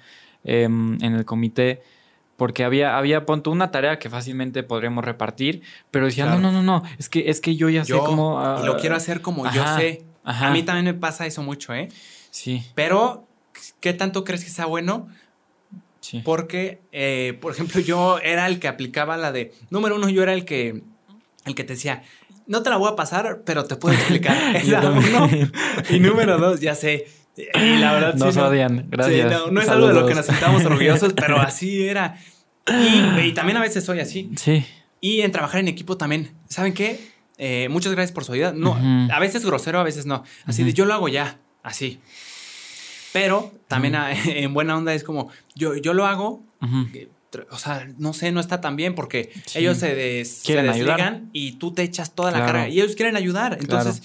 [0.44, 1.82] em, en el comité.
[2.36, 6.40] Porque había, había punto una tarea que fácilmente podríamos repartir, pero decía, Claro.
[6.40, 8.40] no, no, no, no, es que, es que yo ya Yo sé cómo.
[8.62, 10.04] y lo ah, quiero hacer como ajá, yo sé.
[10.24, 10.48] ajá.
[10.48, 11.90] A mí también me pasa eso mucho, ¿eh?
[12.32, 13.28] Sí, Pero,
[13.80, 15.08] ¿qué tanto crees que sea bueno?
[16.02, 16.22] sí.
[16.26, 20.34] Porque, eh, por ejemplo, yo era el que aplicaba la de, número uno, yo era
[20.34, 20.82] el que,
[21.46, 22.02] el que te decía,
[22.48, 24.36] no te la voy a pasar, pero te puedo explicar.
[24.56, 25.30] Esa uno.
[25.90, 27.06] Y número dos, ya sé.
[27.36, 28.48] Y la verdad, Nos sí, no.
[28.48, 29.32] odian, gracias.
[29.32, 32.18] Sí, no, no es algo de lo que nos sintamos orgullosos, pero así era.
[32.68, 34.32] Y, y también a veces soy así.
[34.38, 34.64] Sí,
[35.02, 36.32] Y en trabajar en equipo también.
[36.48, 37.00] ¿Saben qué?
[37.40, 38.54] Eh, muchas gracias por su ayuda.
[38.56, 39.12] No, Ujú.
[39.12, 40.24] a veces grosero, a veces no.
[40.46, 40.78] Así de Ujú.
[40.78, 42.00] yo lo hago ya, así.
[43.12, 46.44] Pero también a- en buena onda es como yo, yo lo hago.
[47.50, 49.58] O sea, no sé, no está tan bien porque Sí.
[49.60, 50.98] ellos se, des, se Quieren ayudar.
[50.98, 52.52] desligan y tú te echas toda la Claro.
[52.54, 53.58] carga y ellos quieren ayudar.
[53.60, 54.04] Entonces,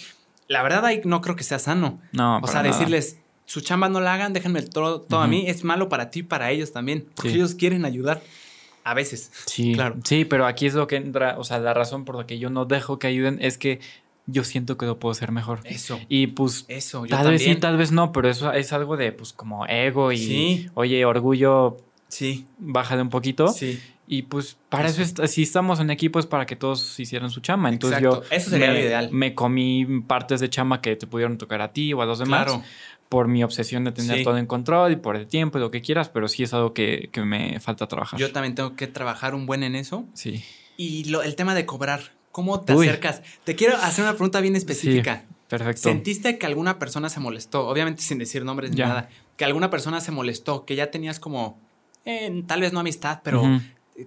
[0.49, 2.01] la verdad ahí no creo que sea sano.
[2.13, 2.75] no, O para sea, nada.
[2.77, 5.45] decirles, su chamba no la hagan, déjenme el todo, todo a mí.
[5.47, 7.07] Es malo para ti y para ellos también.
[7.15, 7.37] Porque Sí.
[7.37, 8.21] ellos quieren ayudar.
[8.85, 9.31] A veces.
[9.47, 9.97] Sí, Claro.
[10.05, 12.49] Sí, pero aquí es lo que entra, o sea, la razón por la que yo
[12.51, 13.81] no dejo que ayuden es que
[14.27, 15.61] yo siento que lo puedo hacer mejor.
[15.65, 16.01] Eso.
[16.09, 17.05] Y pues Eso.
[17.05, 17.33] Yo tal también.
[17.49, 20.71] vez sí, tal vez no, pero eso es algo de pues como ego y Sí.
[20.75, 21.77] oye, orgullo,
[22.09, 22.47] Sí.
[22.59, 23.49] bájale un poquito.
[23.49, 23.79] Sí.
[24.11, 27.69] Y pues para eso, si estamos en equipo es para que todos hicieran su chama.
[27.69, 28.23] Entonces Exacto.
[28.31, 29.09] yo Eso sería me, lo ideal.
[29.13, 32.45] me comí partes de chama que te pudieron tocar a ti o a los demás
[32.45, 32.63] Claro.
[33.11, 34.25] por mi obsesión de tener Sí.
[34.25, 36.73] todo en control y por el tiempo y lo que quieras, pero sí es algo
[36.73, 38.19] que, que me falta trabajar.
[38.19, 40.05] Yo también tengo que trabajar un buen en eso.
[40.15, 40.43] sí.
[40.79, 42.13] Y lo- el tema de cobrar.
[42.33, 42.87] ¿Cómo te Uy.
[42.87, 43.23] acercas?
[43.45, 45.25] Te quiero hacer una pregunta bien específica.
[45.49, 45.83] Perfecto.
[45.83, 47.67] ¿Sentiste que alguna persona se molestó?
[47.69, 48.87] Obviamente sin decir nombres ni Ya.
[48.89, 49.09] nada.
[49.37, 51.59] Que alguna persona se molestó, que ya tenías como,
[52.05, 53.43] eh, tal vez no amistad, pero.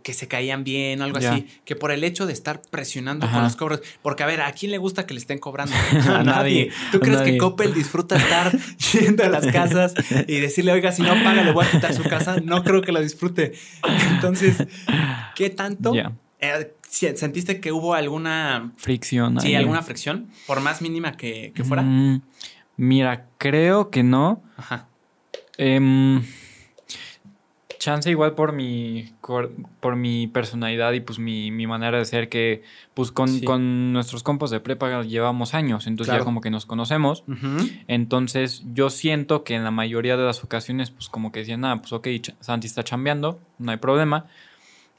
[0.04, 1.48] Que se caían bien o algo así.
[1.66, 3.36] Que por el hecho de estar presionando Ajá.
[3.36, 3.82] con los cobros.
[4.02, 5.76] Porque a ver, ¿a quién le gusta que le estén cobrando?
[6.08, 7.38] A nadie, ¿Tú crees que.
[7.38, 8.52] Coppel disfruta estar
[8.94, 9.94] yendo a las casas
[10.28, 12.38] y decirle, oiga, si no paga, le voy a quitar su casa?
[12.44, 13.54] No creo que lo disfrute.
[14.12, 14.68] Entonces,
[15.36, 15.94] ¿qué tanto?
[16.40, 16.74] Eh,
[17.16, 19.40] ¿Sentiste que hubo alguna, Fricción.
[19.40, 19.56] sí, ahí.
[19.56, 20.28] alguna fricción?
[20.46, 21.84] Por más mínima que, que fuera.
[21.84, 22.22] Mm,
[22.78, 24.44] mira, creo que no.
[24.58, 24.88] Ajá.
[25.58, 26.22] Em,
[27.82, 29.10] chance igual por mi
[29.80, 32.62] por mi personalidad y pues mi, mi manera de ser que
[32.94, 33.44] pues con, Sí.
[33.44, 36.22] con nuestros compas de prepa llevamos años, entonces Claro.
[36.22, 37.24] ya como que nos conocemos.
[37.28, 37.58] Ujú.
[37.88, 41.78] Entonces yo siento que en la mayoría de las ocasiones pues como que decían, ah,
[41.82, 42.08] pues ok,
[42.40, 44.28] Santi está chambeando, no hay problema.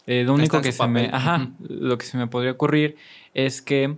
[0.09, 1.15] Eh, lo único que se me, papel.
[1.15, 1.67] ajá, Ujú.
[1.75, 2.97] lo que se me podría ocurrir
[3.35, 3.97] es que,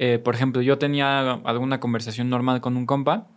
[0.00, 3.28] eh, por ejemplo, yo tenía alguna conversación normal con un compa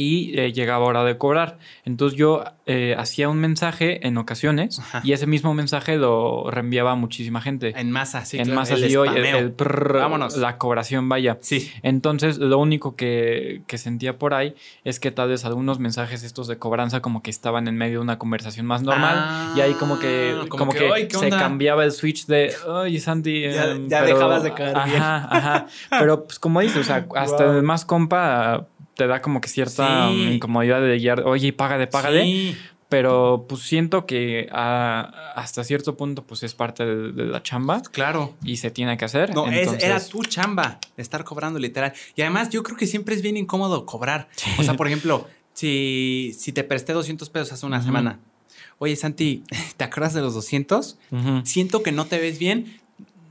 [0.00, 1.58] y eh, llegaba hora de cobrar.
[1.84, 5.00] Entonces yo eh, hacía un mensaje en ocasiones Ajá.
[5.02, 7.72] y ese mismo mensaje lo reenviaba a muchísima gente.
[7.76, 8.36] En masa, sí.
[8.38, 9.38] en claro, más el así, oye, el, spameo.
[9.38, 10.36] el prrr, Vámonos.
[10.36, 11.38] la cobración vaya.
[11.40, 11.68] Sí.
[11.82, 16.46] Entonces, lo único que, que sentía por ahí es que tal vez algunos mensajes estos
[16.46, 19.72] de cobranza como que estaban en medio de una conversación más normal Ah, y ahí
[19.74, 23.42] como que, como como que, "Ay, ¿qué se onda?" cambiaba el switch de, oye, Santi,
[23.42, 25.02] Ya- em, ya dejabas de caer ajá, bien.
[25.02, 25.66] Ajá,
[25.98, 27.56] Pero pues como dices, o sea, hasta Wow.
[27.56, 28.66] el más compa
[28.98, 30.22] te da como que cierta Sí.
[30.34, 32.24] incomodidad de guiar, oye, págale, págale.
[32.24, 32.56] Sí.
[32.88, 38.34] Pero pues siento que hasta cierto punto pues es parte de, de la chamba Claro.
[38.42, 39.32] y se tiene que hacer.
[39.34, 41.92] No, es- entonces- era tu chamba estar cobrando literal.
[42.16, 44.28] Y además yo creo que siempre es bien incómodo cobrar.
[44.58, 48.18] O sea, por ejemplo, si, si te presté 200 pesos hace una semana.
[48.78, 49.44] Oye, Santi,
[49.76, 50.98] ¿te acuerdas de los 200?
[51.12, 51.40] Ujú.
[51.44, 52.80] Siento que no te ves bien,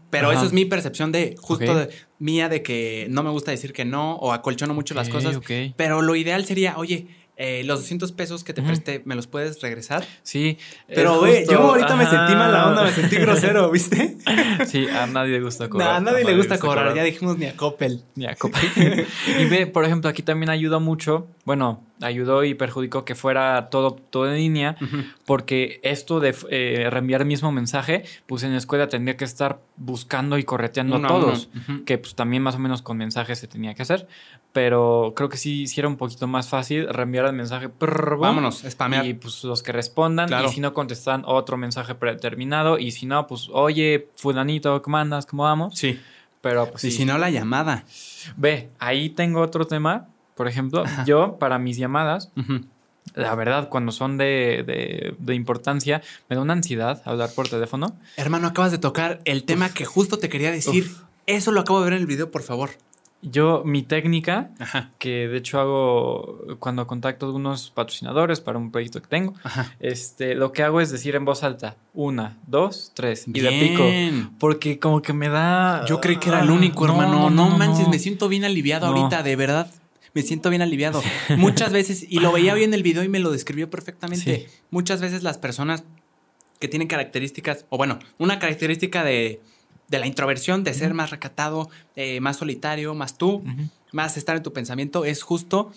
[0.10, 0.38] pero Ajá.
[0.38, 1.90] eso es mi percepción de justo de-
[2.20, 5.40] mía de que no me gusta decir que no o acolchono mucho las cosas.
[5.76, 7.08] Pero lo ideal sería, oye,
[7.40, 10.04] eh, los 200 pesos que te presté, ¿me los puedes regresar?
[10.24, 10.58] Sí.
[10.88, 14.18] Pero, güey, yo ahorita me sentí mala onda, me sentí grosero, ¿viste?
[14.66, 15.90] Sí, a nadie le gusta No, cobrar.
[15.96, 18.02] a nadie le gusta cobrar, ya dijimos ni a Coppel.
[18.16, 19.06] Ni a Coppel.
[19.40, 23.92] y ve, por ejemplo, aquí también ayuda mucho, bueno, ayudó y perjudicó que fuera todo,
[23.94, 24.76] todo en línea,
[25.26, 29.60] porque esto de eh, reenviar el mismo mensaje, pues en la escuela tendría que estar
[29.78, 31.84] buscando y correteando a todos, Ujú.
[31.86, 34.08] que pues también más o menos con mensajes se tenía que hacer,
[34.54, 37.68] pero creo que sí, sí era un poquito más fácil reenviar el mensaje.
[37.68, 39.06] boom, Vámonos, spamear.
[39.06, 40.48] Y pues los que respondan, Claro.
[40.48, 45.26] y si no contestan otro mensaje predeterminado, y si no, pues oye, fulanito, ¿cómo andas?
[45.26, 45.78] ¿Cómo vamos?
[45.78, 46.00] Sí.
[46.42, 46.98] Pero pues Y sí.
[46.98, 47.84] si no, la llamada.
[48.36, 50.08] Ve, ahí tengo otro tema.
[50.38, 51.04] Por ejemplo, Ajá.
[51.06, 52.32] yo para mis llamadas,
[53.16, 57.98] la verdad, cuando son de, de- de importancia, me da una ansiedad hablar por teléfono.
[58.16, 60.84] Hermano, acabas de tocar el tema que justo te quería decir.
[60.86, 61.02] Uf.
[61.26, 62.70] Eso lo acabo de ver en el video, por favor.
[63.24, 64.92] Yo, mi técnica, Ajá.
[65.00, 69.74] que de hecho hago cuando contacto a algunos patrocinadores para un proyecto que tengo, Ajá.
[69.80, 74.30] este, lo que hago es decir en voz alta, una, dos, tres, y de pico.
[74.40, 75.84] Porque como que me da...
[75.88, 77.30] Yo creí que era el único, Ah, hermano.
[77.32, 77.90] No, manches, no.
[77.90, 79.68] me siento bien aliviado ahorita, de verdad.
[80.18, 81.04] Me siento bien aliviado.
[81.38, 84.48] Muchas veces, y lo veía hoy en el video y me lo describió perfectamente.
[84.50, 84.54] Sí.
[84.72, 85.84] Muchas veces las personas
[86.60, 89.40] que tienen características, o bueno, una característica de,
[89.90, 93.44] de la introversión, de ser más recatado, eh, más solitario, más tú,
[93.92, 95.72] más estar en tu pensamiento, es justo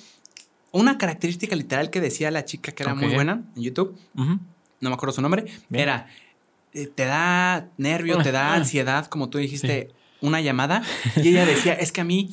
[0.73, 3.15] una característica literal que decía la chica que era muy Ok.
[3.17, 4.39] buena en YouTube, no
[4.89, 5.83] me acuerdo su nombre, Bien.
[5.83, 6.07] era,
[6.73, 8.57] eh, te da nervio, te da Ah.
[8.57, 9.91] ansiedad, como tú dijiste,
[10.23, 10.83] una llamada,
[11.17, 12.31] y ella decía, es que a mí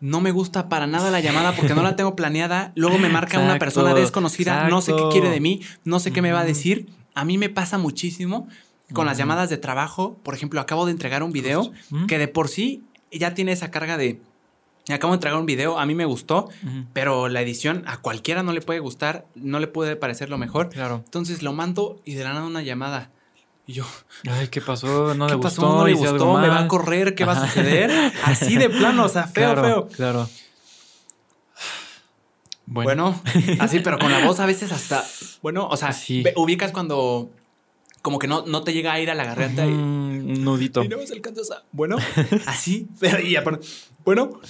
[0.00, 3.38] no me gusta para nada la llamada porque no la tengo planeada, luego me marca
[3.38, 6.44] una persona desconocida, no sé qué quiere de mí, no sé qué me va a
[6.44, 8.48] decir, a mí me pasa muchísimo
[8.92, 11.72] con las llamadas de trabajo, por ejemplo, acabo de entregar un video
[12.06, 14.20] que de por sí ya tiene esa carga de,
[14.88, 16.48] acabo de entregar un video, a mí me gustó,
[16.92, 20.68] pero la edición a cualquiera no le puede gustar, no le puede parecer lo mejor.
[20.70, 21.02] Claro.
[21.04, 23.10] Entonces lo mando y de la nada una llamada.
[23.68, 23.84] Y yo,
[24.30, 25.14] Ay, ¿qué pasó?
[25.14, 25.60] No ¿qué le pasó?
[25.60, 25.78] gustó.
[25.78, 26.38] ¿No le algo gustó?
[26.38, 27.14] ¿Me va a correr?
[27.14, 27.90] ¿Qué va a suceder?
[28.24, 29.88] Así de plano, o sea, feo, claro, feo.
[29.88, 30.28] Claro.
[32.66, 33.20] Bueno.
[33.60, 35.04] así, pero con la voz a veces hasta,
[35.42, 36.24] bueno, o sea, Sí.
[36.36, 37.30] ubicas cuando
[38.02, 40.82] como que no, no te llega a ir a la garganta y, Mm, un nudito.
[40.84, 41.96] y no más alcanzas a, bueno,
[42.46, 43.66] así, pero y aparte,
[44.04, 44.40] bueno.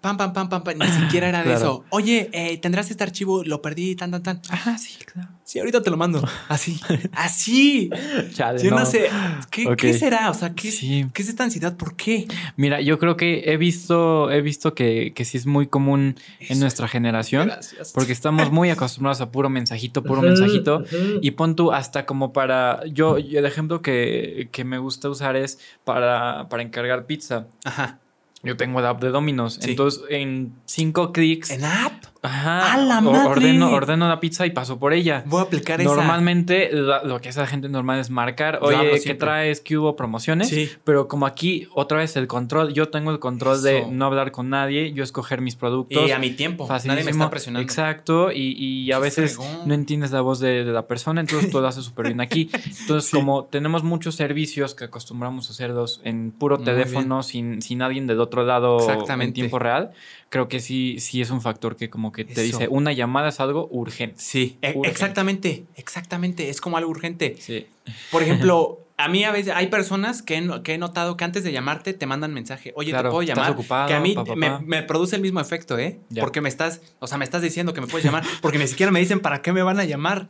[0.00, 0.78] Pam, pam, pam, pam, pam.
[0.78, 1.58] Ni siquiera era de Claro.
[1.58, 1.84] eso.
[1.90, 4.40] Oye, eh, tendrás este archivo, lo perdí, tan, tan, tan.
[4.50, 5.28] Ajá, sí, claro.
[5.46, 6.20] Sí, ahorita te lo mando.
[6.48, 6.80] Así.
[7.12, 7.88] Así.
[8.34, 9.08] Chale, Yo no, sé.
[9.48, 10.28] ¿Qué, será?
[10.28, 11.06] O sea, ¿qué, Sí.
[11.14, 11.76] ¿qué es esta ansiedad?
[11.76, 12.26] ¿Por qué?
[12.56, 16.58] Mira, yo creo que he visto, he visto que, que sí es muy común en
[16.58, 17.46] nuestra generación.
[17.46, 17.92] Gracias.
[17.92, 20.82] Porque estamos muy acostumbrados a puro mensajito, puro mensajito.
[21.22, 22.84] Y pon tú hasta como para.
[22.86, 27.46] Yo, yo el ejemplo que, que me gusta usar es para, para encargar pizza.
[27.62, 28.00] Ajá.
[28.42, 29.58] Yo tengo la app de Domino's.
[29.60, 29.70] Sí.
[29.70, 31.50] Entonces, en cinco clics.
[31.50, 32.04] ¿En app?
[32.26, 32.72] Ajá.
[32.74, 33.28] ¡A la madre!
[33.28, 35.22] Ordeno, ordeno la pizza y paso por ella.
[35.26, 35.88] Voy a aplicar esa.
[35.94, 39.60] Normalmente lo que hace la gente normal es marcar, oye, ¿qué traes?
[39.60, 39.96] ¿Qué hubo?
[39.96, 40.48] ¿Promociones?
[40.48, 40.70] Sí.
[40.84, 44.50] Pero como aquí otra vez el control, yo tengo el control de no hablar con
[44.50, 46.08] nadie, yo escoger mis productos.
[46.08, 46.64] Y a mi tiempo.
[46.68, 47.24] Nadie me Facilísimo.
[47.24, 47.62] está presionando.
[47.62, 49.68] Exacto, y, y a Qué veces fregón.
[49.68, 52.50] no entiendes la voz de, de la persona, entonces todo lo hace súper bien aquí.
[52.80, 53.16] Entonces, Sí.
[53.16, 58.06] como tenemos muchos servicios que acostumbramos a hacerlos en puro Muy teléfono, sin, sin alguien
[58.06, 59.92] del otro lado en tiempo real,
[60.28, 62.42] creo que sí, sí es un factor que como que te Eso.
[62.42, 64.16] dice, una llamada es algo urgente.
[64.18, 64.88] Sí, e- Urgente.
[64.88, 65.64] exactamente.
[65.76, 66.48] Exactamente.
[66.50, 67.36] Es como algo urgente.
[67.38, 67.66] Sí.
[68.10, 71.44] Por ejemplo, a mí a veces hay personas que he, que he notado que antes
[71.44, 72.72] de llamarte te mandan mensaje.
[72.76, 73.52] Oye, Claro, te puedo ¿estás llamar.
[73.52, 73.88] ocupado?
[73.88, 74.60] que a mí Pa, pa, me, pa.
[74.60, 76.00] me produce el mismo efecto, ¿eh?
[76.10, 76.22] Ya.
[76.22, 78.90] Porque me estás, o sea, me estás diciendo que me puedes llamar, porque ni siquiera
[78.92, 80.28] me dicen para qué me van a llamar.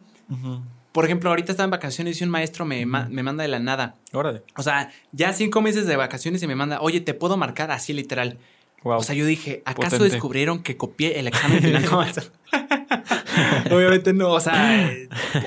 [0.93, 3.59] Por ejemplo, ahorita estaba en vacaciones y un maestro me, ma- me manda de la
[3.59, 3.97] nada.
[4.12, 4.43] Órale.
[4.56, 7.93] O sea, ya cinco meses de vacaciones y me manda, oye, te puedo marcar así
[7.93, 8.39] literal.
[8.87, 8.99] Wow.
[8.99, 10.13] O sea, yo dije, ¿acaso Potente.
[10.13, 11.85] descubrieron que copié el examen final?
[11.91, 12.23] No, o sea,
[13.71, 14.91] Obviamente no, o sea,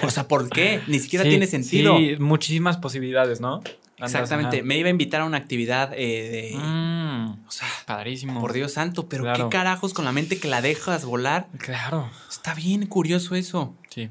[0.04, 0.82] o sea, ¿por qué?
[0.88, 1.98] Ni siquiera Sí, tiene sentido.
[1.98, 3.62] Sí, muchísimas posibilidades, ¿no?
[3.98, 4.62] Exactamente.
[4.62, 6.58] Me iba a invitar a una actividad eh, de.
[6.58, 8.40] Mm, O sea, padrísimo.
[8.42, 9.50] por Dios santo, pero Claro.
[9.50, 11.48] qué carajos con la mente que la dejas volar.
[11.58, 12.10] Claro.
[12.30, 13.74] Está bien curioso eso.
[13.90, 14.10] Sí.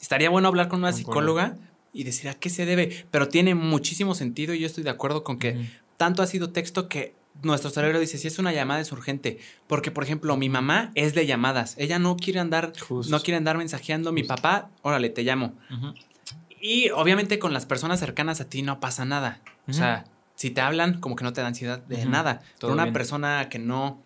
[0.00, 1.56] Estaría bueno hablar con una psicóloga
[1.92, 5.22] y decir a qué se debe, pero tiene muchísimo sentido y yo estoy de acuerdo
[5.22, 8.90] con que tanto ha sido texto que nuestro cerebro dice, si es una llamada es
[8.92, 9.38] urgente.
[9.66, 11.74] Porque, por ejemplo, mi mamá es de llamadas.
[11.78, 13.10] Ella no quiere andar, Justo.
[13.14, 14.12] no quiere andar mensajeando.
[14.12, 15.54] Mi papá, órale, te llamo.
[15.70, 15.94] Ujú.
[16.60, 19.40] Y obviamente con las personas cercanas a ti no pasa nada.
[19.68, 20.04] O sea,
[20.34, 22.38] si te hablan, como que no te da ansiedad de nada.
[22.58, 22.94] Todo Pero una bien.
[22.94, 24.02] persona que no.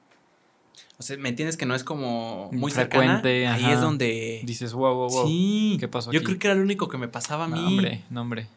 [0.99, 3.21] O sea, ¿me entiendes que no es como muy cercana?
[3.21, 3.75] Frecuente, Ahí ajá.
[3.75, 4.41] es donde.
[4.45, 5.27] Dices, wow, wow, wow.
[5.29, 5.77] Sí.
[5.79, 7.61] ¿Qué pasó Yo creo que era lo único que me pasaba a mí.
[7.61, 8.49] No, hombre, no, hombre.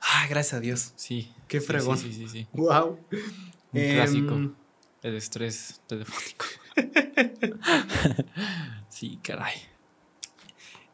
[0.00, 0.92] Ah, gracias a Dios.
[0.96, 1.30] Sí.
[1.46, 1.98] Qué Sí, fregón.
[1.98, 2.28] Sí, sí, sí.
[2.28, 2.46] sí.
[2.54, 2.98] Wow.
[3.72, 4.54] Un Em, clásico.
[5.02, 6.44] El estrés telefónico.
[8.88, 9.54] sí, caray.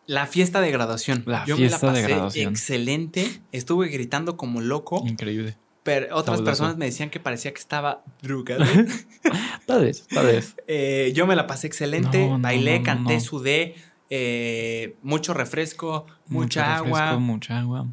[0.06, 1.22] La fiesta de graduación.
[1.26, 2.50] La Yo me la fiesta de pasé graduación.
[2.52, 3.40] excelente.
[3.52, 5.02] Estuve gritando como loco.
[5.06, 5.56] Increíble.
[5.82, 8.64] Pero otras personas me decían que parecía que estaba drogado.
[9.66, 10.54] Tal vez, tal vez.
[10.68, 12.26] Eh, yo me la pasé excelente.
[12.28, 13.74] No, bailé, no, no, canté, sudé.
[14.10, 17.18] eh, mucho refresco, Mucho mucha refresco, agua.
[17.18, 17.86] Mucha agua.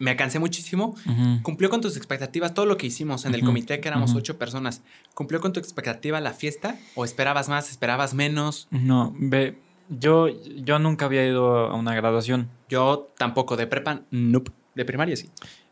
[0.00, 0.96] Me cansé muchísimo.
[1.42, 4.82] Cumplió con tus expectativas todo lo que hicimos en el comité, que éramos ocho personas.
[5.14, 6.76] ¿Cumplió con tu expectativa la fiesta?
[6.96, 8.66] ¿O esperabas más, esperabas menos?
[8.72, 9.58] No, ve,
[9.88, 12.48] yo, yo nunca había ido a una graduación.
[12.68, 14.50] Yo tampoco, de prepa, nope.
[14.74, 15.28] De primaria sí.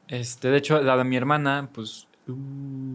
[0.08, 2.06] Este, de hecho, la de mi hermana, pues,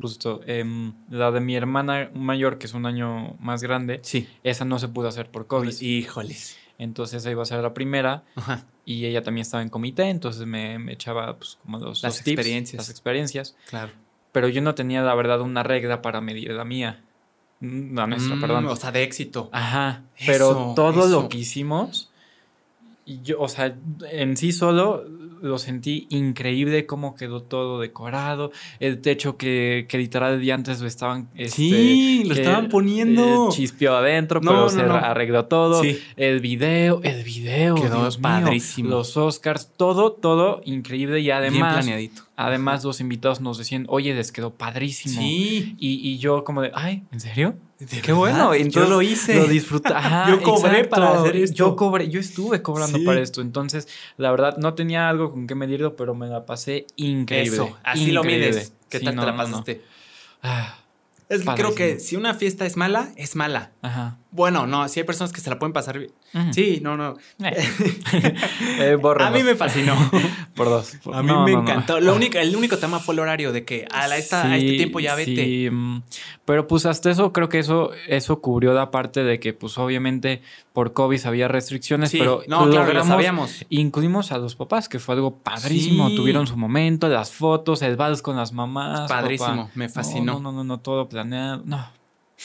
[0.02, 4.28] justo, em, la de mi hermana mayor, que es un año más grande, Sí.
[4.44, 5.82] esa no se pudo hacer por COVID.
[5.82, 6.58] Híjoles.
[6.84, 8.66] Entonces esa iba a ser la primera Ajá.
[8.86, 12.24] y ella también estaba en comité, entonces me, me echaba pues como los, Las los
[12.24, 12.78] tips, experiencias.
[12.80, 13.56] las experiencias.
[13.70, 13.92] Claro.
[14.32, 17.02] Pero yo no tenía, la verdad, una regla para medir la mía.
[17.62, 18.66] La nuestra, Mm, perdón.
[18.66, 19.50] O sea, de éxito.
[19.54, 20.04] Ajá.
[20.18, 21.22] Eso, pero todo eso.
[21.22, 22.12] lo que hicimos,
[23.06, 23.76] yo, o sea,
[24.12, 25.06] en sí solo
[25.44, 28.52] lo sentí increíble cómo quedó todo decorado.
[28.80, 31.28] El techo que, que literal día antes lo estaban.
[31.36, 33.50] este, sí, lo que, estaban poniendo.
[33.50, 34.96] eh, chispeó adentro, No, pero no, se no.
[34.96, 35.82] arregló todo.
[35.84, 36.00] Sí.
[36.16, 37.76] El video, el video.
[37.76, 38.90] Quedó Dios mío, padrísimo.
[38.90, 41.20] los Oscars, todo, todo increíble.
[41.20, 42.24] Y Bien además, planeadito.
[42.36, 45.22] Además los invitados nos decían, oye, les quedó padrísimo.
[45.22, 45.76] Sí.
[45.80, 47.56] Y, y yo como de, ay, ¿en serio?
[47.80, 48.16] ¿De Qué verdad?
[48.16, 48.54] bueno.
[48.54, 49.36] Entonces, yo lo hice.
[49.36, 49.94] Lo disfruté.
[49.96, 51.56] Ajá, Yo cobré para hacer esto.
[51.58, 53.04] Yo cobré, yo estuve cobrando Sí.
[53.06, 53.42] para esto.
[53.42, 53.88] Entonces,
[54.18, 57.54] la verdad, no tenía algo con qué medirlo, pero me la pasé increíble.
[57.56, 58.74] Eso, así lo mides.
[58.90, 59.38] ¿Qué Sí, tal no, te la no.
[59.38, 59.82] pasaste?
[60.42, 60.78] Ah,
[61.30, 63.72] Es que creo que si una fiesta es mala, es mala.
[63.82, 64.18] ajá.
[64.34, 66.12] Bueno, no, si hay personas que se la pueden pasar bien.
[66.54, 67.16] Sí, no, no.
[67.44, 67.54] Eh.
[68.80, 68.98] Eh.
[69.20, 69.94] A mí me fascinó.
[70.56, 70.96] Por dos.
[71.14, 71.64] A mí No, me no, no.
[71.64, 72.00] encantó.
[72.00, 74.70] Lo único, el único tema fue el horario de que a, la, esta, a este
[74.72, 75.36] Sí, tiempo ya vete.
[75.36, 76.02] sí, mm,
[76.46, 80.42] pero pues hasta eso creo que eso, eso cubrió la parte de que pues obviamente
[80.74, 83.66] por COVID había restricciones, Sí, pero no, claro, lo logramos- sabíamos.
[83.70, 86.10] Incluimos a los papás, que fue algo padrísimo.
[86.10, 86.16] Sí.
[86.16, 89.08] Tuvieron su momento, las fotos, el vals con las mamás.
[89.10, 89.72] Padrísimo, papá.
[89.76, 90.34] me fascinó.
[90.34, 91.62] No, no, no, no, todo planeado.
[91.66, 91.86] No.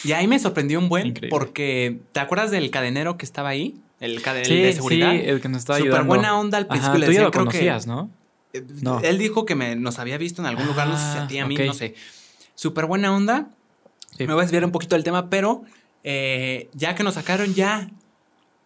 [0.05, 1.29] Y ahí me sorprendió un buen Increíble.
[1.31, 3.81] porque ¿te acuerdas del cadenero que estaba ahí?
[4.01, 5.11] El cadenero Sí, de seguridad.
[5.13, 6.15] sí, el que nos estaba Súper ayudando.
[6.15, 7.07] buena onda al Ajá, principio.
[7.07, 8.11] tú ya lo creo que- conocías, ¿no?
[8.53, 9.01] Eh, No.
[9.01, 11.39] Él dijo que me, nos había visto en algún lugar, no sé si a ti,
[11.39, 11.95] a mí, Ah, no sé.
[12.55, 13.49] Súper buena onda.
[14.17, 14.27] Sí.
[14.27, 15.63] Me voy a desviar un poquito del tema, pero
[16.05, 17.91] eh, ya que nos sacaron, ya.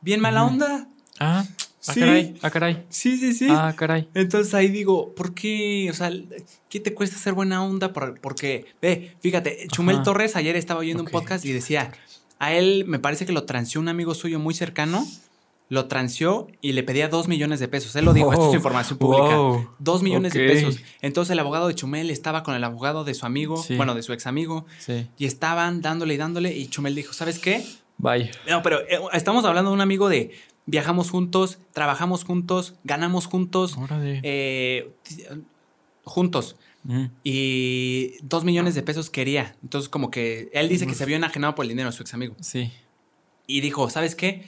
[0.02, 0.86] Bien mala onda.
[1.18, 1.44] Ah,
[1.86, 2.00] ah, Sí.
[2.00, 2.86] caray, ah, caray.
[2.88, 3.46] Sí, sí, sí.
[3.50, 4.08] Ah, caray.
[4.14, 5.88] Entonces ahí digo, ¿por qué?
[5.90, 6.10] O sea,
[6.68, 7.92] ¿qué te cuesta ser buena onda?
[7.92, 10.04] Por- Porque, ve, fíjate, Chumel Ajá.
[10.04, 11.92] Torres ayer estaba oyendo un podcast y decía,
[12.38, 15.06] a él me parece que lo transió un amigo suyo muy cercano,
[15.68, 17.96] lo transió y le pedía dos millones de pesos.
[17.96, 19.36] Él lo dijo, esto es información pública.
[19.36, 19.70] Wow.
[19.78, 20.80] Dos millones de pesos.
[21.00, 23.76] Entonces el abogado de Chumel estaba con el abogado de su amigo, Sí.
[23.76, 25.06] bueno, de su ex amigo, Sí.
[25.16, 27.64] y estaban dándole y dándole y Chumel dijo, ¿sabes qué?
[27.96, 28.30] Bye.
[28.50, 30.32] No, pero eh, estamos hablando de un amigo de
[30.66, 33.76] viajamos juntos, trabajamos juntos, ganamos juntos,
[34.22, 34.92] eh,
[36.04, 36.56] juntos.
[37.22, 39.54] Y dos millones de pesos quería.
[39.62, 42.34] Entonces, como que él dice que se vio enajenado por el dinero su ex amigo.
[42.40, 42.72] Sí.
[43.46, 44.44] Y dijo, ¿sabes qué?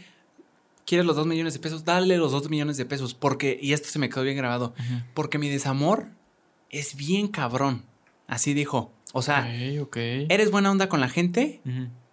[0.84, 1.84] ¿Quieres los dos millones de pesos?
[1.84, 3.14] Dale los dos millones de pesos.
[3.14, 4.74] Porque, y esto se me quedó bien grabado,
[5.14, 6.08] porque mi desamor
[6.70, 7.84] es bien cabrón.
[8.26, 8.92] Así dijo.
[9.12, 11.60] O sea, eres buena onda con la gente.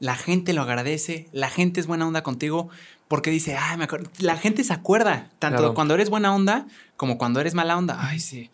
[0.02, 2.69] La gente lo agradece, la gente es buena onda contigo
[3.07, 4.10] porque dice, ay, me acuerdo.
[4.18, 5.73] La gente se acuerda, tanto Claro.
[5.76, 6.65] cuando eres buena onda
[6.98, 7.98] como cuando eres mala onda.
[7.99, 8.49] Ay, sí.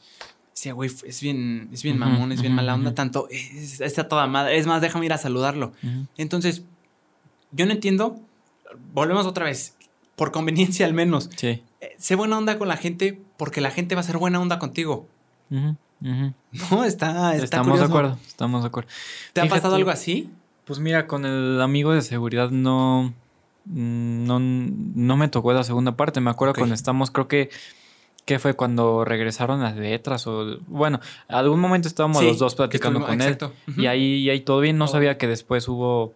[0.51, 4.27] Sí, güey, es bien, es bien mamón, es bien mala onda, tanto, es, está toda
[4.27, 4.57] madre.
[4.57, 5.71] Es más, déjame ir a saludarlo.
[6.17, 6.63] Entonces,
[7.51, 8.19] yo no entiendo,
[8.93, 9.75] volvemos otra vez,
[10.17, 11.29] por conveniencia al menos.
[11.37, 11.63] Sí.
[11.79, 14.59] Eh, sé buena onda con la gente porque la gente va a ser buena onda
[14.59, 15.07] contigo.
[15.49, 18.89] No, está, está Estamos de acuerdo, estamos de acuerdo.
[19.33, 20.29] ¿Te ha pasado algo así?
[20.67, 23.13] Pues mira, con el amigo de seguridad no,
[23.65, 26.19] mm, no, no me tocó la segunda parte.
[26.19, 27.49] Me acuerdo cuando estamos, creo que,
[28.25, 30.99] que fue cuando regresaron las letras o, bueno,
[31.29, 33.37] algún momento estábamos Sí, los dos platicando con él.
[33.77, 34.95] Y ahí, y ahí todo bien, no Todo.
[34.95, 36.13] sabía que después hubo,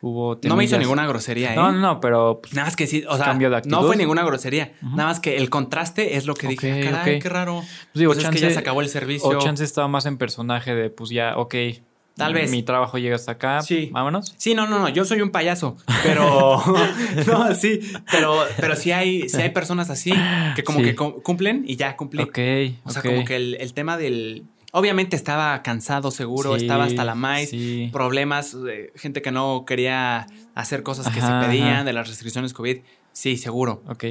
[0.00, 1.56] hubo No me hizo ninguna grosería, ¿eh?
[1.56, 4.22] No, no, pero pues, Nada más que sí, o sea, Cambio de no fue ninguna
[4.22, 4.74] grosería.
[4.80, 7.62] Nada más que el contraste es lo que dije, "Ah, caray, qué raro.
[7.62, 9.28] pues digo, Pues es chance, que ya se acabó el servicio.
[9.28, 11.54] o chance estaba más en personaje de, pues ya, ok,
[12.18, 12.50] Tal vez.
[12.50, 13.62] Mi trabajo llega hasta acá.
[13.62, 13.88] Sí.
[13.92, 14.34] Vámonos.
[14.36, 16.62] Sí, no, no, no, yo soy un payaso, pero
[17.26, 17.80] no, sí,
[18.10, 20.12] pero, pero sí hay, sí hay personas así
[20.54, 20.84] que como Sí.
[20.84, 22.22] que cum- cumplen y ya cumplí.
[22.22, 22.38] Ok.
[22.84, 27.04] o sea, como que el, el tema del, obviamente estaba cansado, seguro, Sí, estaba hasta
[27.04, 27.88] la maíz, sí.
[27.92, 31.84] problemas, de gente que no quería hacer cosas que Ajá, se pedían ajá.
[31.84, 32.78] de las restricciones COVID,
[33.12, 33.82] sí, seguro.
[33.88, 34.04] Ok.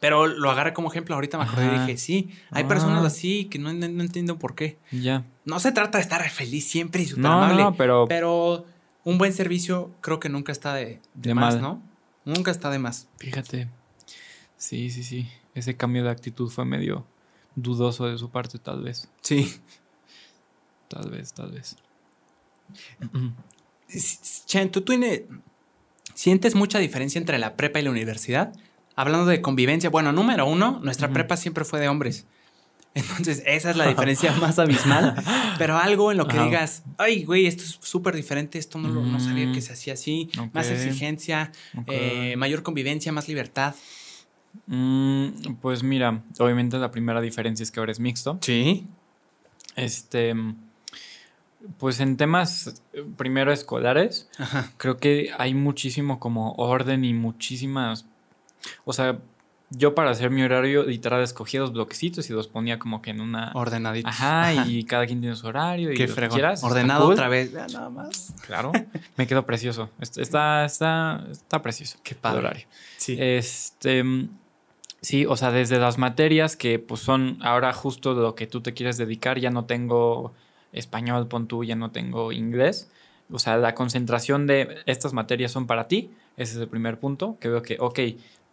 [0.00, 2.68] Pero lo agarré como ejemplo, ahorita me acordé y dije, sí, hay Ah.
[2.68, 4.78] personas así que no, no, no entiendo por qué.
[4.90, 5.24] Ya.
[5.44, 7.62] No se trata de estar feliz siempre y súper No, amable.
[7.62, 8.06] no, pero.
[8.08, 8.64] Pero
[9.04, 11.62] un buen servicio creo que nunca está de, de De más, mal.
[11.62, 11.82] ¿no?
[12.24, 13.08] Nunca está de más.
[13.18, 13.68] Fíjate.
[14.56, 15.28] Sí, sí, sí.
[15.54, 17.06] Ese cambio de actitud fue medio
[17.54, 19.10] dudoso de su parte, tal vez.
[19.20, 19.52] Sí.
[20.88, 21.76] Tal vez, tal vez.
[24.46, 25.22] Chen, ¿tú tienes,
[26.14, 28.52] sientes mucha diferencia entre la prepa y la universidad?
[29.00, 32.26] Hablando de convivencia, bueno, número uno, nuestra prepa siempre fue de hombres.
[32.94, 35.14] Entonces, esa es la diferencia más abismal.
[35.58, 36.44] Pero algo en lo que Ajá.
[36.46, 39.52] digas, ay, güey, esto es súper diferente, esto no, lo, no sabía Mm.
[39.54, 40.28] que se hacía así.
[40.52, 41.52] Más exigencia,
[41.86, 43.74] eh, mayor convivencia, más libertad.
[44.66, 48.38] Mm, pues mira, obviamente la primera diferencia es que ahora es mixto.
[48.42, 48.86] Sí.
[49.76, 50.34] Este.
[51.78, 52.82] Pues en temas
[53.16, 54.72] primero escolares, Ajá.
[54.78, 58.06] creo que hay muchísimo como orden y muchísimas.
[58.84, 59.18] O sea,
[59.72, 63.20] yo para hacer mi horario, literal, escogía dos bloquecitos y los ponía como que en
[63.20, 63.52] una.
[63.54, 64.08] Ordenadito.
[64.08, 66.34] Ajá, y cada quien tiene su horario y Qué que fregón.
[66.38, 66.64] quieras.
[66.64, 67.12] Ordenado cool.
[67.14, 67.52] otra vez.
[67.52, 68.34] Ya, nada más.
[68.46, 68.72] Claro,
[69.16, 69.88] me quedó precioso.
[70.00, 71.98] Est- Está, está, está precioso.
[72.02, 72.38] Qué el padre.
[72.40, 72.66] horario.
[72.96, 73.16] Sí.
[73.18, 74.02] Este,
[75.00, 78.60] sí, o sea, desde las materias que pues son ahora justo de lo que tú
[78.60, 80.32] te quieres dedicar, ya no tengo
[80.72, 82.90] español, pon tú, ya no tengo inglés.
[83.32, 86.10] O sea, la concentración de estas materias son para ti.
[86.36, 87.98] Ese es el primer punto, que veo que, ok,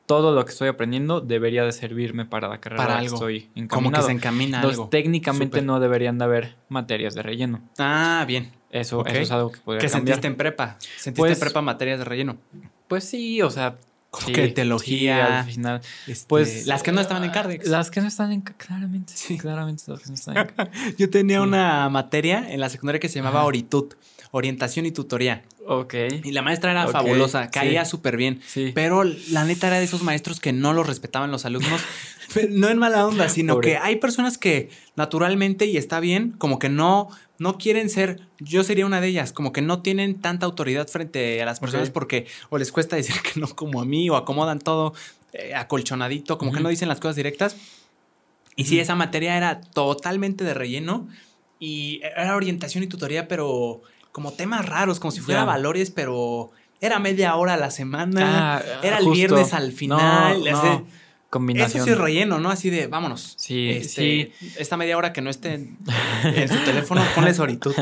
[0.08, 3.52] todo lo que estoy aprendiendo debería de servirme para la carrera Para que estoy Como
[3.54, 4.06] que encaminado.
[4.08, 4.90] se encamina Entonces, algo.
[4.90, 7.62] técnicamente no deberían de haber materias de relleno.
[7.78, 8.52] Ah, bien.
[8.72, 10.16] Eso, es algo que podría ¿Qué cambiar.
[10.16, 10.78] sentiste en prepa?
[10.80, 12.38] ¿Sentiste Pues- en prepa materias de relleno?
[12.88, 13.76] Pues sí, o sea,
[14.10, 15.40] Como sí, que sí, teología.
[15.40, 15.82] al final.
[16.08, 17.68] Este, Pues las que no estaban en Cardex.
[17.68, 19.12] Las que no están en claramente.
[19.16, 19.38] Sí.
[19.38, 20.48] Claramente las que no están en
[20.98, 21.44] Yo tenía Sí.
[21.44, 23.48] una materia en la secundaria que se llamaba Ajá.
[23.48, 23.96] Oritut,
[24.38, 25.44] orientación y tutoría.
[25.66, 25.94] Ok.
[26.24, 27.92] Y la maestra era fabulosa, caía sí.
[27.92, 28.42] súper bien.
[28.48, 28.72] Sí.
[28.74, 31.82] Pero la neta era de esos maestros que no los respetaban los alumnos.
[32.50, 33.70] No en mala onda, sino Pobre.
[33.70, 37.08] que hay personas que naturalmente, y está bien, como que no,
[37.40, 41.42] no quieren ser, yo sería una de ellas, como que no tienen tanta autoridad frente
[41.42, 44.60] a las personas porque o les cuesta decir que no como a mí, o acomodan
[44.60, 44.94] todo
[45.32, 47.56] eh, acolchonadito, como que no dicen las cosas directas.
[48.58, 51.08] Y sí, esa materia era totalmente de relleno
[51.60, 53.84] y era orientación y tutoría, pero
[54.18, 56.50] como temas raros, como si fuera valores, pero
[56.82, 58.58] era media hora a la semana.
[58.58, 59.16] Ah, era el justo.
[59.16, 60.44] viernes al final.
[60.44, 60.88] No, no.
[61.30, 61.82] Combinación.
[61.82, 62.50] Eso sí es relleno, ¿no?
[62.50, 63.36] Así de, vámonos.
[63.38, 65.78] Sí, Este, Esta media hora que no esté en,
[66.24, 67.76] en su teléfono, ponle solitud.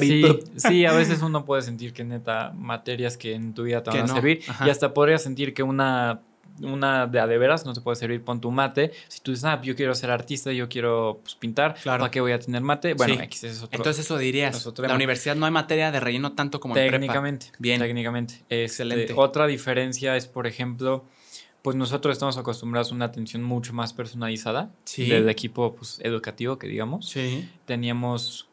[0.00, 0.24] Sí,
[0.56, 3.98] sí, a veces uno puede sentir que neta materias que en tu vida te Que
[3.98, 4.66] van a no, servir ajá.
[4.66, 6.22] y hasta podrías sentir que una
[6.60, 8.92] una de a de veras no te puede servir pon tu mate.
[9.08, 12.00] Si tú dices, ah, yo quiero ser artista, yo quiero pues, pintar, Claro.
[12.00, 12.94] ¿para qué voy a tener mate?
[12.94, 13.20] Bueno, Sí.
[13.22, 13.76] X es otro.
[13.76, 14.56] Entonces eso dirías.
[14.56, 16.92] es otro La universidad no hay materia de relleno tanto como en prepa.
[17.00, 17.46] Técnicamente.
[17.58, 17.80] Bien.
[17.80, 18.34] Técnicamente.
[18.48, 19.12] Este, Excelente.
[19.16, 21.04] Otra diferencia es, por ejemplo,
[21.62, 25.06] pues nosotros estamos acostumbrados a una atención mucho más personalizada Sí.
[25.08, 27.08] del equipo pues, educativo, que digamos.
[27.08, 27.48] Sí.
[27.66, 28.48] Teníamos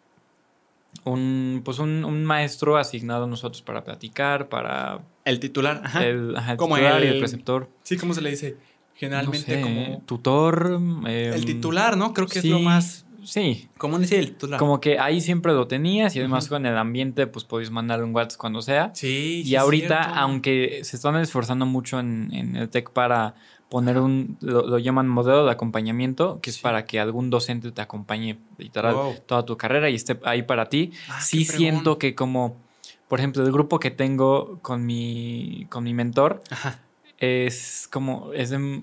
[1.03, 5.81] un, pues un, un maestro asignado a nosotros para platicar, para El titular.
[5.83, 6.05] Ajá.
[6.05, 7.69] el, ajá, el Como titular y el- el preceptor.
[7.83, 8.55] Sí, ¿cómo se le dice?
[8.93, 10.01] Generalmente No sé, como...
[10.05, 10.71] tutor.
[10.79, 12.13] em, El titular, ¿no?
[12.13, 14.59] Creo que sí, es lo más Sí, común decir el titular.
[14.59, 18.13] como que ahí siempre lo tenías y además con el ambiente pues podéis mandarle un
[18.15, 18.91] WhatsApp cuando sea.
[18.93, 23.33] Sí, sí Y ahorita, aunque se están esforzando mucho en, en el TEC para
[23.67, 27.81] poner un, lo, lo llaman modelo de acompañamiento, que es para que algún docente te
[27.81, 29.15] acompañe literal Wow.
[29.25, 30.91] toda tu carrera y esté ahí para ti.
[31.09, 32.57] Ah, sí siento que como,
[33.07, 36.79] por ejemplo, el grupo que tengo con mi, con mi mentor Ajá.
[37.17, 38.81] es como, es de,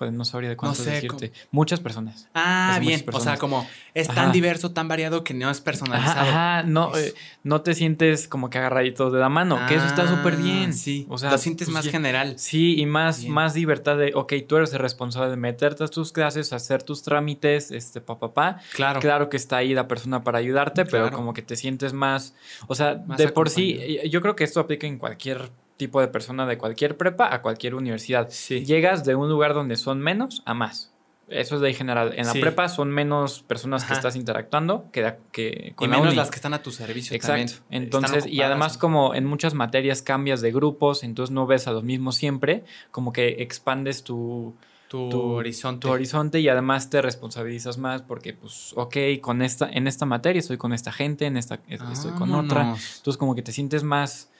[0.00, 1.32] híjole, no sabría de cuántos sé, decirte.
[1.50, 2.28] Muchas personas.
[2.34, 3.04] Ah, bien.
[3.12, 4.32] O sea, como es tan Ajá.
[4.32, 6.20] diverso, tan variado que no es personalizado.
[6.20, 7.14] Ajá, ajá, no, eh,
[7.44, 10.70] no te sientes como que agarradito de la mano, que eso está súper bien.
[10.70, 11.06] Ah, Sí.
[11.10, 12.38] O sea, lo sientes pues más ya- general.
[12.38, 13.32] Sí, y más, Bien.
[13.34, 17.02] más libertad de, ok, tú eres el responsable de meterte a tus clases, hacer tus
[17.02, 18.58] trámites, este, pa, pa, pa.
[18.74, 19.00] Claro.
[19.00, 22.34] Claro que está ahí la persona para ayudarte, pero como que te sientes más,
[22.68, 26.00] o sea, Más de por sí, eh, yo creo que esto aplica en cualquier tipo
[26.00, 28.28] de persona de cualquier prepa a cualquier universidad.
[28.30, 28.64] Sí.
[28.64, 30.92] Llegas de un lugar donde son menos a más.
[31.28, 32.12] Eso es de ahí general.
[32.16, 32.40] En la Sí.
[32.40, 36.16] prepa son menos personas que estás interactuando que, da- que Y la menos uni.
[36.16, 37.52] las que están a tu servicio Exacto.
[37.52, 37.84] también.
[37.84, 41.84] Entonces, y además como en muchas materias cambias de grupos, entonces no ves a los
[41.84, 44.54] mismos siempre, como que expandes tu,
[44.88, 45.86] Tu, tu- horizonte.
[45.86, 50.40] tu horizonte y además te responsabilizas más porque, pues, ok, con esta, en esta materia
[50.40, 52.74] estoy con esta gente, en esta estoy con otra.
[52.96, 54.30] Entonces, como que te sientes más,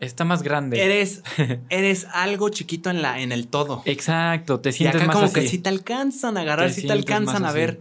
[0.00, 0.82] está más grande.
[0.82, 1.22] Eres,
[1.68, 3.82] eres algo chiquito en, la, en el todo.
[3.84, 5.34] Exacto, te Y sientes acá más como así.
[5.34, 7.80] que sí te alcanzan a agarrar, sí te alcanzan a ver.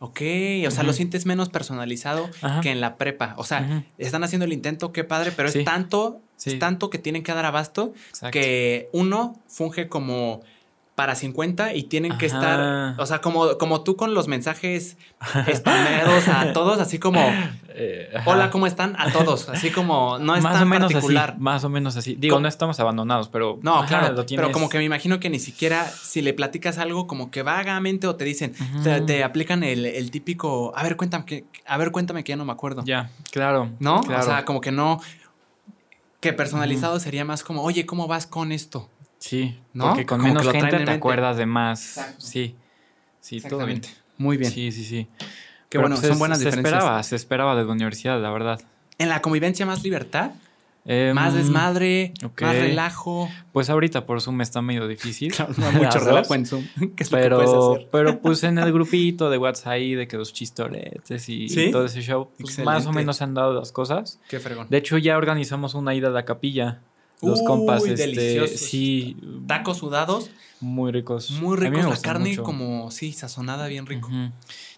[0.00, 0.20] Ok,
[0.66, 2.60] o sea, lo sientes menos personalizado Ajá.
[2.60, 3.34] que en la prepa.
[3.36, 5.58] O sea, están haciendo el intento, qué padre, pero Sí.
[5.60, 6.50] es tanto, Sí.
[6.52, 8.38] es tanto que tienen que dar abasto Exacto.
[8.38, 10.40] que uno funge como
[10.98, 14.96] para 50 y tienen que estar, o sea, como, como tú con los mensajes
[15.54, 17.20] spameados a todos, así como,
[17.80, 18.96] Eh, hola, ¿cómo están?
[18.98, 21.30] A todos, así como, no es más tan o menos particular.
[21.34, 22.16] así, más o menos así.
[22.16, 25.20] Digo, no estamos abandonados, pero No, ajá, claro, lo tienes- pero como que me imagino
[25.20, 28.52] que ni siquiera si le platicas algo como que vagamente o te dicen,
[28.82, 32.36] te, te aplican el, el típico, a ver, cuéntame que, a ver, cuéntame que ya
[32.36, 32.82] no me acuerdo.
[32.84, 34.00] ya, claro, ¿No?
[34.02, 34.22] claro.
[34.24, 35.00] O sea, como que no,
[36.18, 38.90] que personalizado sería más como, oye, ¿cómo vas con esto?
[39.18, 39.88] Sí, ¿no?
[39.88, 40.92] porque con Como que menos gente en te mente.
[40.92, 41.96] acuerdas de más.
[41.98, 42.20] Exacto.
[42.20, 42.56] Sí.
[43.20, 43.82] Sí, todo bien.
[44.16, 44.50] Muy bien.
[44.50, 45.06] Sí, sí, sí.
[45.18, 45.26] Qué
[45.78, 46.74] Pero, bueno, pues, son buenas se diferencias.
[46.74, 48.60] esperaba, se esperaba de la universidad, la verdad.
[48.98, 50.32] En la convivencia más libertad,
[50.90, 53.28] Em, más desmadre, más relajo.
[53.52, 55.34] Pues ahorita por Zoom está medio difícil.
[55.58, 56.64] No hay mucho relajo en Zoom.
[56.96, 57.88] ¿Qué es lo que puedes Pero, hacer?
[57.92, 61.70] pero pues en el grupito de WhatsApp ahí, de que los chistoretes y, ¿Sí?
[61.70, 64.18] todo ese show, pues más o menos se han dado las cosas.
[64.30, 64.66] Qué fregón.
[64.70, 66.80] De hecho, ya organizamos una ida a la capilla.
[67.20, 69.16] Los Uy, compas, este, sí,
[69.46, 70.30] Tacos sudados,
[70.60, 71.30] muy ricos.
[71.32, 71.84] muy ricos.
[71.84, 72.42] La carne mucho.
[72.44, 74.08] como, sí, sazonada, bien rico.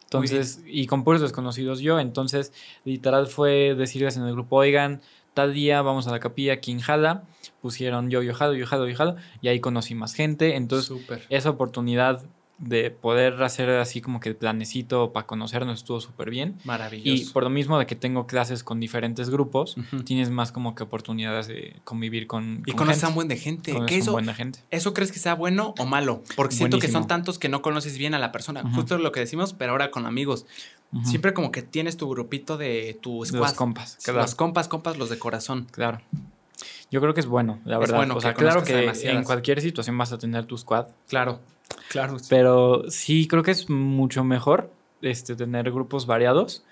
[0.05, 2.53] Entonces, y con puros desconocidos yo, entonces
[2.85, 5.01] literal fue decirles en el grupo, oigan,
[5.35, 7.23] tal día vamos a la capilla aquí en Jala,
[7.63, 11.25] pusieron yo, yo jalo, yo jalo, yo jalo, y ahí conocí más gente, entonces Súper.
[11.29, 12.25] esa oportunidad
[12.61, 16.57] de poder hacer así como que el planecito para conocernos estuvo súper bien.
[16.63, 17.33] Y Maravilloso.
[17.33, 21.47] por lo mismo de que tengo clases con diferentes grupos, tienes más como que oportunidades
[21.49, 23.09] de convivir con, Y con conoces a gente.
[23.09, 23.75] un buen de gente.
[23.87, 24.61] ¿Qué eso, buen de gente.
[24.71, 26.23] ¿Eso crees que sea bueno o malo?
[26.37, 28.61] Porque siento que son tantos que no conoces bien a la persona.
[28.63, 28.75] Ujú.
[28.75, 30.45] Justo lo que decimos, pero ahora con amigos.
[31.05, 33.41] Siempre como que tienes tu grupito de tu De squad.
[33.41, 33.99] los compas.
[34.05, 34.21] claro.
[34.21, 35.67] Los compas, compas, los de corazón.
[35.71, 36.03] Claro.
[36.91, 37.97] Yo creo que es bueno, la Es verdad.
[37.97, 40.59] bueno o que sea, claro conozcas a que en cualquier situación vas a tener tu
[40.59, 40.89] squad.
[41.09, 41.41] Claro.
[41.91, 42.17] Claro.
[42.29, 44.73] Pero sí creo que es mucho mejor
[45.03, 46.65] este, tener grupos variados.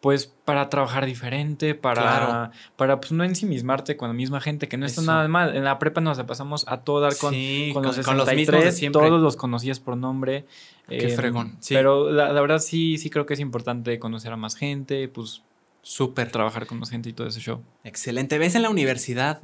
[0.00, 2.50] Pues para trabajar diferente, para, Claro.
[2.76, 5.10] para pues no ensimismarte con la misma gente, que no está Eso.
[5.12, 5.54] nada mal.
[5.56, 8.26] En la prepa nos la pasamos a todo dar con, Sí, con los con los
[8.26, 9.00] mismos de 63, siempre.
[9.08, 10.44] todos los conocías por nombre.
[10.88, 11.74] Qué eh, fregón, sí.
[11.74, 15.42] Pero la, la verdad sí, sí creo que es importante conocer a más gente, pues
[15.82, 16.32] Súper.
[16.32, 17.60] trabajar con más gente y todo ese show.
[17.84, 18.38] Excelente.
[18.38, 19.40] ¿Ves en la universidad,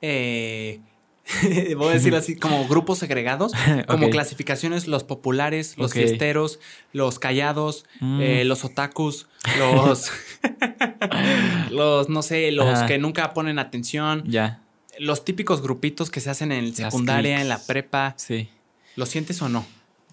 [0.00, 0.80] eh,
[1.76, 3.52] voy a decir así, como grupos segregados,
[3.86, 6.60] como clasificaciones, los populares, los fiesteros,
[6.92, 8.20] los callados, Mm.
[8.20, 9.26] eh, los otakus,
[9.58, 10.10] los,
[11.70, 12.86] los, no sé, los Ajá.
[12.86, 14.62] que nunca ponen atención, Ya,
[14.98, 18.14] los típicos grupitos que se hacen en secundaria, en la prepa.
[18.16, 18.48] sí.
[18.96, 19.64] ¿Lo sientes o no?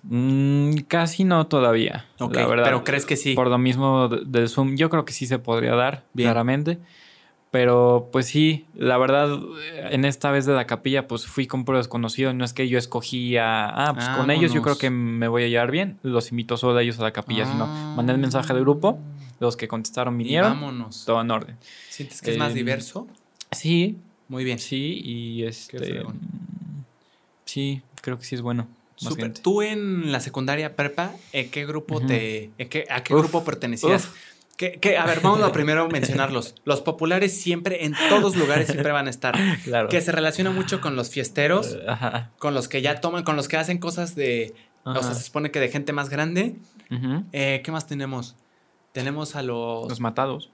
[0.04, 2.06] Mm, casi no todavía.
[2.20, 2.66] Ok, la verdad.
[2.66, 3.34] pero crees que sí.
[3.34, 6.28] Por lo mismo de- del Zoom, yo creo que sí se podría dar, Bien.
[6.28, 6.78] claramente.
[7.56, 9.40] Pero pues sí, la verdad,
[9.90, 12.36] en esta vez de la capilla, pues fui con puros desconocidos.
[12.36, 15.48] No es que yo escogía, ah, pues con ellos yo creo que me voy a
[15.48, 15.98] llevar bien.
[16.04, 19.00] Los invito solo a ellos a la capilla, sino mandé el mensaje del grupo.
[19.40, 20.52] Los que contestaron Y vinieron.
[20.52, 21.06] vámonos.
[21.06, 21.56] Todo en orden.
[21.88, 23.08] ¿Sientes que es más Em, diverso?
[23.54, 24.60] Sí, Muy bien.
[24.60, 26.04] sí, y este.
[26.04, 26.84] mm,
[27.46, 28.68] Sí, creo que sí es bueno.
[28.98, 29.42] Gente.
[29.42, 32.52] ¿Tú en la secundaria prepa, en qué grupo te.
[32.58, 34.08] en qué- ¿A qué Uf, grupo pertenecías?
[34.08, 34.35] uf.
[34.58, 34.98] ¿Qué- qué?
[34.98, 36.56] A ver, vamos a primero mencionarlos.
[36.64, 39.36] Los populares siempre, en todos lugares, siempre van a estar.
[39.66, 39.90] Claro.
[39.90, 42.32] Que se relaciona mucho con los fiesteros, Eh, Ajá.
[42.40, 44.54] con los que ya toman, con los que hacen cosas de.
[44.86, 46.56] O sea, se supone que de gente más grande.
[47.34, 48.36] Eh, ¿Qué más tenemos?
[48.94, 49.90] Tenemos a los.
[49.90, 50.52] Los matados.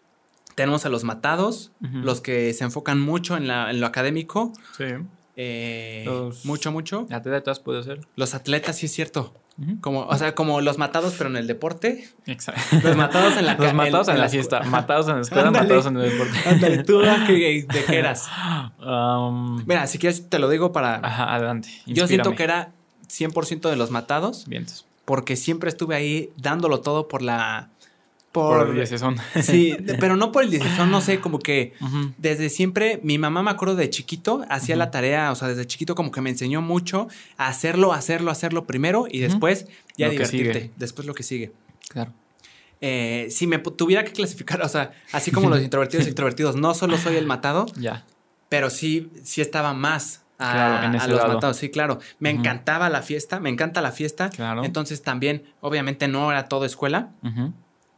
[0.56, 4.52] tenemos a los matados, los que se enfocan mucho en, la- en lo académico.
[4.78, 4.86] Sí.
[5.38, 7.08] eh, Los- Mucho, mucho.
[7.10, 8.02] Atletas puede ser.
[8.16, 9.34] Los atletas, sí es cierto.
[9.82, 12.10] Como, o sea, como los matados, pero en el deporte.
[12.26, 12.62] Exacto.
[12.84, 15.64] Los matados en la Los matados en, en la escu- matados en la escuela, Ándale.
[15.68, 16.38] matados en el deporte.
[16.50, 18.28] Ándale, tú, ¿a qué- ¿de qué eras?
[18.80, 20.96] Um, Mira, si quieres te lo digo para...
[20.96, 21.70] ajá, adelante.
[21.86, 22.72] Yo siento que era
[23.10, 24.86] 100% de los matados, Vientos.
[25.06, 27.70] porque siempre estuve ahí dándolo todo por la...
[28.32, 28.78] Por, Por...
[28.80, 29.18] el son.
[29.42, 31.74] sí, pero no por el 16, no sé, como que
[32.18, 35.96] desde siempre, mi mamá me acuerdo de chiquito, hacía la tarea, o sea, desde chiquito
[35.96, 39.68] como que me enseñó mucho a hacerlo, hacerlo, hacerlo primero y después
[39.98, 41.52] ya Lo divertirte, después lo que sigue.
[41.90, 42.14] Claro.
[42.80, 46.74] Eh, si me tuviera que clasificar, o sea, así como los introvertidos y extrovertidos, no
[46.74, 48.06] solo soy el matado, Ya.
[48.50, 51.34] pero sí, sí estaba más a, Claro, en a ese los lado.
[51.34, 51.58] matados.
[51.58, 52.00] Sí, claro.
[52.18, 54.30] Me encantaba la fiesta, me encanta la fiesta.
[54.32, 54.64] Claro.
[54.64, 57.12] Entonces también, obviamente no era todo escuela.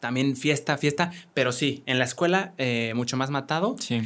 [0.03, 3.77] También fiesta, fiesta, pero sí, en la escuela eh, mucho más matado.
[3.79, 4.01] Sí.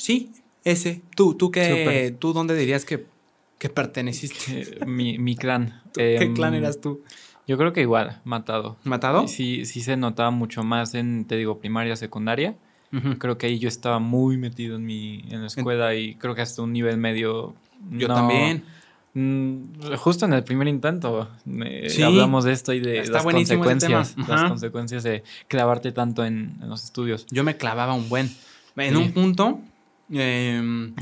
[0.00, 0.32] Sí,
[0.64, 1.02] ese.
[1.14, 3.06] Tú, tú qué, tú dónde dirías que
[3.58, 4.62] ¿Qué perteneciste?
[4.62, 5.82] Eh, mi, mi clan.
[5.94, 7.02] ¿Qué Em, clan eras tú?
[7.46, 8.76] Yo creo que igual, matado.
[8.84, 9.28] ¿Matado?
[9.28, 12.56] Sí, sí se notaba mucho más en, te digo, primaria, secundaria.
[13.18, 16.40] Creo que ahí yo estaba muy metido en mi en la escuela y creo que
[16.42, 17.54] hasta un nivel medio.
[17.92, 18.64] Yo no- también.
[19.12, 21.28] Mm, Justo en el primer intento
[21.64, 22.02] eh, Sí.
[22.02, 26.68] hablamos de esto y de Está las consecuencias, las consecuencias de clavarte tanto en, en
[26.68, 27.26] los estudios.
[27.30, 28.30] Yo me clavaba un buen.
[28.76, 28.96] En Sí.
[29.02, 29.60] un punto,
[30.12, 30.94] em,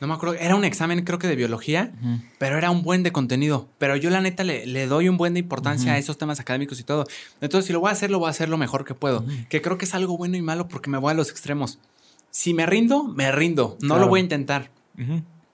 [0.00, 1.92] no me acuerdo, era un examen creo que de biología,
[2.38, 3.68] pero era un buen de contenido.
[3.78, 6.80] Pero yo la neta le, le doy un buen de importancia a esos temas académicos
[6.80, 7.04] y todo.
[7.42, 9.24] Entonces, si lo voy a hacer, lo voy a hacer lo mejor que puedo.
[9.50, 11.78] Que creo que es algo bueno y malo porque me voy a los extremos.
[12.30, 13.76] Si me rindo, me rindo.
[13.82, 14.70] No lo voy a intentar.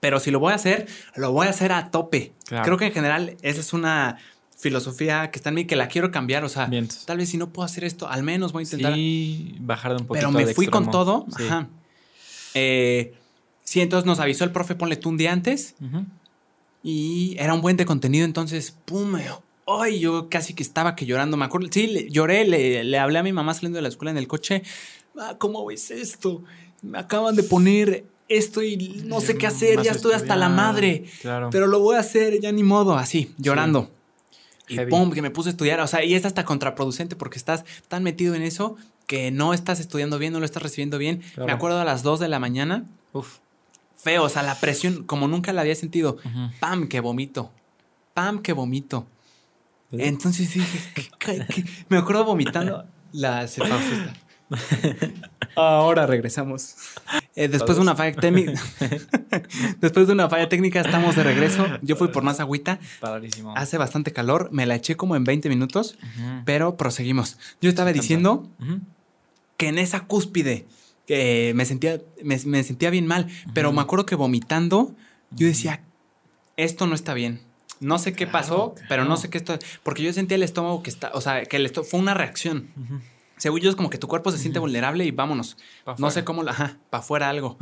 [0.01, 2.33] Pero si lo voy a hacer, lo voy a hacer a tope.
[2.45, 2.65] Claro.
[2.65, 4.17] Creo que en general esa es una
[4.57, 6.43] filosofía que está en mí que la quiero cambiar.
[6.43, 7.05] O sea, Vientos.
[7.05, 8.93] tal vez si no puedo hacer esto, al menos voy a intentar.
[8.95, 11.25] Sí, bajar de un poquito Pero me fui con todo.
[11.37, 11.43] Sí.
[11.45, 11.69] Ajá.
[12.53, 13.13] Eh,
[13.63, 15.75] sí, entonces nos avisó el profe, ponle tú un día antes.
[16.83, 19.25] Y era un buen de contenido, entonces, pum, me-
[19.67, 23.19] ay, yo casi que estaba que llorando, me acuerdo, sí, le- lloré, le, le hablé
[23.19, 24.63] a mi mamá saliendo de la escuela en el coche,
[25.17, 26.43] "Ah, ¿cómo ves esto?
[26.81, 28.05] Me acaban de poner
[28.37, 31.49] esto y no sé qué hacer, ya estoy hasta la madre, Claro.
[31.51, 33.91] pero lo voy a hacer, ya ni modo, así, llorando.
[34.67, 34.89] Y Heavy.
[34.89, 38.03] pum, que me puse a estudiar, o sea, y es hasta contraproducente porque estás tan
[38.03, 38.77] metido en eso
[39.07, 41.17] que no estás estudiando bien, no lo estás recibiendo bien.
[41.33, 41.47] Claro.
[41.47, 43.39] Me acuerdo a las 2 de la mañana, Uf.
[43.97, 46.17] feo, o sea, la presión como nunca la había sentido.
[46.61, 47.51] Pam, que vomito.
[48.13, 49.05] Pam, que vomito.
[49.91, 51.65] Entonces dije, ¿qué- qué- qué?
[51.89, 52.85] me acuerdo vomitando.
[53.11, 53.45] La.
[55.55, 56.75] Ahora regresamos.
[57.35, 58.53] Eh, después de una falla técnica.
[59.79, 61.65] después de una falla técnica, estamos de regreso.
[61.81, 62.79] Yo fui por más agüita.
[62.99, 63.53] Padrísimo.
[63.55, 64.49] Hace bastante calor.
[64.51, 65.97] Me la eché como en 20 minutos,
[66.45, 67.37] pero proseguimos.
[67.61, 68.49] Yo estaba diciendo
[69.57, 70.65] que en esa cúspide
[71.07, 74.95] me sentía, me, me sentía bien mal, pero me acuerdo que vomitando,
[75.31, 75.81] yo decía,
[76.57, 77.41] esto no está bien.
[77.79, 80.83] No sé qué Claro, pasó, pero no sé qué esto, porque yo sentía el estómago
[80.83, 82.69] que está, o sea, que el estómago fue una reacción.
[83.41, 85.57] Según yo es como que tu cuerpo se siente vulnerable y vámonos.
[85.87, 86.25] No sé fuera.
[86.25, 87.57] cómo, la- ajá, para afuera algo.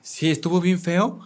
[0.00, 1.20] Sí, estuvo bien feo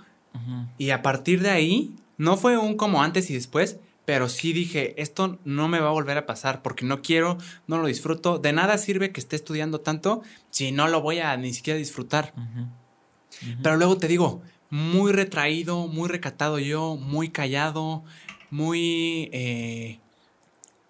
[0.77, 5.01] y a partir de ahí, no fue un como antes y después, pero sí dije,
[5.01, 8.37] esto no me va a volver a pasar porque no quiero, no lo disfruto.
[8.39, 10.21] De nada sirve que esté estudiando tanto
[10.51, 12.35] si no lo voy a ni siquiera disfrutar.
[13.63, 18.05] Pero luego te digo, muy retraído, muy recatado yo, muy callado,
[18.51, 19.31] muy...
[19.33, 20.01] eh,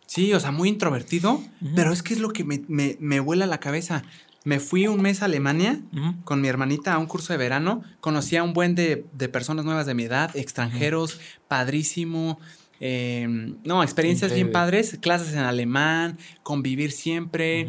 [0.07, 1.43] sí, o sea, muy introvertido.
[1.75, 4.03] Pero es que es lo que me, me, me vuela la cabeza.
[4.45, 5.81] Me fui un mes a Alemania
[6.25, 7.83] con mi hermanita a un curso de verano.
[8.01, 11.19] Conocí a un buen de, de personas nuevas de mi edad, extranjeros,
[11.49, 12.39] padrísimo.
[12.79, 13.27] eh,
[13.65, 17.69] no, experiencias bien padres, clases en alemán, convivir siempre.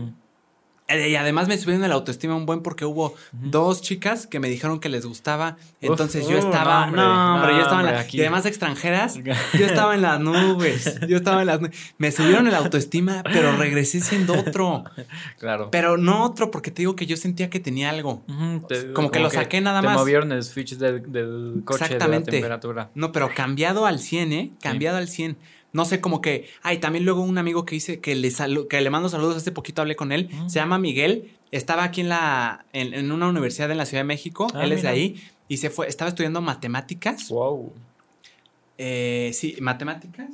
[0.90, 4.48] Eh, Y además me subieron el autoestima un buen porque hubo dos chicas que me
[4.50, 5.58] dijeron que les gustaba.
[5.82, 6.88] Entonces yo uh, estaba.
[6.88, 8.00] no, No, hombre, hombre, yo estaba en la.
[8.00, 8.18] aquí.
[8.18, 9.16] Y además extranjeras.
[9.24, 9.34] Yo
[9.66, 11.00] estaba en las nubes.
[11.08, 11.78] Yo estaba en las nubes.
[11.98, 14.84] Me subieron el autoestima, pero regresé siendo otro.
[15.40, 15.70] Claro.
[15.72, 18.24] Pero no otro, porque te digo que yo sentía que tenía algo.
[18.68, 19.98] Te- como que lo saqué nada te más.
[19.98, 22.32] movieron el switch del, del coche de la Exactamente.
[22.32, 22.90] temperatura.
[22.96, 24.52] No, pero cambiado al 100, ¿eh?
[24.62, 25.38] Cambiado al 100.
[25.78, 26.50] No sé, como que.
[26.64, 28.30] Ay, también luego un amigo que dice que le,
[28.70, 29.38] que le mando saludos.
[29.38, 30.30] Hace poquito hablé con él.
[30.32, 30.50] Mm.
[30.50, 31.32] Se llama Miguel.
[31.52, 32.66] Estaba aquí en la.
[32.74, 34.48] En, en una universidad en la Ciudad de México.
[34.54, 35.22] Ah, él es de ahí.
[35.48, 35.88] Y se fue.
[35.88, 37.30] Estaba estudiando matemáticas.
[37.30, 37.72] Wow.
[38.78, 40.30] Eh, sí, matemáticas.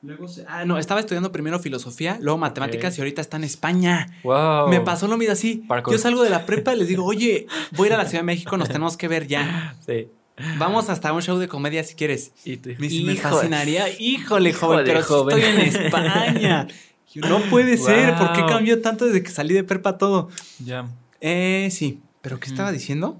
[0.00, 4.06] Luego se- Ah, no, estaba estudiando primero filosofía, luego matemáticas y ahorita está en España.
[4.22, 4.68] Wow.
[4.68, 5.64] Me pasó lo mismo así.
[5.66, 5.92] Parkour.
[5.92, 8.20] Yo salgo de la prepa y les digo, oye, voy a ir a la Ciudad
[8.20, 9.76] de México, nos tenemos que ver ya.
[9.84, 10.08] Sí.
[10.58, 12.32] Vamos hasta un show de comedia si quieres.
[12.44, 13.88] Y te- Me, fascinaría.
[13.98, 15.38] Híjole, joven, Híjole, pero joven.
[15.38, 16.68] estoy en España.
[17.14, 18.14] No puede ser.
[18.16, 20.28] ¿Por qué cambió tanto desde que salí de prepa todo?
[20.64, 20.86] Ya.
[21.20, 22.00] Eh, sí.
[22.20, 23.16] ¿Pero qué estaba diciendo?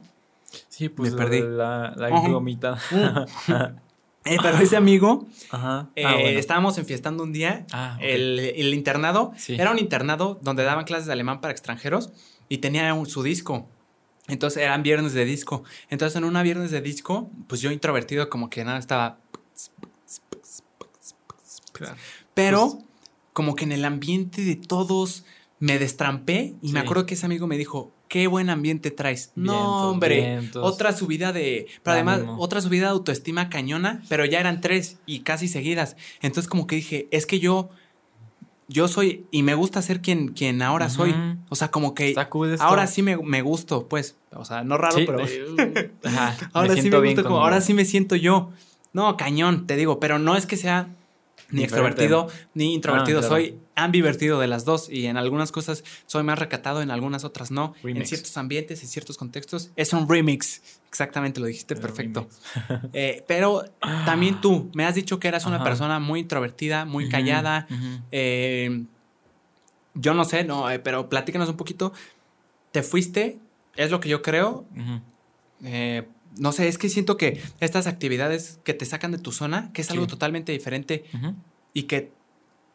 [0.69, 1.41] Sí, pues Me perdí.
[1.43, 1.95] La,
[2.29, 2.79] gomitada.
[4.25, 5.89] Eh, pero ese amigo, Ajá.
[5.97, 6.39] eh, Ah, bueno.
[6.39, 7.65] estábamos enfiestando un día.
[7.73, 9.55] Ah, el, el internado Sí.
[9.55, 12.11] era un internado donde daban clases de alemán para extranjeros
[12.51, 13.67] y tenía un- su disco.
[14.29, 15.65] Entonces eran viernes de disco.
[15.91, 19.19] Entonces en una viernes de disco, pues yo introvertido como que nada estaba...
[21.73, 21.97] Claro.
[22.35, 22.85] Pero Pues
[23.39, 25.25] como que en el ambiente de todos
[25.61, 29.31] me destrampé y me acuerdo que ese amigo me dijo, qué buen ambiente traes.
[29.37, 30.65] no, hombre, vientos.
[30.65, 31.69] otra subida de...
[31.85, 35.97] Pero además, otra subida de autoestima cañona, pero ya eran tres y casi seguidas.
[36.21, 37.71] Entonces como que dije, es que yo...
[38.69, 41.15] Yo soy, y me gusta ser quien, quien ahora soy.
[41.49, 42.15] O sea, como que
[42.61, 44.17] ahora sí me, me gusto, pues.
[44.33, 45.21] O sea, no raro, Sí, pero...
[46.05, 46.37] Ajá.
[46.53, 48.51] Ahora sí me bien como, ahora sí me siento yo.
[48.93, 50.89] No, cañón, te digo, pero no es que sea
[51.51, 52.03] ni Diferente.
[52.03, 53.19] extrovertido ni introvertido.
[53.19, 53.35] Ah, claro.
[53.35, 57.51] Soy ambivertido de las dos y en algunas cosas soy más recatado, en algunas otras
[57.51, 57.75] no.
[57.83, 59.71] En ciertos ambientes, en ciertos contextos.
[59.77, 60.61] Es un remix.
[60.89, 62.29] Exactamente, lo dijiste El perfecto.
[62.93, 63.65] Eh, pero
[64.05, 67.67] también tú me has dicho que eras una persona muy introvertida, muy callada.
[68.11, 68.85] Eh,
[69.95, 71.93] yo no sé, no, eh, pero platícanos un poquito.
[72.73, 73.39] Te fuiste,
[73.77, 74.67] es lo que yo creo.
[75.65, 76.07] Eh,
[76.39, 79.83] no sé, es que siento que estas actividades que te sacan de tu zona, que
[79.83, 80.11] es algo Sí.
[80.11, 81.05] totalmente diferente
[81.75, 82.11] y que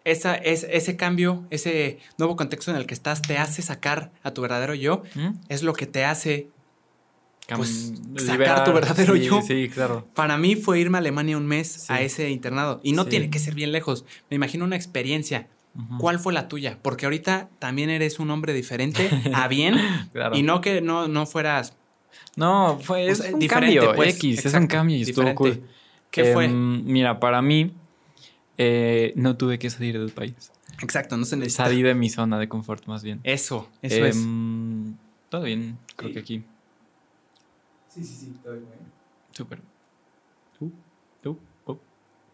[0.05, 4.31] esa, es, ese cambio, ese nuevo contexto en el que estás, te hace sacar a
[4.31, 5.03] tu verdadero yo,
[5.49, 6.49] es lo que te hace.
[7.55, 7.91] Pues,
[8.25, 9.41] sacar tu verdadero sí, yo.
[9.41, 10.07] Sí, claro.
[10.15, 11.85] Para mí fue irme a Alemania un mes Sí.
[11.89, 14.05] a ese internado y no tiene que ser bien lejos.
[14.29, 15.47] Me imagino una experiencia.
[15.99, 16.77] ¿Cuál fue la tuya?
[16.81, 19.75] Porque ahorita también eres un hombre diferente a bien
[20.13, 20.37] Claro.
[20.37, 21.73] y no que no, no fueras
[22.35, 24.15] No, fue es un diferente, cambio, pues.
[24.15, 25.63] X, es un cambio y estuvo cool.
[26.11, 26.45] ¿Qué fue?
[26.45, 27.73] Em, Mira, para mí,
[28.57, 30.51] eh, no tuve que salir del país.
[30.81, 31.65] Exacto, no se necesita.
[31.65, 33.19] Salí de mi zona de confort, más bien.
[33.23, 34.15] Eso, eso es.
[34.17, 34.95] Em,
[35.29, 36.13] Todo bien, creo Sí.
[36.13, 36.43] que aquí.
[37.89, 38.65] Sí, sí, sí, todo bien.
[39.31, 39.59] Súper.
[40.59, 40.71] ¿Tú?
[41.21, 41.39] ¿Tú?
[41.65, 41.79] ¿Oh?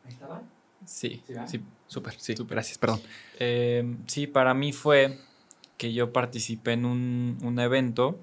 [0.06, 0.42] Ahí estaba.
[0.86, 1.62] Sí, ¿Sí sí.
[1.88, 2.36] Súper, sí.
[2.36, 2.56] Súper.
[2.56, 3.02] Gracias, perdón.
[3.40, 5.18] Em, sí, para mí fue
[5.78, 8.20] que yo participé en un, un evento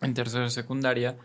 [0.00, 1.16] en tercero de secundaria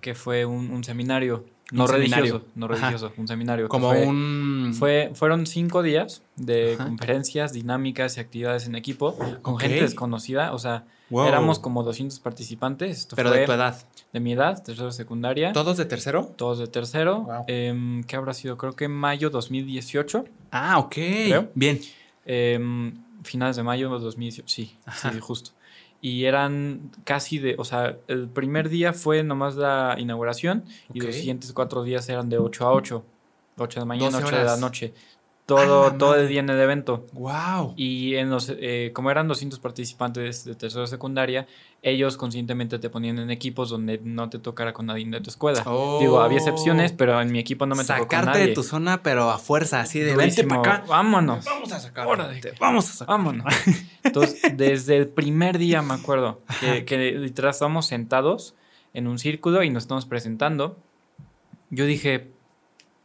[0.00, 1.44] que fue un, un seminario.
[1.70, 2.44] No Un religioso, seminario.
[2.54, 2.74] no Ajá.
[2.76, 3.68] religioso, un seminario.
[3.68, 4.74] Como fue- un.
[4.78, 6.84] Fue, fueron cinco días de Ajá.
[6.86, 10.52] conferencias, dinámicas y actividades en equipo con gente desconocida.
[10.54, 11.26] O sea, Wow.
[11.26, 12.98] éramos como 200 participantes.
[13.00, 13.76] Esto Pero fue de tu edad.
[14.14, 15.52] de mi edad, tercero secundaria.
[15.52, 16.32] ¿Todos de tercero?
[16.36, 17.20] Todos de tercero.
[17.22, 17.44] Wow.
[17.48, 18.56] Em, ¿Qué habrá sido?
[18.58, 20.24] Creo que mayo 2018.
[20.50, 20.92] Ah, ok.
[20.94, 21.50] Creo.
[21.54, 21.80] Bien.
[22.26, 22.94] Em,
[23.24, 24.48] finales de mayo 2018.
[24.48, 25.12] Sí, Ajá.
[25.12, 25.50] sí, justo.
[26.00, 30.64] Y eran casi de, o sea, el primer día fue nomás la inauguración
[30.94, 31.06] y Ok.
[31.06, 33.04] los siguientes cuatro días eran de 8 a 8.
[33.56, 34.60] 8 de la mañana, 12 8 de la horas.
[34.60, 34.94] noche.
[35.48, 37.06] ¡A Todo, todo el día en el evento.
[37.12, 37.72] Wow.
[37.74, 41.46] Y en los, eh, como eran 200 participantes de tercero secundaria,
[41.80, 45.60] ellos conscientemente te ponían en equipos donde no te tocara con nadie de tu escuela.
[46.00, 48.10] Digo, había excepciones, pero en mi equipo no me tocó con Oh.
[48.10, 48.46] Sacarte nadie.
[48.48, 50.84] de tu zona, pero a fuerza, así de vente para acá.
[50.86, 51.44] Vámonos.
[51.46, 52.06] Vamos a sacar.
[52.06, 52.40] Órale.
[52.60, 53.16] Vamos a sacar.
[53.16, 53.46] Vámonos.
[54.02, 58.54] Entonces, desde el primer día me acuerdo que, que literal estábamos sentados
[58.92, 60.76] en un círculo y nos estamos presentando.
[61.70, 62.30] Yo dije,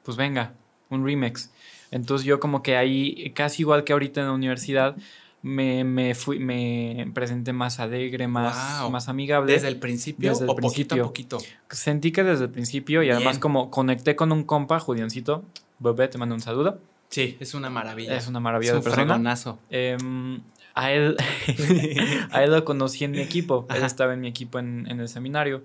[0.04, 0.56] pues venga,
[0.90, 1.52] un remix.
[1.94, 4.96] Entonces yo como que ahí, casi igual que ahorita en la universidad,
[5.44, 8.90] me, me fui, me presenté más alegre, más, Wow.
[8.92, 9.52] más amigable.
[9.54, 11.04] Desde el principio Desde el o poquito a principio.
[11.06, 11.38] poquito.
[11.70, 13.42] Sentí que desde el principio y además Bien.
[13.42, 15.44] como conecté con un compa, Juliancito,
[15.80, 16.80] Bebé, te mando un saludo.
[17.10, 18.16] Sí, es una maravilla.
[18.18, 19.06] Es una maravilla Es de un persona.
[19.06, 19.60] fregonazo.
[19.70, 20.42] Em,
[20.74, 21.16] a él,
[22.32, 23.68] a él lo conocí en mi equipo.
[23.70, 23.86] Él Ajá.
[23.86, 25.64] estaba en mi equipo en, en el seminario.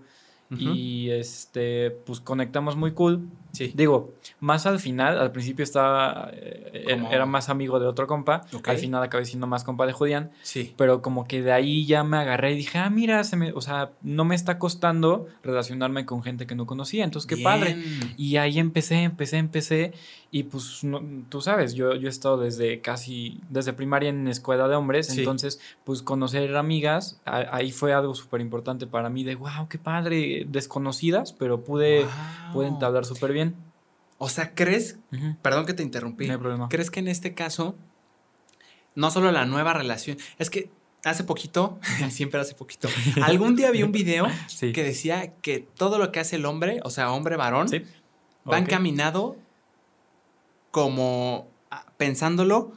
[0.51, 0.61] Ujú.
[0.75, 3.29] Y este, pues conectamos muy cool.
[3.59, 3.73] Sí.
[3.75, 8.43] Digo, más al final, al principio estaba, eh, era más amigo de otro compa.
[8.65, 10.31] Al final acabé siendo más compa de Julián.
[10.43, 10.75] Sí.
[10.77, 13.61] Pero como que de ahí ya me agarré y dije, ah, mira, se me, o
[13.61, 17.03] sea, no me está costando relacionarme con gente que no conocía.
[17.03, 17.77] Entonces, qué padre.
[18.17, 19.93] Y ahí empecé, empecé, empecé.
[20.31, 21.01] Y pues no-
[21.31, 25.07] tú sabes, yo, yo he estado desde casi, desde primaria en escuela de hombres.
[25.07, 25.21] Sí.
[25.21, 29.79] Entonces, pues conocer amigas, a- ahí fue algo súper importante para mí de, wow, qué
[29.79, 32.53] padre, desconocidas, pero pude, Wow.
[32.53, 33.55] pude entablar súper bien.
[34.19, 34.99] O sea, ¿crees?
[35.13, 36.27] Ujú, Perdón que te interrumpí.
[36.27, 36.69] No hay problema.
[36.69, 37.75] ¿Crees que en este caso,
[38.95, 40.71] no solo la nueva relación, es que
[41.05, 41.79] hace poquito,
[42.11, 42.89] siempre hace poquito,
[43.23, 44.73] algún día vi un video Sí.
[44.73, 47.79] que decía que todo lo que hace el hombre, o sea, hombre varón, Sí.
[48.47, 48.65] va Ok.
[48.65, 49.37] encaminado
[50.83, 52.73] como ah, pensándolo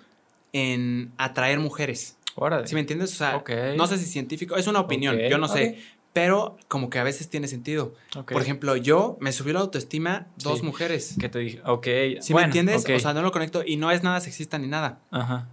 [0.54, 2.18] en atraer mujeres.
[2.36, 2.68] Órale.
[2.68, 3.12] ¿Sí me entiendes?
[3.14, 3.44] O sea,
[3.78, 5.78] no sé si científico, es una opinión, yo no sé,
[6.14, 7.94] pero como que a veces tiene sentido.
[8.26, 10.66] Por ejemplo, yo me subió la autoestima dos Sí.
[10.66, 11.16] mujeres.
[11.20, 11.62] ¿Qué te dije?
[11.66, 11.86] Ok.
[12.22, 12.86] ¿Sí bueno, me entiendes?
[12.90, 15.00] O sea, no lo conecto y no es nada sexista ni nada.
[15.12, 15.48] Ajá.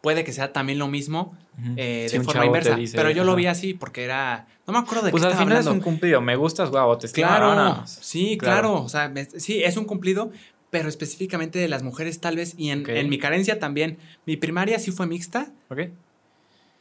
[0.00, 1.36] Puede que sea también lo mismo
[1.76, 2.76] eh, de forma te inversa.
[2.76, 4.46] dice, pero yo lo vi así porque era.
[4.66, 6.20] No me acuerdo de Pues qué al estaba final es un cumplido.
[6.20, 7.90] Me gustas, guau, te estimo, Claro, vámonos.
[8.00, 8.60] sí, Claro.
[8.70, 8.82] claro.
[8.84, 10.30] O sea, me- sí, es un cumplido,
[10.70, 12.54] pero específicamente de las mujeres tal vez.
[12.56, 13.98] Y en, en mi carencia también.
[14.26, 15.52] Mi primaria sí fue mixta.
[15.70, 15.80] Ok.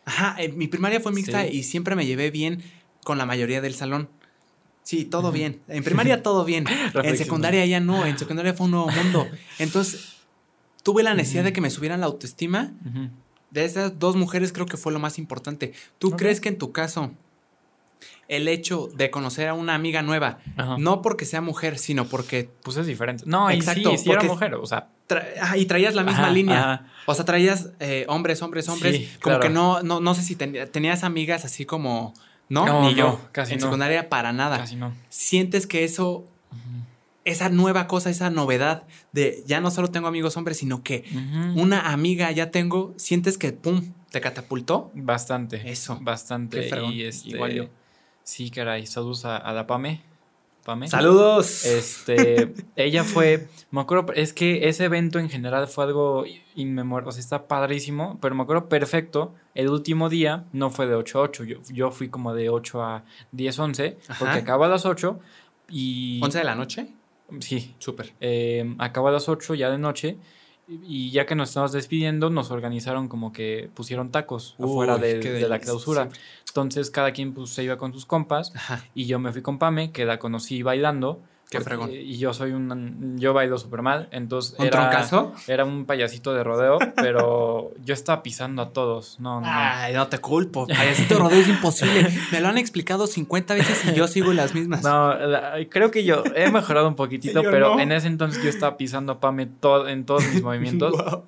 [0.06, 1.58] Ajá, eh, mi primaria fue mixta Sí.
[1.58, 2.64] y siempre me llevé bien
[3.04, 4.10] con la mayoría del salón.
[4.84, 5.60] Sí, todo bien.
[5.68, 6.66] En primaria todo bien.
[7.04, 8.06] en secundaria ya no.
[8.06, 9.28] En secundaria fue un nuevo mundo.
[9.60, 10.16] Entonces,
[10.84, 12.72] tuve la necesidad de que me subieran la autoestima.
[13.52, 15.74] De esas dos mujeres creo que fue lo más importante.
[16.00, 17.12] ¿Tú crees que en tu caso
[18.28, 20.76] el hecho de conocer a una amiga nueva, Ajá.
[20.78, 23.24] no porque sea mujer, sino porque Pues es diferente.
[23.26, 24.90] No, Exacto, y sí, sí era mujer, o sea.
[25.08, 26.74] tra- ah, y traías la misma ajá, línea?
[26.74, 26.86] ajá.
[27.06, 28.96] O sea, traías eh, hombres, hombres, hombres.
[28.98, 29.40] Sí, como claro.
[29.42, 32.14] que no, no, no sé si ten- tenías amigas así como.
[32.50, 33.20] No, No, ni no, yo.
[33.34, 33.66] casi en no.
[33.66, 34.58] secundaria para nada.
[34.60, 34.94] Casi no.
[35.10, 36.26] Sientes que eso
[37.26, 41.04] esa nueva cosa, esa novedad de ya no solo tengo amigos hombres, sino que
[41.56, 44.92] una amiga ya tengo, sientes que, pum, te catapultó.
[44.96, 45.70] Bastante.
[45.70, 45.98] Eso.
[46.02, 46.70] Bastante.
[46.70, 46.84] Qué.
[46.86, 47.70] Y este, Igual yo.
[48.28, 48.86] Sí, caray.
[48.86, 50.02] Saludos a, a la Pame.
[50.66, 50.90] Pame.
[50.90, 51.66] ¡Saludos!
[51.66, 57.12] Este, ella fue, me acuerdo, es que ese evento en general fue algo inmemorable, o
[57.14, 61.22] sea, está padrísimo, pero me acuerdo perfecto, el último día no fue de 8 a
[61.22, 64.20] 8, yo, yo fui como de 8 a 10, 11, Ajá.
[64.20, 65.18] porque acaba a las 8
[65.70, 66.20] y...
[66.20, 66.88] ¿11 de la noche?
[67.40, 68.14] Sí, Súper.
[68.20, 70.18] eh, acaba a las 8 ya de noche.
[70.68, 75.20] Y ya que nos estábamos despidiendo, nos organizaron como que pusieron tacos afuera Uy, de,
[75.22, 76.10] qué de la clausura.
[76.48, 78.84] Entonces cada quien pues, se iba con sus compas Ajá.
[78.94, 81.22] y yo me fui con Pame, que la conocí bailando.
[81.50, 81.90] Qué fregón.
[81.94, 83.16] Y yo soy un...
[83.18, 85.34] Yo bailo súper mal, entonces ¿Un era, troncazo?
[85.48, 89.18] era un payasito de rodeo, pero yo estaba pisando a todos.
[89.22, 89.48] No, no.
[89.50, 90.68] Ay, no te culpo.
[90.68, 92.10] Payasito rodeo es imposible.
[92.34, 94.84] Me lo han explicado 50 veces y yo sigo las mismas.
[94.84, 97.80] No, la- creo que yo he mejorado un poquitito, pero no.
[97.80, 100.92] en ese entonces yo estaba pisando a Pame todo, en todos mis movimientos.
[100.92, 101.24] Guau.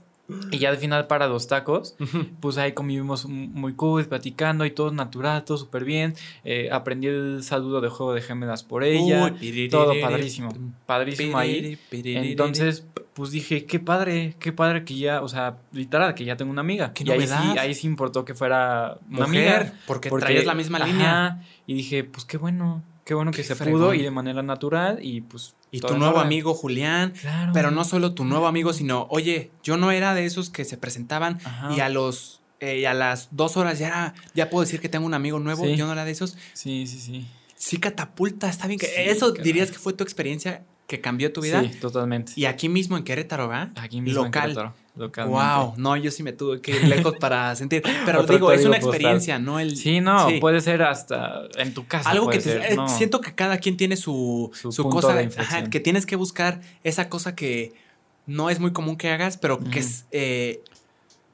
[0.52, 1.96] Y ya al final para los tacos,
[2.40, 6.14] pues ahí convivimos muy cool, platicando y todo natural, todo súper bien.
[6.44, 9.26] Eh, aprendí el saludo de juego de gemelas por ella.
[9.26, 10.50] Uy, piriri, todo padrísimo.
[10.86, 11.78] Padrísimo ahí.
[11.90, 12.32] piriri.
[12.32, 16.52] Entonces, pues dije, qué padre, qué padre que ya, o sea, literal, que ya tengo
[16.52, 16.94] una amiga.
[16.94, 19.74] Qué y ahí sí, ahí sí importó que fuera una Mujer, amiga.
[19.88, 21.44] porque, traías la misma ajá, línea.
[21.68, 23.82] Y dije, pues qué bueno, qué bueno que Qué se fregón.
[23.82, 25.56] pudo y de manera natural y pues...
[25.72, 27.12] Y tu nuevo amigo Julián.
[27.20, 27.52] Claro.
[27.56, 30.78] Pero no solo tu nuevo amigo, sino, oye, yo no era de esos que se
[30.78, 31.74] presentaban Ajá.
[31.76, 34.90] y a los eh, y a las dos horas ya era- ya puedo decir que
[34.90, 35.66] tengo un amigo nuevo.
[35.66, 35.76] Sí.
[35.76, 36.38] Yo no era de esos.
[36.54, 37.28] Sí, sí, sí.
[37.56, 38.80] Sí catapulta, está bien.
[38.80, 39.44] que Sí, Eso caray.
[39.44, 41.62] dirías que fue tu experiencia que cambió tu vida.
[41.62, 42.34] Sí, totalmente.
[42.36, 43.70] Y aquí mismo en Querétaro, ¿verdad?
[43.76, 44.50] Aquí mismo Local.
[44.50, 45.40] en Querétaro, localmente.
[45.44, 47.84] Wow, no, yo sí me tuve que ir lejos para sentir.
[48.06, 48.90] Pero digo, es una postal.
[48.96, 49.78] experiencia, no el.
[49.78, 50.40] Sí, no, Sí.
[50.40, 52.10] puede ser hasta en tu casa.
[52.10, 52.88] Algo puede que te, ser, eh, no.
[52.88, 57.08] siento que cada quien tiene su, Su cosa, de ajá, que tienes que buscar esa
[57.08, 57.74] cosa que
[58.26, 60.64] no es muy común que hagas, pero que es eh,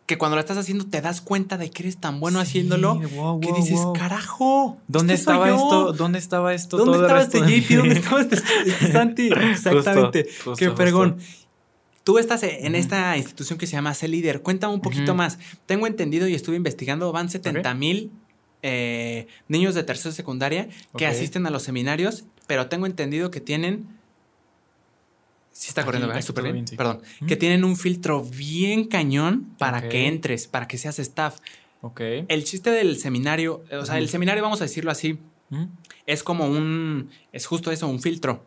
[0.05, 2.95] que cuando lo estás haciendo te das cuenta de que eres tan bueno Sí, haciéndolo
[2.95, 3.93] wow, que wow, dices, wow.
[3.93, 5.93] carajo, ¿Dónde estaba esto?
[5.93, 6.77] ¿Dónde estaba esto?
[6.77, 7.77] ¿Dónde todo estaba este JP?
[7.77, 9.27] ¿Dónde estaba este, este Santi?
[9.51, 10.23] Exactamente.
[10.25, 11.17] Justo, Qué justo, justo.
[12.03, 14.43] Tú estás en esta institución que se llama C Líder.
[14.43, 15.39] Cuéntame un poquito más.
[15.65, 18.11] Tengo entendido y estuve investigando, van 70 mil
[18.61, 23.41] eh, niños de tercera y secundaria que asisten a los seminarios, pero tengo entendido que
[23.41, 23.87] tienen.
[25.57, 26.21] Sí está corriendo, ¿verdad?
[26.21, 26.55] Súper bien.
[26.55, 26.75] bien, sí.
[26.75, 27.01] Perdón.
[27.25, 31.37] Que tienen un filtro bien cañón para que entres, para que seas staff.
[31.79, 32.01] Ok.
[32.27, 35.17] El chiste del seminario, o sea, el seminario, vamos a decirlo así,
[35.49, 35.65] Mm,
[36.05, 37.09] es como un.
[37.31, 38.43] Es justo eso, un filtro,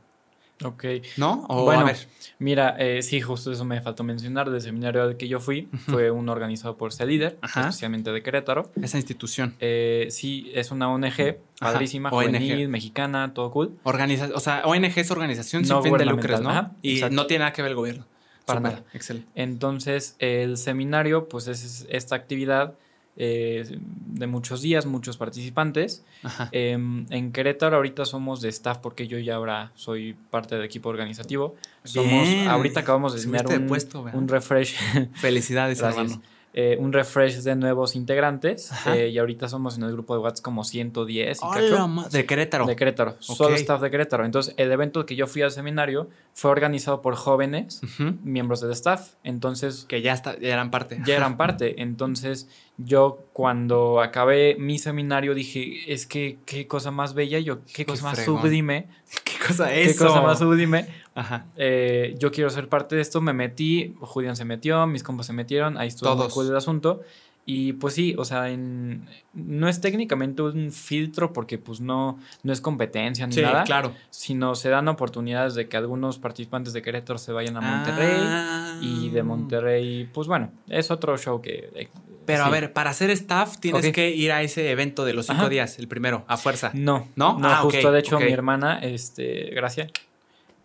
[0.65, 0.85] Ok.
[1.17, 1.45] ¿no?
[1.49, 2.09] O Bueno, a ver.
[2.41, 4.51] Mira, eh, sí, justo eso me faltó mencionar.
[4.51, 8.71] Del seminario al que yo fui fue uno organizado por CELIDER, especialmente de Querétaro.
[8.81, 9.55] Esa institución.
[9.61, 12.27] Eh, sí, es una ONG Ajá, padrísima, ONG.
[12.27, 13.79] juvenil, mexicana, todo cool.
[13.83, 16.51] Organiza, o sea, ONG es organización sin fin de lucros, ¿no?
[16.51, 17.17] ajá, y exacto.
[17.17, 18.07] no tiene nada que ver el gobierno.
[18.45, 18.83] Para nada.
[18.95, 19.29] Excelente.
[19.35, 22.75] Entonces, el seminario, pues es esta actividad
[23.21, 26.05] eh, de muchos días, muchos participantes.
[26.53, 30.89] Em, en Querétaro ahorita somos de staff porque yo ya ahora soy parte del equipo
[30.89, 31.57] organizativo.
[31.83, 32.47] Somos, Bien.
[32.47, 34.77] ahorita acabamos de de un, un refresh,
[35.15, 36.23] Felicidades, hermano.
[36.61, 40.43] Eh, un refresh de nuevos integrantes eh, y ahorita somos en el grupo de WhatsApp
[40.43, 41.89] como 110 y cacho.
[42.11, 42.67] de Querétaro.
[42.67, 44.25] De Querétaro, solo staff de Querétaro.
[44.25, 47.81] Entonces, el evento que yo fui al seminario fue organizado por jóvenes,
[48.25, 49.11] miembros del staff.
[49.23, 51.01] Entonces, Que ya, está, ya eran parte.
[51.07, 51.81] ya eran parte.
[51.81, 57.87] Entonces, yo cuando acabé mi seminario dije, es que qué cosa más bella, yo qué
[57.87, 58.41] cosa más fregón.
[58.43, 58.89] sublime,
[59.25, 60.87] ¿Qué cosa es qué cosa más sublime.
[61.19, 61.47] Ajá.
[61.57, 65.33] Eh, yo quiero ser parte de esto, me metí, Julián se metió, mis compas se
[65.33, 66.35] metieron, ahí estuvo muy Todos.
[66.35, 67.01] cool el asunto.
[67.51, 72.53] Y pues sí, o sea, en- no es técnicamente un filtro porque pues no, no
[72.53, 73.95] es competencia ni Sí, nada, claro.
[74.11, 78.17] sino se dan oportunidades de que algunos participantes de Querétaro se vayan a Monterrey.
[78.21, 78.79] Ah.
[78.83, 81.71] Y de Monterrey, pues bueno, es otro show que...
[81.75, 81.89] eh,
[82.27, 82.53] Pero a sí.
[82.53, 83.95] ver, para ser staff tienes Ok.
[83.95, 85.49] que ir a ese evento de los cinco Ajá.
[85.49, 86.71] días, el primero, a fuerza.
[86.75, 87.39] No, ¿No?
[87.39, 88.25] no, Ah, justo de hecho ok.
[88.25, 89.89] mi hermana, este, gracias.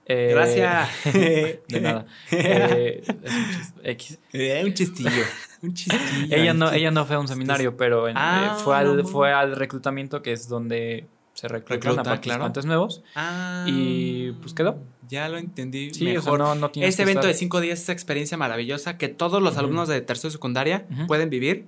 [0.06, 0.90] Eh, Gracias.
[1.14, 2.06] De nada.
[2.32, 4.20] Eh, es un chiste, X.
[4.34, 5.24] Eh, un chistillo.
[5.62, 6.36] Un chistillo.
[6.36, 9.32] Ella no, ella no fue a un seminario, pero en- Ah, fue, al, no, fue
[9.32, 13.02] al reclutamiento, que es donde se reclutan Recluta, a participantes nuevos.
[13.16, 14.78] Ah, Y, pues, quedó.
[15.10, 15.94] Ya lo entendí.
[15.94, 16.40] Sí, o sea, mejor.
[16.40, 19.88] no, no tienes Este evento de cinco días es experiencia maravillosa que todos los alumnos
[19.88, 21.66] de tercero y secundaria pueden vivir.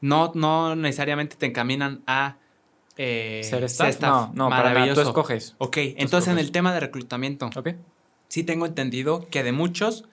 [0.00, 2.36] No, no necesariamente te encaminan a
[2.98, 4.00] eh, ¿Ser?
[4.02, 4.92] No, no, para.
[4.92, 5.54] Tú escoges.
[5.58, 7.70] Ok, entonces en el tema de reclutamiento, ¿Ok?
[8.28, 10.04] sí tengo entendido que de muchos,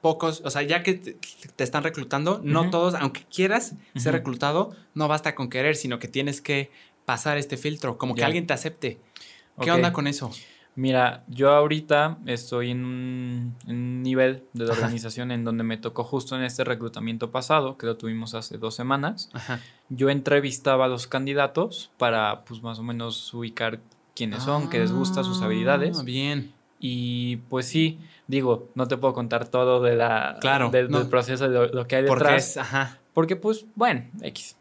[0.00, 1.16] pocos, o sea, ya que te,
[1.56, 6.08] te están reclutando, no todos, aunque quieras ser reclutado, no basta con querer, sino que
[6.08, 6.70] tienes que
[7.04, 8.98] pasar este filtro, como que alguien te acepte.
[9.60, 10.30] ¿Qué onda con eso?
[10.74, 15.76] Mira, yo ahorita estoy en un, en un nivel de la organización en donde me
[15.76, 19.28] tocó justo en este reclutamiento pasado, que lo tuvimos hace dos semanas.
[19.34, 19.60] Ajá.
[19.90, 23.80] Yo entrevistaba a los candidatos para, pues, más o menos ubicar
[24.16, 25.98] quiénes son, qué les gusta, sus habilidades.
[26.00, 26.52] Ah, Bien.
[26.84, 30.98] Y pues sí, digo, no te puedo contar todo de la, Claro, del, no.
[30.98, 32.48] del proceso de lo, lo que hay Porque detrás.
[32.48, 32.98] es, ajá.
[33.14, 34.56] Porque, pues, bueno, X.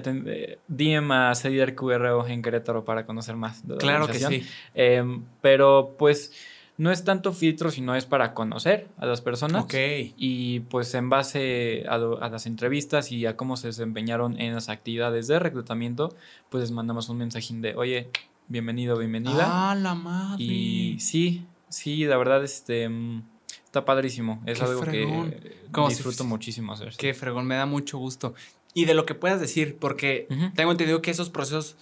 [0.00, 4.18] Te eh, DM a Cedider QRO en Querétaro para conocer más de la Claro que
[4.18, 4.42] sí.
[4.74, 6.32] Em, pero, pues,
[6.78, 9.64] no es tanto filtro, sino es para conocer a las personas.
[9.64, 9.74] Ok.
[10.16, 15.26] Y pues en base a, las entrevistas y a cómo se desempeñaron en las actividades
[15.26, 16.14] de reclutamiento,
[16.48, 18.08] pues les mandamos un mensajín de, oye,
[18.48, 19.44] bienvenido, bienvenida.
[19.46, 20.42] Ah, la madre.
[20.42, 23.22] Y sí, sí, la verdad, este, mm,
[23.66, 24.42] está padrísimo.
[24.46, 25.30] Es Qué algo fregón.
[25.30, 26.94] que si disfruto muchísimo hacer.
[26.96, 28.34] Qué fregón, me da mucho gusto.
[28.74, 31.76] Y de lo que puedas decir, porque tengo entendido que esos procesos,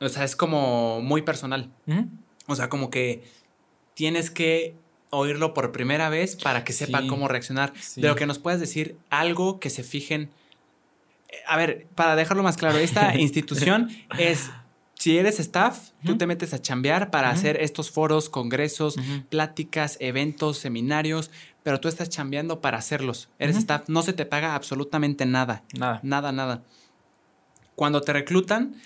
[0.00, 1.70] o sea, es como muy personal.
[2.46, 3.22] O sea, como que
[3.94, 4.74] tienes que
[5.10, 7.08] oírlo por primera vez para que sepa Sí.
[7.08, 7.72] cómo reaccionar.
[7.80, 8.00] Sí.
[8.00, 10.30] De lo que nos puedas decir, algo que se fijen.
[11.46, 14.50] A ver, para dejarlo más claro, esta institución es,
[14.94, 18.96] si eres staff, tú te metes a chambear para hacer estos foros, congresos,
[19.28, 21.30] pláticas, eventos, seminarios,
[21.62, 23.28] pero tú estás chambeando para hacerlos.
[23.38, 25.62] Eres staff, no se te paga absolutamente nada.
[25.78, 26.00] Nada.
[26.02, 26.62] Nada, nada.
[27.74, 28.76] Cuando te reclutan.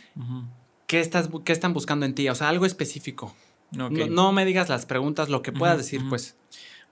[0.86, 2.28] ¿qué, estás, qué están buscando en ti?
[2.28, 3.34] O sea, algo específico.
[3.70, 6.36] No, no me digas las preguntas, lo que puedas decir, pues.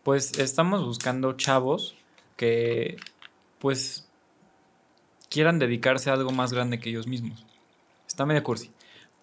[0.02, 1.94] Pues estamos buscando chavos
[2.36, 2.96] que,
[3.60, 4.08] pues,
[5.28, 7.46] quieran dedicarse a algo más grande que ellos mismos.
[8.08, 8.72] Está medio cursi.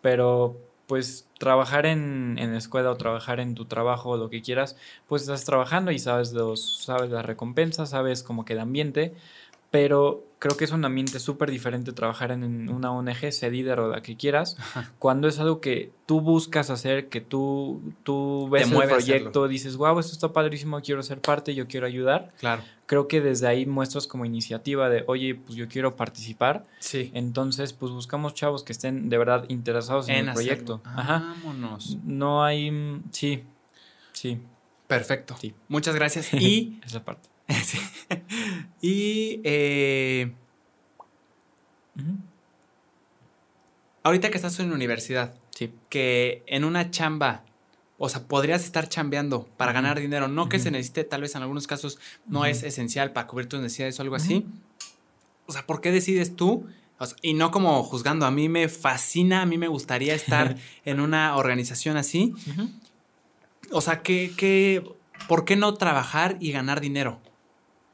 [0.01, 0.57] Pero,
[0.89, 4.75] pues, trabajar en, en la escuela o trabajar en tu trabajo o lo que quieras,
[5.07, 9.13] pues estás trabajando y sabes los, sabes las recompensas, sabes como que el ambiente.
[9.71, 13.89] Pero creo que es un ambiente súper diferente trabajar en una ONG, ser líder o
[13.89, 14.93] la que quieras, Ajá.
[14.97, 19.99] cuando es algo que tú buscas hacer, que tú, tú ves el proyecto, dices, wow,
[19.99, 22.33] esto está padrísimo, quiero ser parte, yo quiero ayudar.
[22.39, 22.63] Claro.
[22.85, 26.65] Creo que desde ahí muestras como iniciativa de, oye, pues yo quiero participar.
[26.79, 27.11] Sí.
[27.13, 30.81] Entonces, pues buscamos chavos que estén de verdad interesados en, el proyecto.
[30.85, 31.35] Ajá.
[31.43, 31.97] Vámonos.
[32.03, 33.43] No hay, mm, sí,
[34.13, 34.39] sí,
[34.89, 35.35] Perfecto.
[35.39, 35.53] Sí.
[35.67, 36.33] Muchas gracias.
[36.39, 37.29] Y, esa parte.
[37.63, 37.79] sí.
[38.81, 40.31] y eh,
[44.03, 45.73] ahorita que estás en la universidad, Sí.
[45.89, 47.43] que en una chamba,
[47.97, 51.41] o sea, podrías estar chambeando para ganar dinero, no que se necesite, tal vez en
[51.41, 54.45] algunos casos no es esencial para cubrir tus necesidades o algo así.
[55.47, 56.65] O sea, ¿por qué decides tú?
[56.97, 60.55] O sea, y no como juzgando, a mí me fascina, a mí me gustaría estar
[60.85, 62.33] en una organización así.
[63.71, 64.83] O sea, ¿qué, qué,
[65.27, 67.19] ¿por qué no trabajar y ganar dinero?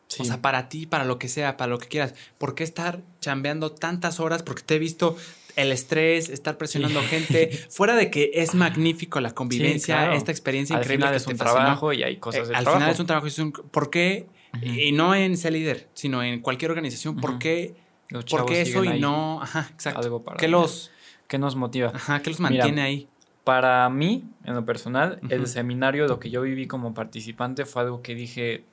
[0.08, 0.22] Sí.
[0.22, 2.14] O sea, para ti, para lo que sea, para lo que quieras.
[2.38, 4.44] ¿Por qué estar chambeando tantas horas?
[4.44, 5.18] Porque te he visto
[5.56, 7.08] el estrés, estar presionando Sí.
[7.08, 7.50] gente.
[7.70, 10.14] Fuera de que es magnífico la convivencia, claro.
[10.14, 11.60] esta experiencia Al increíble final que es te un fascinó.
[11.62, 12.76] trabajo y hay cosas Eh, al trabajo.
[12.80, 13.28] final es un trabajo.
[13.28, 14.28] es un- ¿Por qué?
[14.62, 17.18] Y no en ser líder, sino en cualquier organización.
[17.18, 17.74] ¿Por qué,
[18.30, 19.42] por qué eso y no?
[19.42, 20.00] Ajá, exacto.
[20.02, 20.92] Algo para ¿Qué los,
[21.28, 21.92] ¿Qué nos motiva?
[21.96, 23.08] ajá, ¿Qué los Mira, mantiene ahí?
[23.44, 25.48] Para mí, en lo personal, el Ujú.
[25.48, 28.64] seminario, lo que yo viví como participante fue algo que dije,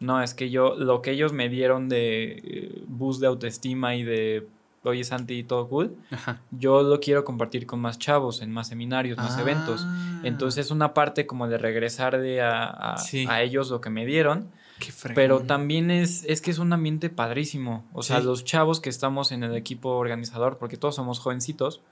[0.00, 4.04] no, es que yo, lo que ellos me dieron de eh, boost de autoestima y
[4.04, 4.46] de,
[4.84, 6.40] oye Santi, todo cool, Ajá.
[6.50, 9.82] yo lo quiero compartir con más chavos, en más seminarios, más eventos.
[9.84, 13.26] Ah, Entonces es una parte como de regresar de a, a- Sí.
[13.28, 17.10] a ellos lo que me dieron, qué pero también es, es que es un ambiente
[17.10, 17.84] padrísimo.
[17.92, 21.82] O sea, los chavos que estamos en el equipo organizador, porque todos somos jovencitos.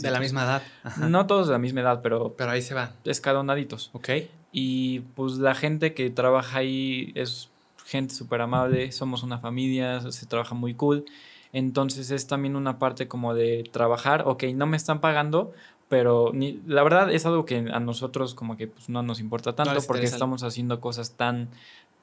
[0.00, 0.62] De la misma edad.
[0.84, 1.06] Ajá.
[1.08, 2.92] No todos de la misma edad, pero Pero ahí se va.
[3.04, 3.90] escalonaditos.
[3.92, 4.08] Ok.
[4.58, 7.50] Y pues la gente que trabaja ahí es
[7.84, 11.04] gente súper amable, somos una familia, se trabaja muy cool.
[11.52, 15.52] Entonces es también una parte como de trabajar, ok, no me están pagando,
[15.90, 19.54] pero ni, la verdad es algo que a nosotros como que pues, no nos importa
[19.54, 21.50] tanto porque estamos haciendo cosas tan,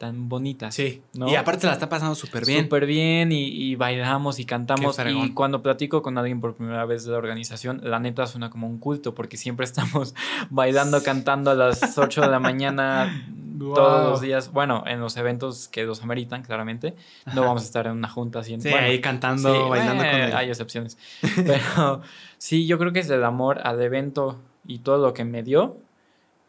[0.04, 0.76] tan bonitas.
[0.76, 1.02] Sí.
[1.14, 1.30] ¿no?
[1.30, 2.64] Y aparte la está pasando súper bien.
[2.66, 4.98] Súper bien y, y bailamos y cantamos.
[5.08, 8.68] Y cuando platico con alguien por primera vez de la organización, la neta suena como
[8.68, 10.14] un culto porque siempre estamos
[10.50, 13.76] bailando, cantando a las 8 de la mañana Wow.
[13.76, 14.52] todos los días.
[14.52, 16.96] Bueno, en los eventos que los ameritan, claramente.
[17.34, 18.54] No vamos a estar en una junta así.
[18.56, 20.36] en- Sí, bueno, ahí cantando, sí, bailando eh, con él.
[20.36, 20.98] Hay excepciones.
[21.36, 22.02] Pero
[22.38, 25.78] sí, yo creo que es el amor al evento y todo lo que me dio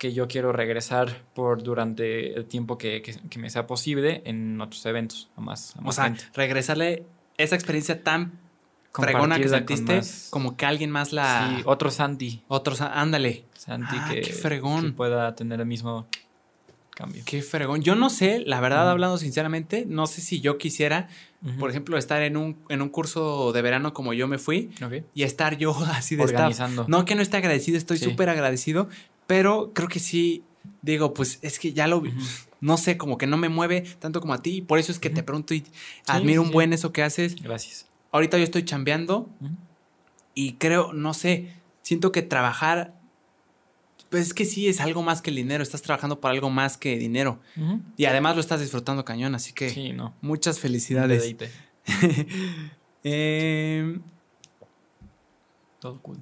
[0.04, 4.60] que yo quiero regresar por durante el tiempo que, que- que me sea posible en
[4.60, 7.06] otros eventos, a más, a O sea, regresarle
[7.38, 8.38] esa experiencia tan
[8.92, 11.54] fregona que sentiste, como que alguien más la...
[11.56, 12.42] Sí, otro Santi.
[12.48, 13.46] Otros, ándale.
[13.56, 14.82] Santi Ah, que, qué fregón.
[14.84, 16.06] que pueda tener el mismo
[16.94, 17.22] cambio.
[17.24, 17.80] Qué fregón.
[17.82, 21.08] Yo no sé, la verdad, hablando sinceramente, no sé si yo quisiera,
[21.58, 25.02] por ejemplo, estar en un, en un curso de verano como yo me fui Ok.
[25.12, 26.36] y estar yo así de staff.
[26.40, 26.84] Organizando.
[26.86, 28.04] No que no esté agradecido, estoy Sí.
[28.04, 28.88] súper agradecido,
[29.26, 30.42] pero creo que sí,
[30.82, 32.12] digo, pues es que ya lo vi.
[32.60, 34.62] No sé, como que no me mueve tanto como a ti.
[34.62, 35.64] Por eso es que te pregunto y
[36.06, 37.34] admiro sí, un buen eso que haces.
[37.36, 37.86] Gracias.
[38.12, 39.28] Ahorita yo estoy chambeando
[40.34, 41.52] y creo, no sé,
[41.82, 42.94] siento que trabajar,
[44.08, 45.62] pues es que sí es algo más que el dinero.
[45.62, 47.40] Estás trabajando por algo más que dinero.
[47.96, 50.14] Y además lo estás disfrutando cañón, así que Sí, no.
[50.22, 51.34] muchas felicidades.
[53.06, 54.00] Em,
[55.80, 56.16] Todo cool.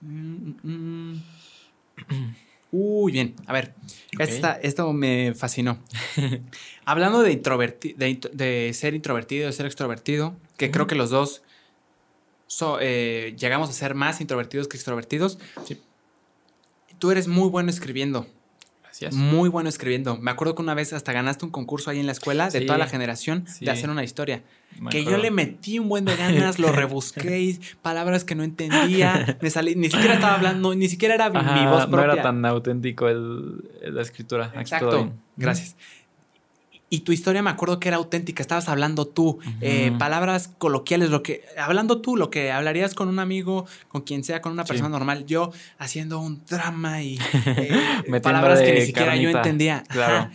[0.00, 1.22] mm, mm.
[2.72, 3.34] Uy, bien.
[3.46, 3.72] A ver,
[4.18, 5.78] esta- esto me fascinó.
[6.84, 11.42] Hablando de, introverti de, ser introvertido, de ser extrovertido, que creo que los dos
[12.48, 15.38] so- eh, llegamos a ser más introvertidos que extrovertidos.
[15.66, 15.80] Sí.
[16.98, 18.26] Tú eres muy bueno escribiendo.
[19.00, 19.14] Gracias.
[19.14, 20.16] Muy bueno escribiendo.
[20.18, 22.66] Me acuerdo que una vez hasta ganaste un concurso ahí en la escuela de Sí.
[22.66, 23.64] toda la generación Sí.
[23.64, 24.42] de hacer una historia.
[24.78, 28.44] Me que yo le metí un buen de ganas, lo rebusqué, y palabras que no
[28.44, 32.44] entendía, me salí, ni siquiera estaba hablando, ni siquiera era mi Ajá, no era tan
[32.44, 34.46] auténtico el, la escritura.
[34.46, 35.12] Aquí todo Exacto, bien.
[36.90, 41.22] Y tu historia me acuerdo que era auténtica, estabas hablando tú, eh, palabras coloquiales, lo
[41.22, 44.68] que, hablando tú, lo que hablarías con un amigo, con quien sea, con una Sí.
[44.68, 49.82] persona normal, yo haciendo un drama y eh, palabras que ni siquiera yo entendía.
[49.88, 50.30] Claro.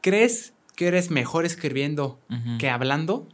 [0.00, 2.18] ¿Crees que eres mejor escribiendo
[2.58, 3.26] que hablando?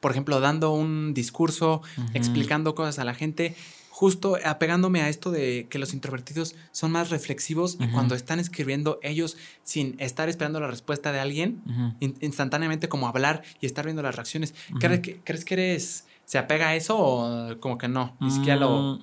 [0.00, 1.80] Por ejemplo, dando un discurso,
[2.12, 3.54] explicando cosas a la gente,
[3.94, 8.98] justo apegándome a esto de que los introvertidos son más reflexivos y cuando están escribiendo
[9.02, 11.60] ellos sin estar esperando la respuesta de alguien,
[12.00, 14.54] in- instantáneamente como hablar y estar viendo las reacciones.
[14.80, 18.16] ¿Crees, que, ¿Crees que eres, se apega a eso o como que no?
[18.20, 18.98] Ni siquiera lo...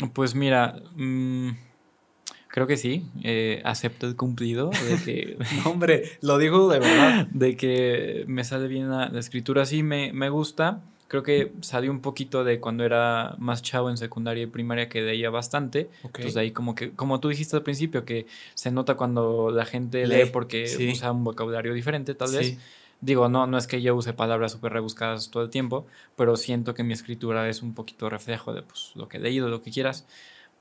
[0.00, 1.50] Mm, Pues mira, mm,
[2.48, 3.04] creo que sí.
[3.22, 7.26] eh, acepto el cumplido de que, No, hombre, lo digo de verdad.
[7.32, 9.66] de que me sale bien la, la escritura.
[9.66, 10.82] Sí, me, me gusta.
[11.12, 15.02] Creo que salió un poquito de cuando era más chavo en secundaria y primaria que
[15.02, 15.90] leía bastante.
[16.04, 16.20] Ok.
[16.20, 18.24] Entonces ahí como que, como tú dijiste al principio, que
[18.54, 20.90] se nota cuando la gente Lee, lee porque sí.
[20.90, 22.46] usa un vocabulario diferente, tal vez.
[22.46, 22.58] Sí.
[23.02, 25.86] Digo, no, no es que yo use palabras súper rebuscadas todo el tiempo,
[26.16, 29.50] pero siento que mi escritura es un poquito reflejo de pues, lo que he leído,
[29.50, 30.06] lo que quieras.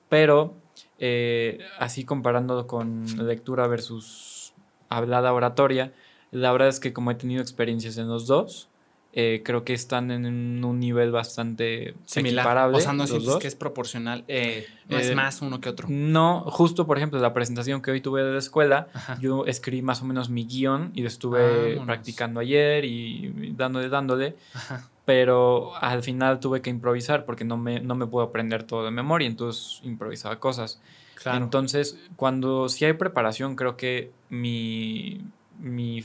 [0.10, 0.58] Pero
[1.00, 4.52] eh, así comparándolo con lectura versus
[4.90, 5.94] hablada oratoria,
[6.32, 8.68] la verdad es que como he tenido experiencias en los dos,
[9.14, 12.44] eh, creo que están en un nivel bastante Similar.
[12.46, 12.78] equiparable.
[12.78, 13.40] O sea, no dos.
[13.40, 15.88] que es proporcional, eh, no es Eh, más uno que otro.
[15.90, 19.18] No, justo por ejemplo, la presentación que hoy tuve de la escuela, Ajá.
[19.20, 21.86] yo escribí más o menos mi guion y lo estuve Vámonos.
[21.86, 24.90] practicando ayer y dándole, dándole, Ajá.
[25.04, 28.92] pero al final tuve que improvisar porque no me, no me puedo aprender todo de
[28.92, 30.82] memoria, entonces improvisaba cosas.
[31.16, 31.44] Claro.
[31.44, 35.22] Entonces, cuando sí hay preparación, creo que mi,
[35.60, 36.04] mi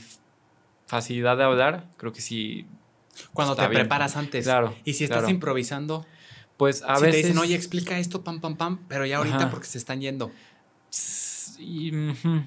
[0.85, 2.65] facilidad de hablar, creo que sí,
[3.33, 3.81] Cuando está te bien.
[3.83, 4.45] preparas antes.
[4.45, 5.31] Claro, Y si estás claro.
[5.33, 6.05] improvisando,
[6.57, 7.21] pues a si veces...
[7.21, 9.49] te dicen, oye, explica esto, pam, pam, pam, pero ya ahorita Ajá.
[9.49, 10.31] porque se están yendo.
[10.89, 12.41] Sí, ujú.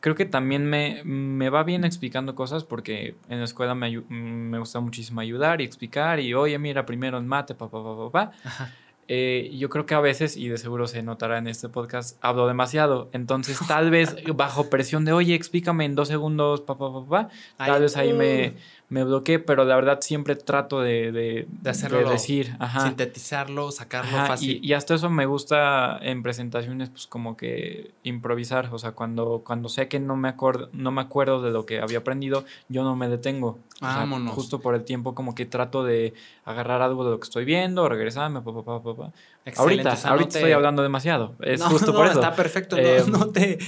[0.00, 4.08] Creo que también me, me va bien explicando cosas porque en la escuela me, ayu-
[4.08, 8.32] me gusta muchísimo ayudar y explicar y oye, mira, primero en mate, papá, papá, papá.
[8.44, 8.74] Ajá.
[9.08, 12.46] Eh, yo creo que a veces, y de seguro se notará en este podcast, hablo
[12.46, 13.10] demasiado.
[13.12, 17.28] Entonces, tal vez bajo presión de, oye, explícame en dos segundos, papá, papá,
[17.58, 18.54] tal Ay, vez ahí uh, me
[19.04, 22.86] bloqueé, pero la verdad siempre trato de, de, De hacerlo decir, ajá.
[22.86, 24.60] Sintetizarlo, sacarlo Ajá, fácil.
[24.62, 28.68] y, y hasta eso me gusta en presentaciones, pues como que improvisar.
[28.72, 31.80] O sea, cuando, cuando sé que no me, acuerdo, no me acuerdo de lo que
[31.80, 33.58] había aprendido, yo no me detengo.
[33.76, 34.34] O sea, Vámonos.
[34.34, 36.14] justo por el tiempo, como que trato de
[36.44, 39.12] agarrar algo de lo que estoy viendo, regresarme, pa, pa, pa, pa, pa.
[39.44, 41.34] Excelente, Ahorita, o sea, no ahorita te- estoy hablando demasiado.
[41.40, 42.20] Es no, justo no, por eso.
[42.20, 43.58] Está perfecto, no- Eh, no, te,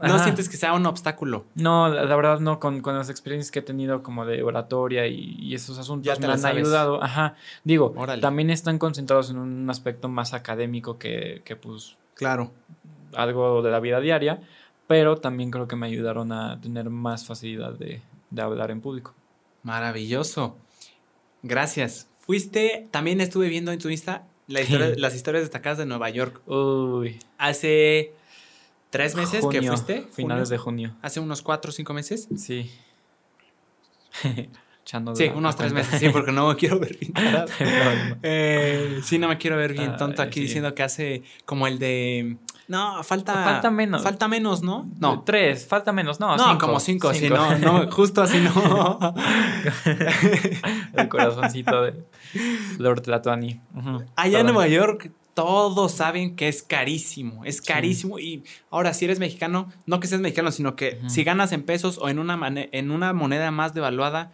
[0.00, 1.44] No, sientes que sea un obstáculo.
[1.56, 5.36] No, la, verdad no, con, con las experiencias que he tenido como de oratoria y,
[5.40, 6.58] y esos asuntos Ya te me han sabes.
[6.58, 7.02] ayudado.
[7.02, 7.34] Ajá,
[7.64, 8.22] digo, Órale.
[8.22, 12.52] también están concentrados en un aspecto más académico que, que pues Claro.
[13.14, 14.40] algo de la vida diaria,
[14.86, 18.00] pero también creo que me ayudaron a tener más facilidad de,
[18.30, 19.14] de hablar en público.
[19.64, 20.56] Maravilloso.
[21.42, 22.08] Gracias.
[22.20, 26.40] Fuiste, también estuve viendo en tu Insta la historia- las historias destacadas de Nueva York.
[26.48, 28.12] Uy, Hace
[28.90, 30.06] tres meses que fuiste.
[30.12, 32.28] Finales junio, de junio, Hace unos cuatro o cinco meses.
[32.36, 32.70] sí.
[35.14, 37.14] Sí, unos tres meses, sí, porque no me quiero ver bien.
[38.22, 40.40] Eh, sí, no me quiero ver bien Ah, tonto aquí sí.
[40.42, 42.36] diciendo que hace como el de.
[42.68, 43.32] No, falta.
[43.44, 44.02] Falta menos.
[44.02, 44.88] Falta menos, ¿no?
[44.98, 45.22] No.
[45.22, 47.36] Tres, falta menos, no, No, cinco, como cinco, sí, cinco.
[47.36, 49.14] no, no, justo así no.
[50.94, 52.04] El corazoncito de
[52.78, 53.60] Lord Tlatuani.
[53.74, 54.46] Ujú, Allá en.
[54.46, 58.18] Nueva York, todos saben que es carísimo, es carísimo.
[58.18, 61.98] Y ahora, si eres mexicano, no que seas mexicano, sino que si ganas en pesos
[62.00, 64.32] o en una, en una moneda más devaluada,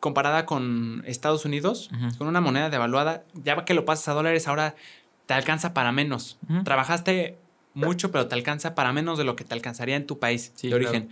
[0.00, 4.74] comparada con Estados Unidos, con una moneda devaluada, ya que lo pasas a dólares, ahora
[5.26, 6.38] te alcanza para menos.
[6.64, 7.38] Trabajaste
[7.74, 10.74] mucho, pero te alcanza para menos de lo que te alcanzaría en tu país de
[10.74, 11.10] origen.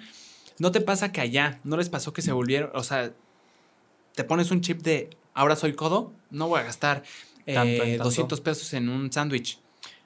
[0.59, 3.13] ¿No te pasa que allá no les pasó que se volvieron, o sea,
[4.15, 7.03] te pones un chip de ahora soy codo, no voy a gastar
[7.47, 9.59] eh, 200 pesos en un sándwich.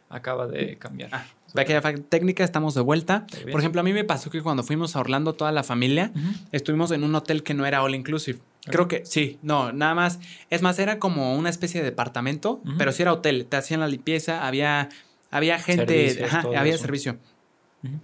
[0.08, 1.10] Acaba de cambiar.
[1.12, 3.26] Ah, Pequeña técnica, estamos de vuelta.
[3.50, 6.12] Por ejemplo, a mí me pasó que cuando fuimos a Orlando, toda la familia,
[6.52, 8.38] estuvimos en un hotel que no era all inclusive.
[8.66, 10.18] Creo que sí, no, nada más.
[10.50, 13.46] Es más, era como una especie de departamento, pero sí era hotel.
[13.46, 14.88] Te hacían la limpieza, había,
[15.30, 16.26] había gente,
[16.56, 17.18] había servicio.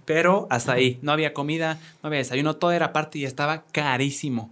[0.05, 4.49] Pero hasta ahí, no había comida, no había desayuno, todo era aparte y estaba carísimo.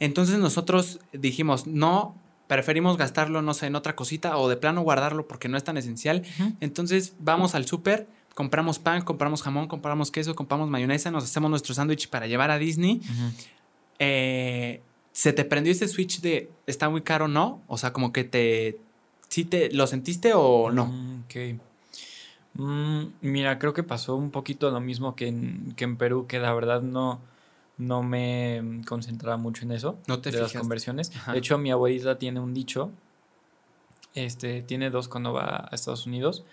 [0.00, 2.16] Entonces nosotros dijimos, no,
[2.46, 5.76] preferimos gastarlo, no sé, en otra cosita o de plano guardarlo porque no es tan
[5.76, 6.22] esencial.
[6.60, 11.74] Entonces vamos al súper, compramos pan, compramos jamón, compramos queso, compramos mayonesa, nos hacemos nuestro
[11.74, 13.00] sándwich para llevar a Disney.
[13.98, 17.62] Eh, ¿Se te prendió ese switch de está muy caro no?
[17.68, 18.78] O sea, como que te...
[19.28, 20.86] ¿Sí te lo sentiste o no?
[20.86, 21.24] Mm.
[22.56, 26.38] Mm, mira, creo que pasó un poquito lo mismo que en, que en Perú, que
[26.38, 27.20] la verdad no
[27.78, 29.98] no me concentraba mucho en eso.
[30.06, 31.12] No te de las conversiones.
[31.30, 32.90] De hecho, mi abuelita tiene un dicho.
[34.16, 36.46] Este, tiene dos cuando va a Estados Unidos.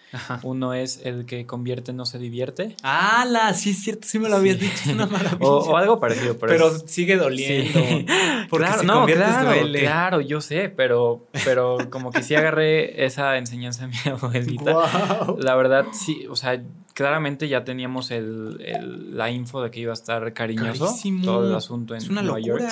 [0.44, 2.76] Uno es el que convierte no se divierte.
[2.84, 3.54] ¡Hala!
[3.54, 4.76] Sí, es cierto, sí me lo habías dicho.
[4.76, 5.50] Es una maravilla.
[5.50, 7.80] o, algo parecido, pero, sigue doliendo.
[8.50, 13.88] Porque claro, no, claro, claro, yo sé, pero, pero como que sí agarré esa enseñanza
[13.88, 15.36] de mi abuelita.
[15.38, 16.62] La verdad, sí, o sea,
[16.94, 21.96] claramente ya teníamos el, la info de que iba a estar cariñoso todo el asunto
[21.96, 22.66] en Nueva York.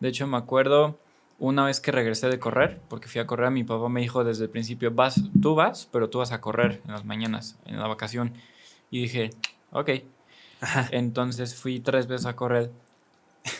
[0.00, 1.01] De hecho, me acuerdo
[1.42, 4.44] una vez que regresé de correr, porque fui a correr, mi papá me dijo desde
[4.44, 7.88] el principio, vas, tú vas, pero tú vas a correr en las mañanas, en la
[7.88, 8.32] vacación.
[8.92, 9.30] Y dije,
[9.72, 9.90] ok.
[10.92, 12.70] Entonces fui tres veces a correr,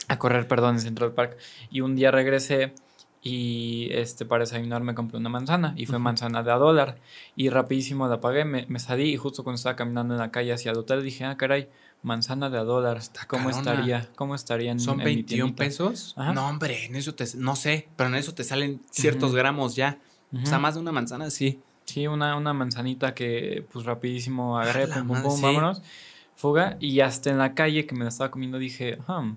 [0.06, 1.36] a correr, perdón, en Central Park.
[1.72, 2.72] Y un día regresé
[3.20, 6.98] y este, para desayunar me compré una manzana y fue manzana de a dólar
[7.34, 10.52] y rapidísimo la pagué, me, me, salí y justo cuando estaba caminando en la calle
[10.52, 11.68] hacia el hotel dije, ah, caray,
[12.02, 14.08] manzana de a dólar, ¿cómo estaría?
[14.16, 16.14] ¿Cómo estaría en ¿Son 21 pesos?
[16.16, 19.98] No, hombre, en eso te, no sé, pero en eso te salen ciertos gramos ya.
[20.32, 21.60] O sea, más de una manzana, sí.
[21.84, 25.82] Sí, una, una manzanita que pues rapidísimo agarré, pum, pum, pum, vámonos,
[26.36, 29.34] fuga y hasta en la calle que me la estaba comiendo dije, ah,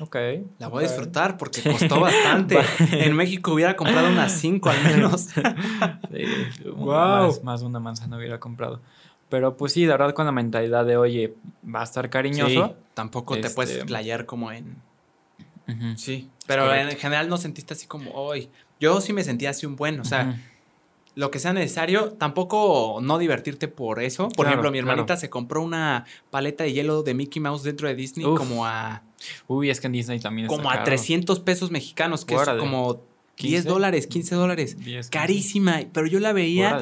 [0.00, 0.16] Ok.
[0.58, 2.58] La voy a disfrutar porque costó bastante.
[2.92, 5.28] en México hubiera comprado unas cinco al menos.
[6.76, 7.40] wow.
[7.42, 8.82] Más, de una manzana hubiera comprado.
[9.28, 11.34] Pero pues sí, de verdad con la mentalidad de, oye,
[11.64, 12.76] va a estar cariñoso.
[12.94, 14.76] tampoco te puedes este, playar como en...
[15.96, 18.50] Sí, pero en general no sentiste así como, hoy.
[18.78, 20.38] Yo sí me sentía así un buen, o sea,
[21.16, 24.28] lo que sea necesario, tampoco no divertirte por eso.
[24.28, 27.96] Por ejemplo, mi hermanita se compró una paleta de hielo de Mickey Mouse dentro de
[27.96, 29.02] Disney como a
[29.48, 33.00] Uy, es que en Disney también Como a 300 pesos mexicanos, que es como
[33.38, 34.76] 10 dólares, 15 dólares.
[35.10, 36.78] Carísima, pero yo la veía.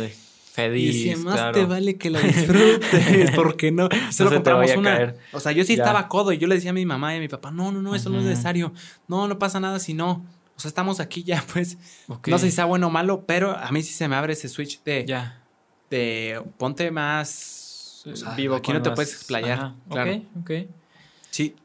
[0.55, 3.89] Feliz, y decía, más te vale que la disfrutes, porque no?
[4.13, 5.13] Solo compramos una.
[5.33, 7.21] O sea, yo sí estaba codo y yo le decía a mi mamá y a
[7.21, 8.73] mi papá, no, no, no, eso no es necesario.
[9.09, 10.25] No, no pasa nada si no.
[10.57, 11.77] O sea, estamos aquí ya, pues.
[12.29, 14.49] No sé si sea bueno o malo, pero a mí sí se me abre ese
[14.49, 15.05] switch de.
[15.05, 15.43] Ya.
[15.91, 18.05] De ponte más.
[18.37, 18.55] vivo.
[18.55, 19.75] Aquí no te puedes explayar.
[19.91, 20.13] Claro.
[20.13, 20.51] Ok, ok.
[21.31, 21.57] Sí.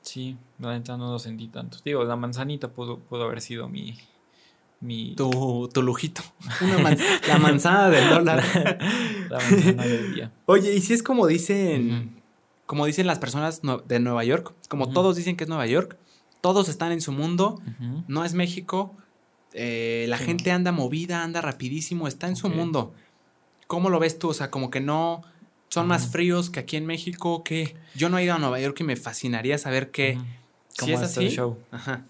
[0.00, 1.76] Sí, la neta no lo sentí tanto.
[1.84, 3.98] Digo, la manzanita pudo, pudo haber sido mi.
[4.80, 5.14] Mi...
[5.14, 6.22] Tu, tu lujito.
[7.28, 8.44] la manzana del dólar.
[9.30, 10.32] la manzana del día.
[10.46, 12.16] Oye, y si es como dicen.
[12.66, 15.96] Como dicen las personas de Nueva York, como todos dicen que es Nueva York,
[16.42, 17.62] todos están en su mundo,
[18.08, 18.94] no es México,
[19.54, 22.92] eh, la gente anda movida, anda rapidísimo, está en su mundo.
[23.66, 24.28] ¿Cómo lo ves tú?
[24.28, 25.22] O sea, como que no,
[25.70, 28.78] son más fríos que aquí en México, que yo no he ido a Nueva York
[28.80, 30.18] y me fascinaría saber qué
[30.78, 31.26] ¿Cómo es así.
[31.26, 31.58] El show.
[31.70, 32.04] Ajá.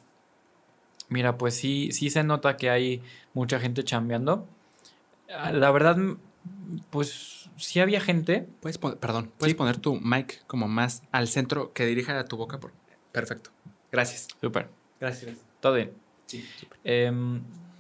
[1.09, 3.03] Mira, pues sí, sí se nota que hay
[3.35, 4.47] mucha gente chambeando.
[5.31, 5.97] Ah, la verdad,
[6.91, 8.47] pues sí había gente.
[8.61, 12.61] Puedes perdón, puedes poner tu mic como más al centro que dirija a tu boca.
[12.61, 12.73] Por...
[13.13, 13.51] Perfecto.
[13.91, 14.29] Gracias.
[14.41, 14.69] Súper.
[15.01, 15.39] Gracias.
[15.61, 15.93] Todo bien.
[16.27, 16.45] Sí,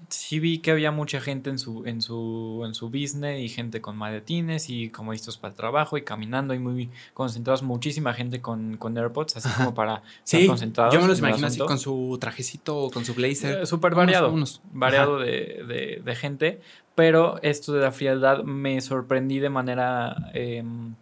[0.08, 3.80] sí vi que había mucha gente en su, en su, en su business y gente
[3.80, 8.40] con maletines y como listos para el trabajo y caminando y muy concentrados, muchísima gente
[8.40, 10.94] con, con AirPods, así como para sí, estar concentrados.
[10.94, 13.62] Yo me los imagino así con su trajecito, con su blazer.
[13.62, 14.34] Eh, súper variado,
[14.72, 16.60] variado de, de, gente,
[16.94, 20.94] pero esto de la frialdad me sorprendí de manera em,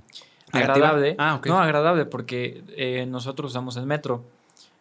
[0.53, 1.17] agradable.
[1.19, 4.25] Ah, No, agradable, porque eh, nosotros usamos el metro,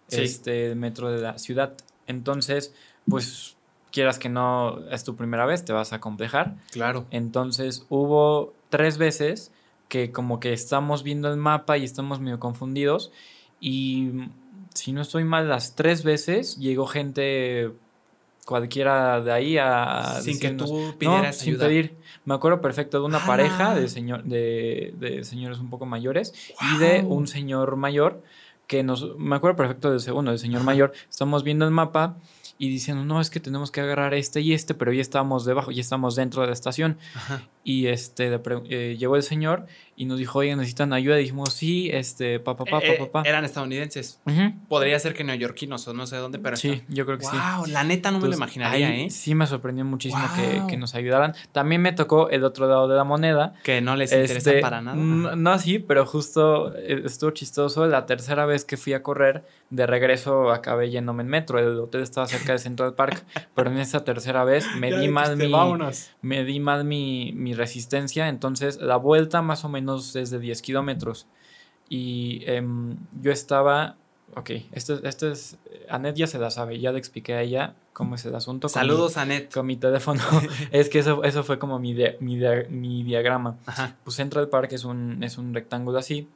[0.10, 1.74] este, el metro de la ciudad.
[2.08, 2.74] Entonces,
[3.08, 3.55] pues
[3.96, 6.58] quieras que no es tu primera vez, te vas a complejar.
[6.72, 7.06] Claro.
[7.12, 9.54] Entonces hubo tres veces
[9.88, 13.14] que como que estamos viendo el mapa y estamos medio confundidos
[13.62, 14.12] y
[14.74, 17.72] si no estoy mal, las tres veces llegó gente
[18.46, 20.20] cualquiera de ahí a...
[20.22, 21.68] Sin que tú pidieras sin ayuda.
[21.68, 21.98] pedir.
[22.26, 23.28] Me acuerdo perfecto de una ¡Hala!
[23.28, 26.34] pareja de, señor, de, de señores un poco mayores
[26.74, 28.22] y de un señor mayor
[28.68, 29.18] que nos...
[29.18, 30.92] Me acuerdo perfecto del segundo, del señor mayor.
[31.10, 32.18] Estamos viendo el mapa
[32.58, 35.72] y diciendo, no, es que tenemos que agarrar este y este, pero ya estábamos debajo,
[35.72, 36.98] ya estamos dentro de la estación.
[37.16, 37.42] Ajá.
[37.68, 38.40] Y este, le
[38.70, 39.66] eh, llegó el señor
[39.96, 41.18] y nos dijo, oye, necesitan ayuda.
[41.18, 43.24] Y dijimos, sí, este, papá, papá, Eh, eh, papá.
[43.26, 44.20] Eran estadounidenses.
[44.70, 47.32] Podría ser que neoyorquinos o no sé dónde, pero Sí, yo creo que sí.
[47.36, 49.10] Wow, la neta no me lo imaginaría, ahí ¿eh?
[49.10, 50.68] Sí me sorprendió muchísimo que, Wow.
[50.68, 51.34] que nos ayudaran.
[51.54, 53.56] También me tocó el otro lado de la moneda.
[53.64, 54.96] Que no les interesa Este, para nada.
[54.96, 57.88] No así, pero justo eh, estuvo chistoso.
[57.88, 61.58] La tercera vez que fui a correr, de regreso acabé yéndome en metro.
[61.58, 63.26] El hotel estaba cerca del Central Park,
[63.56, 66.12] pero en esa tercera vez me Ya di mal dijiste, mi, vámonos.
[66.22, 68.28] me di mal mi, mi resistencia.
[68.30, 71.28] Entonces, la vuelta más o menos es de 10 kilómetros.
[71.90, 73.96] Y em, yo estaba.
[74.36, 75.58] Ok, esto, esto es.
[75.88, 78.68] Anet ya se la sabe, ya le expliqué a ella cómo es el asunto.
[78.68, 79.54] con mi- Saludos a Net.
[79.54, 80.22] Con mi teléfono.
[80.72, 82.38] es que eso, eso fue como mi, mi,
[82.70, 83.58] mi diagrama.
[83.68, 83.96] Ajá.
[84.04, 86.28] Pues Central Park es un, es un rectángulo así,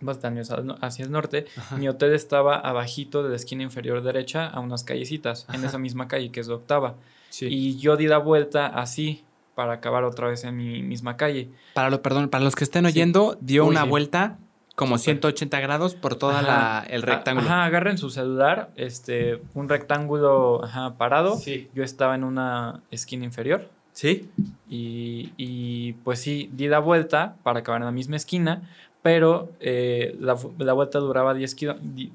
[0.00, 1.46] bastante hacia, el- hacia el norte.
[1.56, 1.76] Ajá.
[1.76, 6.06] Mi hotel estaba abajito de la esquina inferior derecha a unas callecitas, en esa misma
[6.06, 6.94] calle que es la octava.
[7.30, 7.46] Sí.
[7.50, 9.24] Y yo di la vuelta así
[9.58, 11.50] para acabar otra vez en mi misma calle.
[11.74, 12.92] Para, lo, perdón, para los que estén Sí.
[12.92, 13.88] oyendo, dio Uy, una sí.
[13.88, 14.38] vuelta
[14.76, 15.14] como Súper.
[15.16, 17.48] 180 grados por la, el rectángulo.
[17.48, 21.34] Ajá, agarren su celular, este, un rectángulo ajá, parado.
[21.38, 21.68] Sí.
[21.74, 23.68] Yo estaba en una esquina inferior.
[23.90, 24.30] ¿Sí?
[24.70, 28.62] Y, y, pues sí, di la vuelta para acabar en la misma esquina,
[29.02, 32.12] pero eh, la, vuelta duraba 10 kilómetros.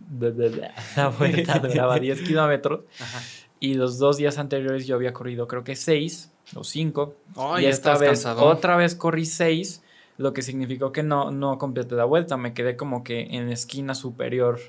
[0.96, 3.20] La vuelta duraba 10 kilómetros Ajá.
[3.60, 7.16] y los dos días anteriores yo había corrido creo que 6 o 5.
[7.38, 8.46] Ay, y esta vez cansado.
[8.46, 9.82] otra vez corrí 6,
[10.18, 13.54] lo que significó que no, no completé la vuelta, me quedé como que en la
[13.54, 14.60] esquina superior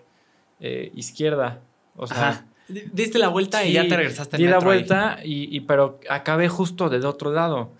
[0.61, 1.61] eh, izquierda.
[1.97, 2.47] O sea, Ajá.
[2.67, 6.89] Diste la vuelta y ya te regresaste Di la vuelta y, y- pero acabé justo
[6.89, 7.73] del otro lado.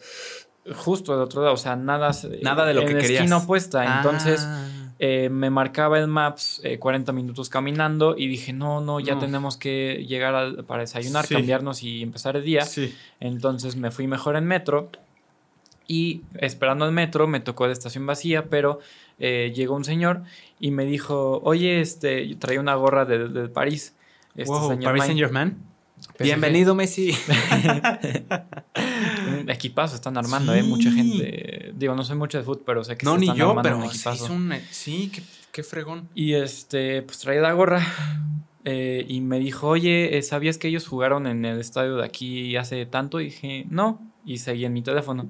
[0.77, 1.55] Justo del otro lado.
[1.55, 2.11] O sea, nada,
[2.43, 3.21] Nada de lo en que la querías.
[3.23, 3.97] esquina opuesta.
[3.97, 4.84] Entonces Ah.
[4.99, 9.21] Eh, me marcaba el Maps eh, 40 minutos caminando y dije, no, no, ya No.
[9.21, 11.35] tenemos que llegar al- para desayunar, Sí.
[11.35, 12.63] cambiarnos y empezar el día.
[12.65, 12.95] Sí.
[13.21, 14.91] Entonces me fui mejor en metro
[15.87, 18.79] y esperando el metro me tocó la estación vacía, pero
[19.19, 20.23] eh, llegó un señor
[20.59, 23.95] y me dijo, oye, este, yo traía una gorra del del París.
[24.37, 25.05] Este Wow, señor Paris.
[25.05, 25.59] Saint Germain.
[26.19, 27.13] Bienvenido, Messi.
[29.49, 30.63] equipazo están armando, ¿eh?
[30.63, 30.97] Mucha Sí.
[30.97, 31.73] gente.
[31.77, 33.63] Digo, no soy mucho de fútbol, pero sé que no, se ni están yo, armando
[33.69, 34.33] pero un equipazo.
[34.33, 34.53] un...
[34.71, 35.23] Sí, qué,
[35.53, 36.09] qué fregón.
[36.15, 37.87] Y este, pues traía la gorra.
[38.65, 42.57] eh, y me dijo, oye, eh, ¿sabías que ellos jugaron en el estadio de aquí
[42.57, 43.21] hace tanto?
[43.21, 44.01] Y dije, no.
[44.25, 45.29] Y seguí en mi teléfono.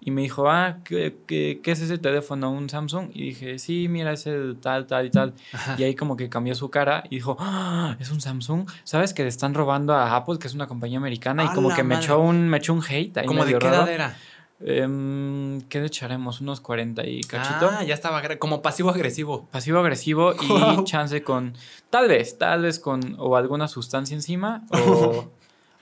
[0.00, 2.50] Y me dijo, ah, ¿qué, qué, qué es ese teléfono?
[2.50, 3.10] ¿Un Samsung?
[3.12, 5.34] Y dije, sí, mira, es el tal, tal y tal.
[5.52, 5.74] Ajá.
[5.76, 8.68] Y ahí como que cambió su cara y dijo, ah, es un Samsung.
[8.84, 11.44] ¿Sabes que le están robando a Apple, que es una compañía americana?
[11.44, 13.58] Y ¡A como que me echó un, me echó un hate ahí ¿Cómo de qué
[13.58, 13.76] raro.
[13.76, 14.16] edad era?
[14.60, 16.40] Em, ¿Qué le echaremos?
[16.40, 17.70] Unos 40 y cachito.
[17.70, 19.46] Ah, ya estaba como pasivo-agresivo.
[19.52, 21.54] Pasivo agresivo y chance con,
[21.90, 25.30] tal vez, tal vez con o alguna sustancia encima o,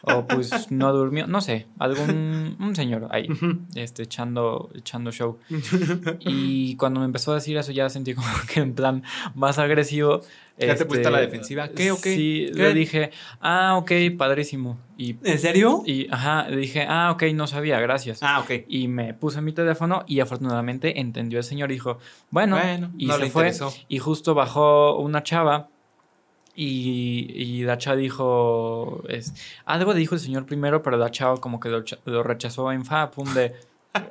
[0.07, 3.29] o pues no durmió, no sé, algún un señor ahí,
[3.75, 5.39] este, echando, echando show.
[6.21, 9.03] Y cuando me empezó a decir eso ya sentí como que en plan
[9.35, 10.21] más agresivo.
[10.59, 11.69] Ya te pusiste a la este, defensiva.
[11.69, 12.15] ¿Qué o qué?
[12.15, 12.63] Sí, ¿Qué?
[12.63, 13.11] le dije,
[13.43, 14.79] ah, ok, padrísimo.
[14.97, 15.83] Y, ¿En serio?
[15.85, 18.23] y, ajá, le dije, ah, ok, no sabía, gracias.
[18.23, 18.65] Ah, ok.
[18.67, 21.99] Y me puse mi teléfono y afortunadamente entendió el señor y dijo,
[22.31, 23.43] bueno, Bueno, y no se fue.
[23.49, 23.75] interesó.
[23.89, 25.69] Y justo bajó una chava
[26.57, 29.35] y, y la chava dijo, es,
[29.65, 33.11] algo dijo el señor primero, pero la chava como que lo, lo rechazó en fa,
[33.11, 33.55] pum, de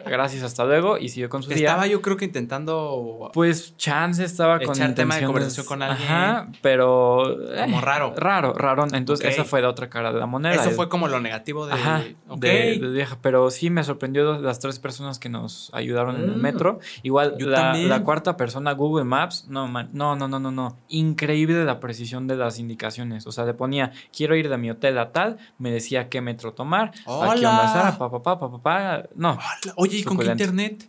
[0.05, 1.67] gracias, hasta luego, y siguió con su día.
[1.69, 3.29] Estaba yo creo que intentando...
[3.33, 6.07] Pues Chance estaba con Echar tema de conversación con alguien.
[6.11, 7.37] Ajá, pero...
[7.61, 8.13] Como eh, raro.
[8.17, 8.85] Raro, raro.
[8.93, 10.55] Entonces esa fue la otra cara de la moneda.
[10.55, 11.73] Eso fue como lo negativo de...
[11.73, 12.39] Ajá, Ok.
[12.39, 13.17] de, de vieja.
[13.21, 16.41] Pero sí me sorprendió las tres personas que nos ayudaron en el Mm.
[16.41, 16.79] metro.
[17.03, 20.77] Igual la, cuarta persona, Google Maps, no, man, no, no, no, no, no.
[20.89, 23.25] Increíble la precisión de las indicaciones.
[23.27, 26.53] O sea, le ponía, quiero ir de mi hotel a tal, me decía qué metro
[26.53, 27.49] tomar, a ¡Hola!
[27.51, 29.03] onda Sara, pa, pa, pa, pa, pa, pa.
[29.15, 29.31] No.
[29.31, 30.87] Hola, Oye, ¿y con qué internet?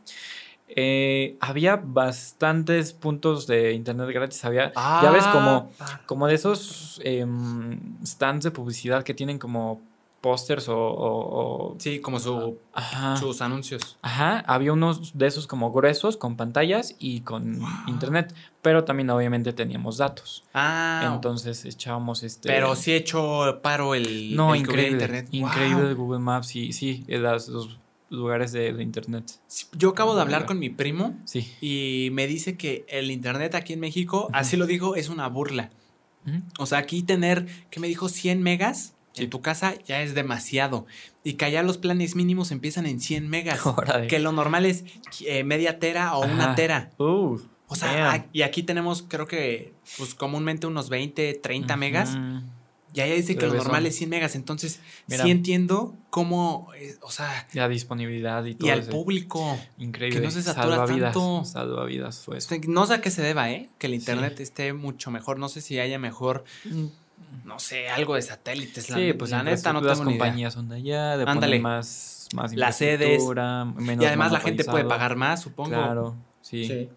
[0.69, 4.45] Eh, había bastantes puntos de internet gratis.
[4.45, 9.81] Había, ya ves, como, Ah, como de esos em, stands de publicidad que tienen como
[10.21, 13.17] pósters o, o- o- Sí, como su, Ajá.
[13.17, 13.97] sus anuncios.
[14.03, 19.53] Ajá, había unos de esos como gruesos con pantallas y con internet, pero también obviamente
[19.53, 20.43] teníamos datos.
[20.53, 22.49] Ah, Entonces echábamos este...
[22.49, 24.35] pero sí he hecho paro el.
[24.35, 24.91] No, el increíble.
[24.93, 25.29] internet.
[25.31, 25.97] Increíble Wow.
[25.97, 29.24] Google Maps, sí, sí, las- los lugares de, de internet.
[29.73, 31.51] Yo acabo de hablar con mi primo Sí.
[31.61, 35.70] y me dice que el internet aquí en México, así lo digo, es una burla.
[36.59, 39.24] O sea, aquí tener, que me dijo 100 megas Sí.
[39.24, 40.87] en tu casa ya es demasiado.
[41.24, 43.61] Y que allá los planes mínimos empiezan en 100 megas.
[43.66, 44.09] Órale.
[44.09, 44.85] que lo normal es
[45.24, 46.91] eh, media tera o una tera.
[46.99, 47.39] Uh,
[47.69, 52.16] O sea, a- y aquí tenemos, creo que, pues comúnmente unos 20, 30 megas.
[52.97, 53.86] Y allá dice que lo normal son.
[53.86, 54.35] es 100 megas.
[54.36, 55.23] Entonces, Mira.
[55.24, 59.59] sí entiendo cómo, eh, o sea, La disponibilidad y todo y al ese- público.
[59.78, 60.18] Increíble.
[60.18, 61.44] que no se satura Salvavidas, tanto.
[61.44, 62.48] Salvavidas fue eso.
[62.48, 63.68] sea, No sé a qué se deba, ¿eh?
[63.78, 65.39] Que el internet esté mucho mejor.
[65.39, 66.44] No sé si haya mejor,
[67.44, 68.89] no sé, algo de satélites.
[68.89, 70.24] La, Sí, pues la neta no las tengo ni idea.
[70.24, 71.60] compañías son de allá, de Ándale.
[71.60, 73.23] más, más Las sedes.
[73.23, 75.70] menos Y además la gente puede pagar más, supongo.
[75.70, 76.66] Claro, sí.
[76.66, 76.89] sí.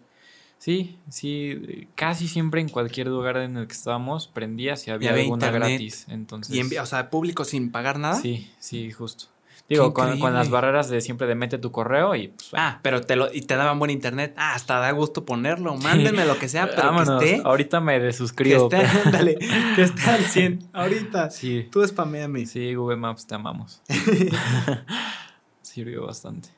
[0.60, 5.22] Sí, eh, casi siempre en cualquier lugar en el que estábamos prendía si había, había
[5.22, 5.68] alguna internet.
[5.70, 6.06] gratis.
[6.08, 8.14] Entonces, Y o sea, público sin pagar nada.
[8.20, 9.24] sí, sí, justo.
[9.70, 12.80] Digo, con, con las barreras de siempre de mete tu correo y pues, bueno, Ah,
[12.82, 14.34] pero te lo, y te daban buen internet.
[14.36, 15.76] Ah, hasta da gusto ponerlo.
[15.76, 17.22] Mándenme lo que sea, pero vámonos.
[17.22, 17.42] que esté.
[17.48, 18.64] Ahorita me Que desuscribo.
[18.64, 19.38] esté, pero- ándale,
[19.76, 20.68] que esté al 100.
[20.74, 21.30] Ahorita.
[21.30, 22.44] sí, Tú spameame.
[22.46, 23.80] sí, Google Maps, te amamos.
[25.62, 26.48] Sirvió bastante.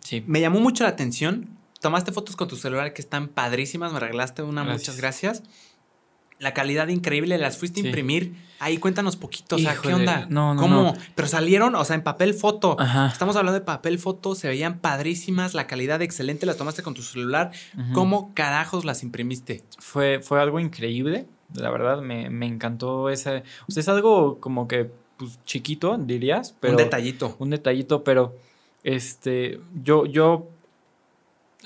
[0.00, 0.22] Sí.
[0.26, 1.51] Me llamó mucho la atención.
[1.82, 3.92] Tomaste fotos con tu celular que están padrísimas.
[3.92, 4.80] Me regalaste una, Gracias.
[4.88, 5.42] muchas gracias.
[6.38, 7.88] La calidad increíble, las fuiste a Sí.
[7.88, 8.34] imprimir.
[8.58, 10.26] Ahí cuéntanos poquito, o sea, ¿qué onda?
[10.30, 10.82] no, no, ¿Cómo?
[10.82, 10.94] no.
[11.14, 12.76] Pero salieron, o sea, en papel foto.
[12.80, 13.06] Ajá.
[13.08, 17.02] Estamos hablando de papel foto, se veían padrísimas, la calidad excelente, las tomaste con tu
[17.02, 17.50] celular.
[17.94, 19.62] ¿Cómo carajos las imprimiste?
[19.78, 21.26] Fue, fue algo increíble.
[21.54, 23.42] La verdad, me, me encantó ese.
[23.68, 26.54] O sea, es algo como que pues, chiquito, dirías.
[26.60, 27.36] Pero, Un detallito.
[27.40, 28.36] Un detallito, pero
[28.84, 29.60] este.
[29.82, 30.48] Yo, yo.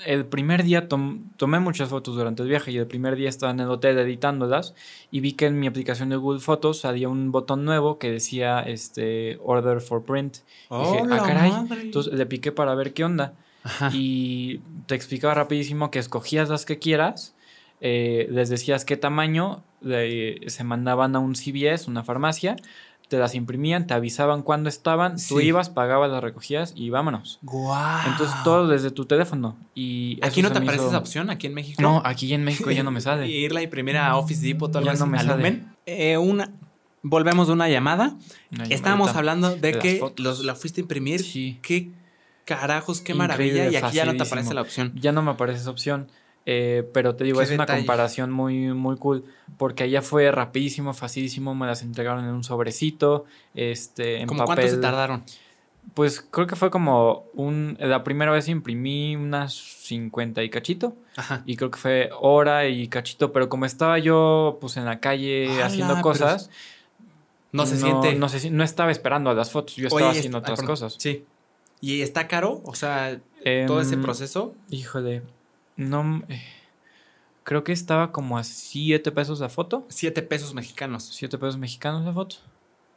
[0.05, 3.51] El primer día tom- tomé muchas fotos durante el viaje y el primer día estaba
[3.51, 4.73] en el hotel editándolas
[5.11, 8.59] y vi que en mi aplicación de Google Fotos había un botón nuevo que decía
[8.61, 10.37] este Order for Print.
[10.37, 11.51] Dije, ¡Oh, ah, caray.
[11.51, 11.81] madre!
[11.81, 13.33] Entonces le piqué para ver qué onda.
[13.63, 13.89] Ajá.
[13.93, 17.35] Y te explicaba rapidísimo que escogías las que quieras,
[17.81, 22.55] eh, les decías qué tamaño, se mandaban a un CVS, una farmacia,
[23.07, 27.39] te las imprimían, te avisaban cuándo estaban, tú ibas, pagabas, las recogías y vámonos.
[27.41, 28.07] ¡Guau!
[28.11, 29.57] Entonces todo desde tu teléfono.
[29.75, 31.29] Y ¿Aquí no te aparece hizo- esa opción?
[31.29, 31.81] ¿Aquí en México?
[31.81, 33.27] No, aquí en México ya no me Y sale.
[33.29, 35.63] irla a imprimir a Office Depot Ya así, no me sale.
[35.85, 36.51] Eh, una,
[37.01, 38.17] volvemos de una llamada.
[38.69, 41.21] Estábamos hablando de, que los, la fuiste a imprimir.
[41.23, 41.59] Sí.
[41.61, 41.91] Qué
[42.45, 43.69] carajos, qué Increíble, maravilla.
[43.71, 44.93] Y aquí ya no te aparece la opción.
[44.95, 46.07] Ya no me aparece esa opción.
[46.49, 49.25] Eh, pero te digo, es una comparación muy, muy cool.
[49.57, 51.53] Porque allá fue rapidísimo, facilísimo.
[51.53, 53.25] Me las entregaron en un sobrecito.
[53.53, 54.55] Este, en ¿Cómo papel.
[54.55, 55.23] cuánto se tardaron?
[55.93, 57.75] Pues creo que fue como un.
[57.81, 60.95] La primera vez imprimí unas 50 y cachito.
[61.17, 61.43] Ajá.
[61.45, 63.33] Y creo que fue hora y cachito.
[63.33, 66.49] Pero como estaba yo, pues en la calle haciendo cosas.
[67.51, 68.15] No se siente.
[68.15, 69.75] No, si- no estaba esperando a las fotos.
[69.75, 70.95] Yo estaba Oye, haciendo otras cosas.
[70.99, 71.25] Sí.
[71.81, 72.61] ¿Y está caro?
[72.65, 73.19] O sea,
[73.67, 74.53] todo ese Em, proceso.
[74.69, 75.23] Híjole,
[75.77, 76.23] no.
[76.27, 76.41] eh,
[77.43, 79.85] creo que estaba como a 7 pesos la foto.
[79.89, 81.09] 7 pesos mexicanos.
[81.13, 82.35] 7 pesos mexicanos la foto.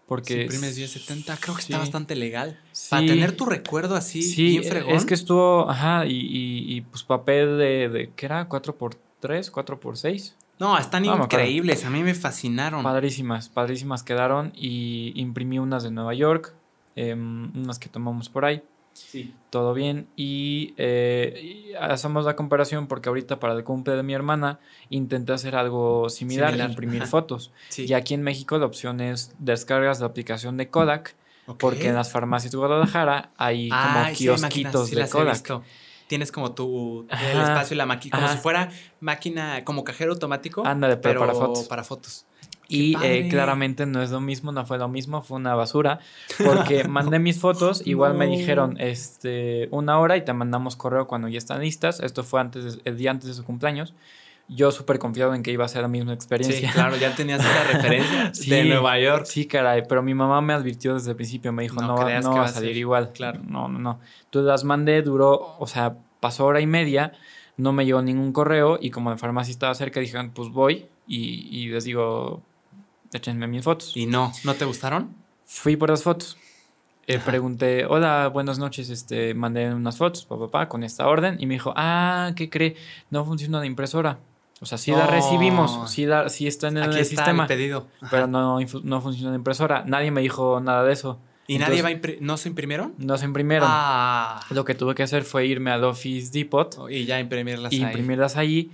[0.07, 0.35] Porque.
[0.35, 2.59] Si imprimes 10.70, creo que está bastante legal.
[2.73, 2.91] Sí.
[2.91, 4.95] Para tener tu recuerdo así, Sí, bien fregón.
[4.97, 5.71] es que estuvo.
[5.71, 7.89] Ajá, y, y, y, pues papel de.
[7.89, 8.49] de ¿Qué era?
[8.49, 9.53] ¿4x3?
[9.53, 10.35] ¿4x6?
[10.59, 11.85] No, están No, increíbles.
[11.85, 12.83] A mí me fascinaron.
[12.83, 14.53] Padrísimas, padrísimas quedaron.
[14.55, 16.55] Y imprimí unas de Nueva York.
[16.97, 18.63] em, unas que tomamos por ahí.
[18.93, 19.35] Sí.
[19.51, 20.09] todo bien.
[20.17, 21.41] Y, eh,
[21.71, 24.61] y hacemos la comparación porque ahorita para el cumple de mi hermana
[24.91, 27.11] intenté hacer algo similar, Similar, imprimir ajá.
[27.11, 27.53] fotos.
[27.69, 27.87] Sí.
[27.89, 31.15] Y aquí en México la opción es descargas la aplicación de Kodak
[31.59, 35.63] porque en las farmacias de Guadalajara hay como kiosquitos sí de Kodak.
[36.07, 37.43] Tienes como tu el Ajá.
[37.43, 38.37] espacio y la máquina, como Ajá.
[38.37, 40.67] si fuera máquina, como cajero automático.
[40.67, 41.69] Ándale, pero para fotos.
[41.69, 42.27] Para fotos.
[42.71, 45.99] Y eh, claramente no es lo mismo, no fue lo mismo, fue una basura.
[46.45, 48.33] Porque mandé mis fotos, igual me No.
[48.33, 52.01] dijeron este, una hora y te mandamos correo cuando ya están listas.
[52.01, 53.95] Esto fue antes de- el día antes de su cumpleaños.
[54.53, 56.73] Yo súper confiado en que iba a ser la misma Sí, experiencia.
[56.73, 58.51] claro, ya tenías esa referencia Sí.
[58.51, 59.25] de Nueva York.
[59.27, 62.05] Sí, caray, pero mi mamá me advirtió desde el principio, me dijo, No no, va-
[62.07, 62.77] creas no que va a salir ser".
[62.79, 63.13] igual.
[63.13, 63.41] Claro.
[63.47, 64.01] No, no, no.
[64.25, 67.13] Entonces las mandé, duró, o sea, pasó hora y media,
[67.57, 71.47] no me llegó ningún correo y como la farmacia estaba cerca, dijeron, pues voy y,
[71.57, 72.43] y les digo,
[73.13, 73.97] échenme mis fotos.
[73.97, 75.15] Y no, ¿no te gustaron?
[75.45, 76.37] Fui por las fotos.
[77.07, 81.37] Eh, pregunté, hola, buenas noches, este, mandé unas fotos, papá, con esta orden.
[81.41, 82.77] Y me dijo, ah, ¿qué cree?
[83.11, 84.19] No funciona la impresora.
[84.61, 87.49] O sea, sí la recibimos, sí, la, sí está en el, Aquí está sistema, el
[87.49, 87.89] pedido.
[88.03, 88.11] Ajá.
[88.11, 89.85] pero no, no funciona la impresora.
[89.87, 91.19] Nadie me dijo nada de eso.
[91.47, 91.89] ¿Y nadie va
[92.21, 92.95] ¿No se imprimieron?
[92.99, 93.67] No se imprimieron.
[93.69, 94.41] Ah.
[94.51, 97.83] Lo que tuve que hacer fue irme al Office Depot Y ya imprimirlas y ahí.
[97.83, 98.71] imprimirlas allí.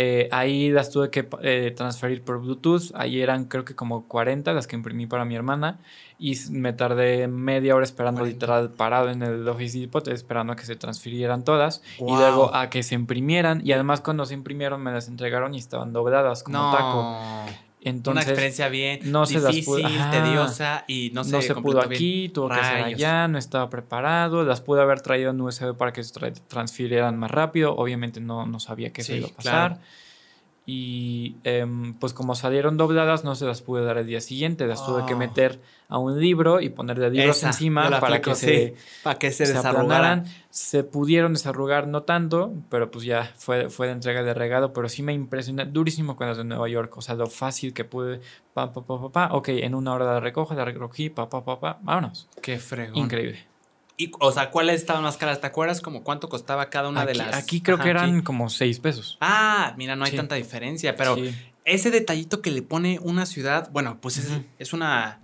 [0.00, 2.92] Eh, ahí las tuve que eh, transferir por Bluetooth.
[2.94, 5.80] Ahí eran creo que como 40 las que imprimí para mi hermana.
[6.20, 8.32] Y me tardé media hora esperando 40.
[8.32, 11.82] literal parado en el Office Depot, esperando a que se transfirieran todas.
[11.98, 12.16] Y Guau.
[12.16, 13.60] luego a que se imprimieran.
[13.64, 16.70] Y además cuando se imprimieron me las entregaron y estaban dobladas como no.
[16.70, 17.58] taco.
[17.80, 20.10] Entonces Una experiencia bien no se las difícil, pudo- Ajá.
[20.10, 21.98] tediosa y no no se, se, pudo completó bien.
[21.98, 22.86] aquí, tuvo que Rayos.
[22.98, 24.42] allá, no estaba preparado.
[24.44, 27.74] Las pude haber traído en USB para que se tra- transfirieran más rápido.
[27.76, 29.68] Obviamente no, no sabía que eso Sí, iba a pasar.
[29.76, 29.82] claro.
[30.70, 34.66] Y em, pues como salieron dobladas, no se las pude dar el día siguiente.
[34.66, 35.16] Las tuve que Oh.
[35.16, 39.30] meter a un libro y ponerle libros Esa, encima para aplico, que se, para que
[39.30, 40.18] se, se desarrugaran.
[40.20, 40.24] aplanaran.
[40.50, 44.74] Se pudieron desarrugar no tanto, pero pues ya fue, fue de entrega de regalo.
[44.74, 46.94] Pero sí me impresionó durísimo con las de Nueva York.
[46.98, 48.20] O sea, lo fácil que pude.
[48.52, 49.28] Pa, pa, pa, pa, pa.
[49.34, 51.78] Ok, en una hora la recojo, la recogí, pa, pa, pa, pa.
[51.80, 52.28] Vámonos.
[52.42, 52.98] Qué fregón.
[52.98, 53.47] Increíble.
[54.00, 55.40] Y, o sea, ¿cuáles estaban más caras?
[55.40, 57.34] ¿Te acuerdas como cuánto costaba cada una aquí, de las?
[57.36, 58.22] aquí creo Ajá, que eran aquí.
[58.24, 59.18] como 6 pesos.
[59.20, 60.16] Ah, mira, no hay Sí.
[60.16, 61.34] tanta diferencia, pero Sí.
[61.64, 65.20] ese detallito que le pone una ciudad, bueno, pues es, es una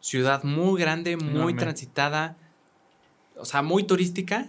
[0.00, 1.54] ciudad muy grande, muy Enorme.
[1.54, 2.36] transitada,
[3.38, 4.48] o sea, muy turística.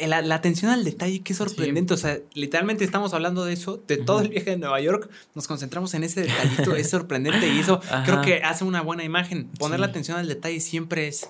[0.00, 1.92] La, la atención al detalle, qué sorprendente.
[1.92, 5.10] O sea, literalmente estamos hablando de eso, de todo el viaje de Nueva York.
[5.34, 9.48] Nos concentramos en ese detallito, es sorprendente y eso creo que hace una buena imagen.
[9.58, 11.28] Poner la atención al detalle siempre es,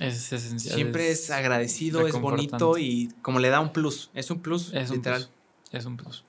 [0.00, 0.74] Es esencial.
[0.74, 4.10] siempre es, agradecido, es bonito y como le da un plus.
[4.14, 5.22] Es un plus, Es un literal.
[5.22, 5.30] plus.
[5.80, 6.24] Es un plus.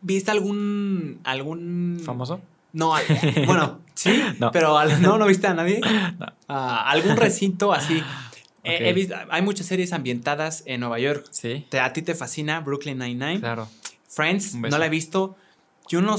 [0.00, 2.40] ¿Viste algún algún ¿Famoso?
[2.72, 2.92] No,
[3.46, 4.50] bueno, sí, No.
[4.50, 5.80] pero al- no, no viste a nadie.
[6.18, 6.26] No.
[6.48, 7.94] Ah, algún recinto así.
[8.64, 8.80] He- Ok.
[8.80, 11.26] he visto- hay muchas series ambientadas en Nueva York.
[11.30, 11.66] Sí.
[11.70, 13.40] Te- a ti te fascina Brooklyn Nine-Nine.
[13.40, 13.68] Claro.
[14.08, 15.36] Friends, no la he visto.
[15.88, 16.16] Yo no,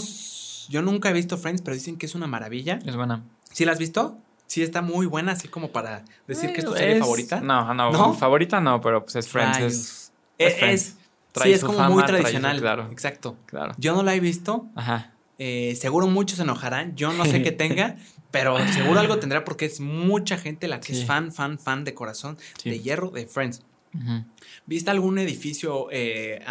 [0.70, 2.80] yo nunca he visto Friends, pero dicen que es una maravilla.
[2.86, 3.24] Es buena.
[3.52, 4.18] ¿Sí la has visto?
[4.48, 7.42] Sí, está muy buena, así como para decir que es tu serie favorita.
[7.42, 8.14] No, no, ¿No?
[8.14, 9.58] favorita no, pero pues es Friends.
[9.60, 10.82] Es, es Friends.
[10.88, 10.98] es-
[11.32, 12.60] Trae sí, es su como fama, muy trae su- tradicional.
[12.62, 12.88] claro.
[12.92, 13.36] Exacto.
[13.46, 13.74] claro.
[13.78, 14.68] Yo no la he visto.
[14.76, 15.12] Ajá.
[15.38, 16.96] Eh, seguro muchos se enojarán.
[16.96, 17.98] Yo no sé qué tenga,
[18.32, 21.02] pero seguro algo tendrá porque es mucha gente la que Sí.
[21.02, 22.70] es fan, fan, fan de corazón, Sí.
[22.70, 23.64] de hierro, de Friends.
[23.94, 24.24] Ujú.
[24.66, 26.42] ¿Viste algún edificio eh,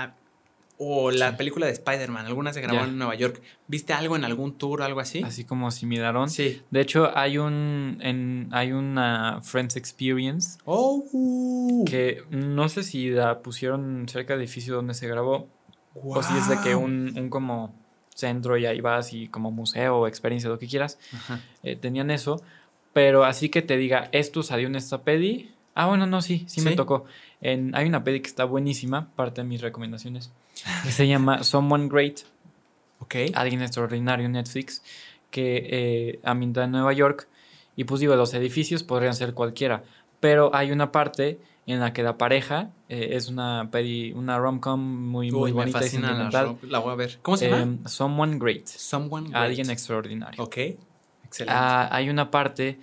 [0.87, 1.37] o la Sí.
[1.37, 2.27] película de Spider-Man?
[2.27, 2.85] Alguna se grabó Ya.
[2.87, 3.41] en Nueva York.
[3.69, 5.23] ¿Viste algo en algún tour o algo así?
[5.23, 6.29] Así como similarón.
[6.31, 6.63] Sí.
[6.71, 13.41] De hecho, hay un en, hay una Friends Experience Oh, que no sé si la
[13.41, 15.49] pusieron cerca del edificio donde se grabó
[15.95, 17.75] o si es de que un, un como
[18.15, 20.99] centro y ahí vas y como museo o experiencia, lo que quieras.
[21.63, 22.41] Eh, tenían eso,
[22.93, 25.51] pero así que te diga, esto salió en esta pedi.
[25.75, 27.05] Ah, bueno, no, sí, sí, me tocó.
[27.41, 30.31] En, hay una pedi que está buenísima, parte de mis recomendaciones,
[30.85, 32.21] que se llama Someone Great,
[33.05, 33.17] Ok.
[33.35, 34.83] Alguien Extraordinario, Netflix,
[35.31, 37.29] que eh, ambienta en Nueva York.
[37.77, 39.83] Y pues digo, los edificios podrían ser cualquiera,
[40.21, 44.81] pero hay una parte en la que la pareja eh, es una pedi, una rom-com
[44.81, 46.71] muy, muy Uy, bonita y fascina la, sentimental.
[46.71, 47.19] la voy a ver.
[47.23, 47.63] ¿Cómo se llama?
[47.63, 49.43] Em, Someone Great, Someone Great.
[49.43, 50.43] Alguien Extraordinario.
[50.43, 50.57] Ok.
[51.25, 51.53] Excelente.
[51.53, 52.79] Ah, hay una parte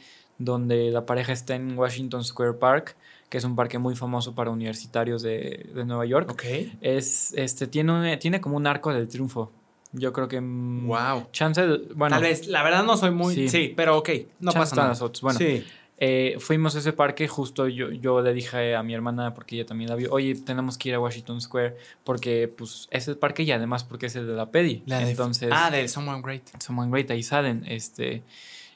[0.45, 2.95] donde la pareja está en Washington Square Park,
[3.30, 6.30] que es un parque muy famoso para universitarios de, de Nueva York.
[6.31, 6.43] ok.
[6.81, 9.51] Es, este, tiene, un- tiene como un arco del triunfo.
[9.93, 10.39] Yo creo que...
[10.41, 11.27] mm, Wow.
[11.31, 11.65] Chance,
[11.95, 13.35] bueno, Tal vez, la verdad no soy muy.
[13.35, 13.73] Sí, Sí.
[13.76, 14.09] pero ok.
[14.39, 14.89] No pasa nada.
[14.89, 15.22] las otras.
[15.22, 15.63] Bueno, sí.
[15.97, 19.65] eh, fuimos a ese parque, justo yo, yo le dije a mi hermana, porque ella
[19.65, 23.43] también la vio, oye, tenemos que ir a Washington Square, porque pues es el parque
[23.43, 24.81] y además porque es el de la pedi.
[24.85, 26.43] La de- Entonces, ah, de Someone Great.
[26.59, 27.63] Someone Great, ahí salen.
[27.68, 28.23] Este,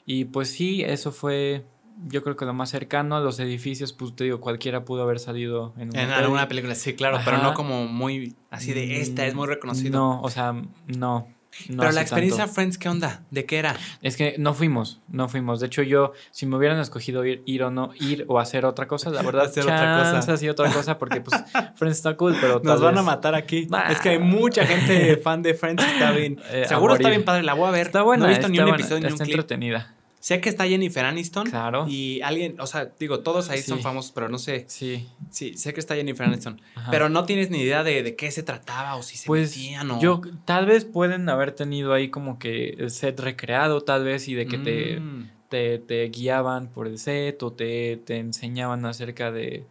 [0.06, 1.66] y pues sí, eso fue,
[2.06, 5.18] yo creo que lo más cercano a los edificios, pues te digo, cualquiera pudo haber
[5.18, 9.48] salido en alguna película, sí, claro, pero no como muy así de esta, es muy
[9.48, 9.98] reconocido.
[9.98, 10.54] No, o sea,
[10.86, 11.28] no.
[11.68, 12.54] No pero así la experiencia tanto.
[12.54, 13.22] Friends, ¿qué onda?
[13.30, 13.76] ¿De qué era?
[14.02, 15.60] Es que no fuimos, no fuimos.
[15.60, 18.86] De hecho, yo, si me hubieran escogido ir, ir o no, ir o hacer otra
[18.86, 20.32] cosa, la verdad, Hacer otra cosa.
[20.34, 21.42] hacía otra cosa, porque pues
[21.76, 23.68] Friends está cool, pero Nos van a matar aquí.
[23.90, 25.84] Es que hay mucha gente fan de Friends.
[25.84, 26.40] Está bien.
[26.50, 27.42] Eh, Seguro está bien padre.
[27.42, 27.86] La voy a ver.
[27.86, 29.36] Está buena, No he visto ni un buena, episodio ni un está clip.
[29.36, 29.92] entretenida.
[30.26, 31.48] Sé que está Jennifer Aniston.
[31.48, 31.86] Claro.
[31.88, 34.64] Y alguien, o sea, digo, todos ahí son famosos, pero no sé.
[34.66, 35.06] Sí.
[35.30, 36.60] Sí, sé que está Jennifer Aniston.
[36.74, 36.90] ajá.
[36.90, 39.88] Pero no tienes ni idea de, de qué se trataba o si se Pues metían
[39.92, 40.00] o.
[40.00, 44.34] yo tal vez pueden haber tenido ahí como que el set recreado tal vez y
[44.34, 45.30] de que te, Mm.
[45.48, 49.64] te, te guiaban por el set o te, te enseñaban acerca de,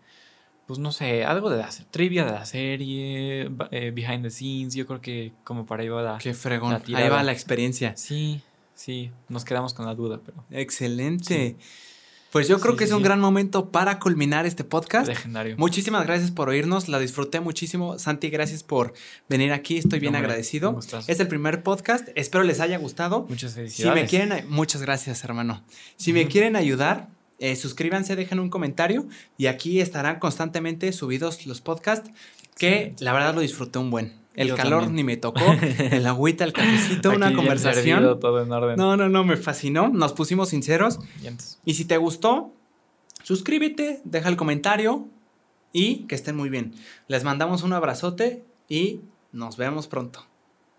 [0.67, 4.85] pues no sé, algo de la trivia de la serie, eh, behind the scenes, yo
[4.87, 6.17] creo que como para ahí va la...
[6.17, 6.71] Qué fregón.
[6.71, 7.93] la Ahí va la experiencia.
[7.97, 8.39] Sí,
[8.75, 10.43] sí, nos quedamos con la duda, pero...
[10.51, 11.55] Excelente.
[12.31, 13.05] Pues yo creo Sí, que sí, es un sí.
[13.05, 15.07] gran momento para culminar este podcast.
[15.07, 15.55] Legendario.
[15.57, 17.97] Muchísimas gracias por oírnos, la disfruté muchísimo.
[17.97, 18.93] Santi, gracias por
[19.29, 20.73] venir aquí, estoy bien agradecido.
[20.73, 21.09] gustazo.
[21.09, 23.25] Es el primer podcast, espero les haya gustado.
[23.29, 24.03] Muchas Si felicidades.
[24.03, 25.63] me quieren, muchas gracias, hermano.
[25.95, 27.07] Si me quieren ayudar,
[27.39, 29.07] eh, suscríbanse, dejen un comentario
[29.37, 32.11] y aquí estarán constantemente subidos los podcasts
[32.57, 34.13] que la verdad lo disfruté un buen.
[34.35, 34.95] El Yo calor también.
[34.95, 35.39] ni me tocó,
[35.77, 38.19] el agüita, el cafecito, una servido, conversación.
[38.19, 38.75] todo en orden.
[38.77, 39.89] No, no, no, me fascinó.
[39.89, 40.99] Nos pusimos sinceros.
[41.65, 42.51] Y si te gustó,
[43.23, 45.07] suscríbete, deja el comentario
[45.73, 46.73] y que estén muy bien.
[47.07, 49.01] Les mandamos un abrazote y
[49.31, 50.25] nos vemos pronto.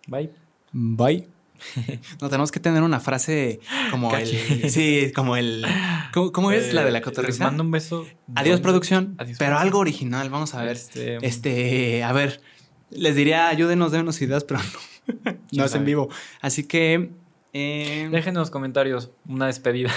[0.07, 0.31] Bye.
[0.73, 1.29] Bye.
[2.21, 3.61] No tenemos que tener una frase
[3.91, 4.27] como el.
[4.71, 5.65] Sí, como el.
[6.13, 7.45] ¿Cómo, cómo es la de la Eh, Les cotorriza?
[7.45, 8.07] mando un beso.
[8.35, 9.15] Adiós, producción.
[9.19, 9.63] Adiós, pero producción.
[9.67, 10.73] algo original, vamos a ver.
[10.77, 12.43] Este, Este, a ver,
[12.91, 14.61] les diría, ayúdenos, dénos ideas, pero
[15.25, 16.09] no, no es en vivo.
[16.41, 17.11] Así que.
[17.53, 19.91] eh, Dejen en los comentarios una despedida.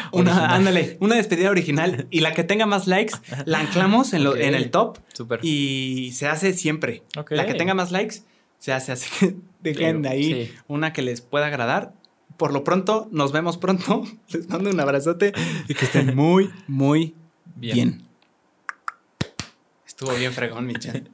[0.12, 3.14] una, ándale, una despedida original y la que tenga más likes
[3.46, 5.40] la anclamos en, lo- en el top Súper.
[5.42, 7.02] y se hace siempre.
[7.30, 8.22] La que tenga más likes
[8.58, 10.54] se hace así que dejen de ahí Sí.
[10.68, 11.92] una que les pueda agradar.
[12.36, 14.04] Por lo pronto, nos vemos pronto.
[14.30, 15.32] Les mando un abrazote
[15.68, 17.14] y que estén muy, muy
[17.56, 17.74] Bien.
[17.74, 18.02] bien.
[19.86, 21.04] Estuvo bien fregón, mi chat.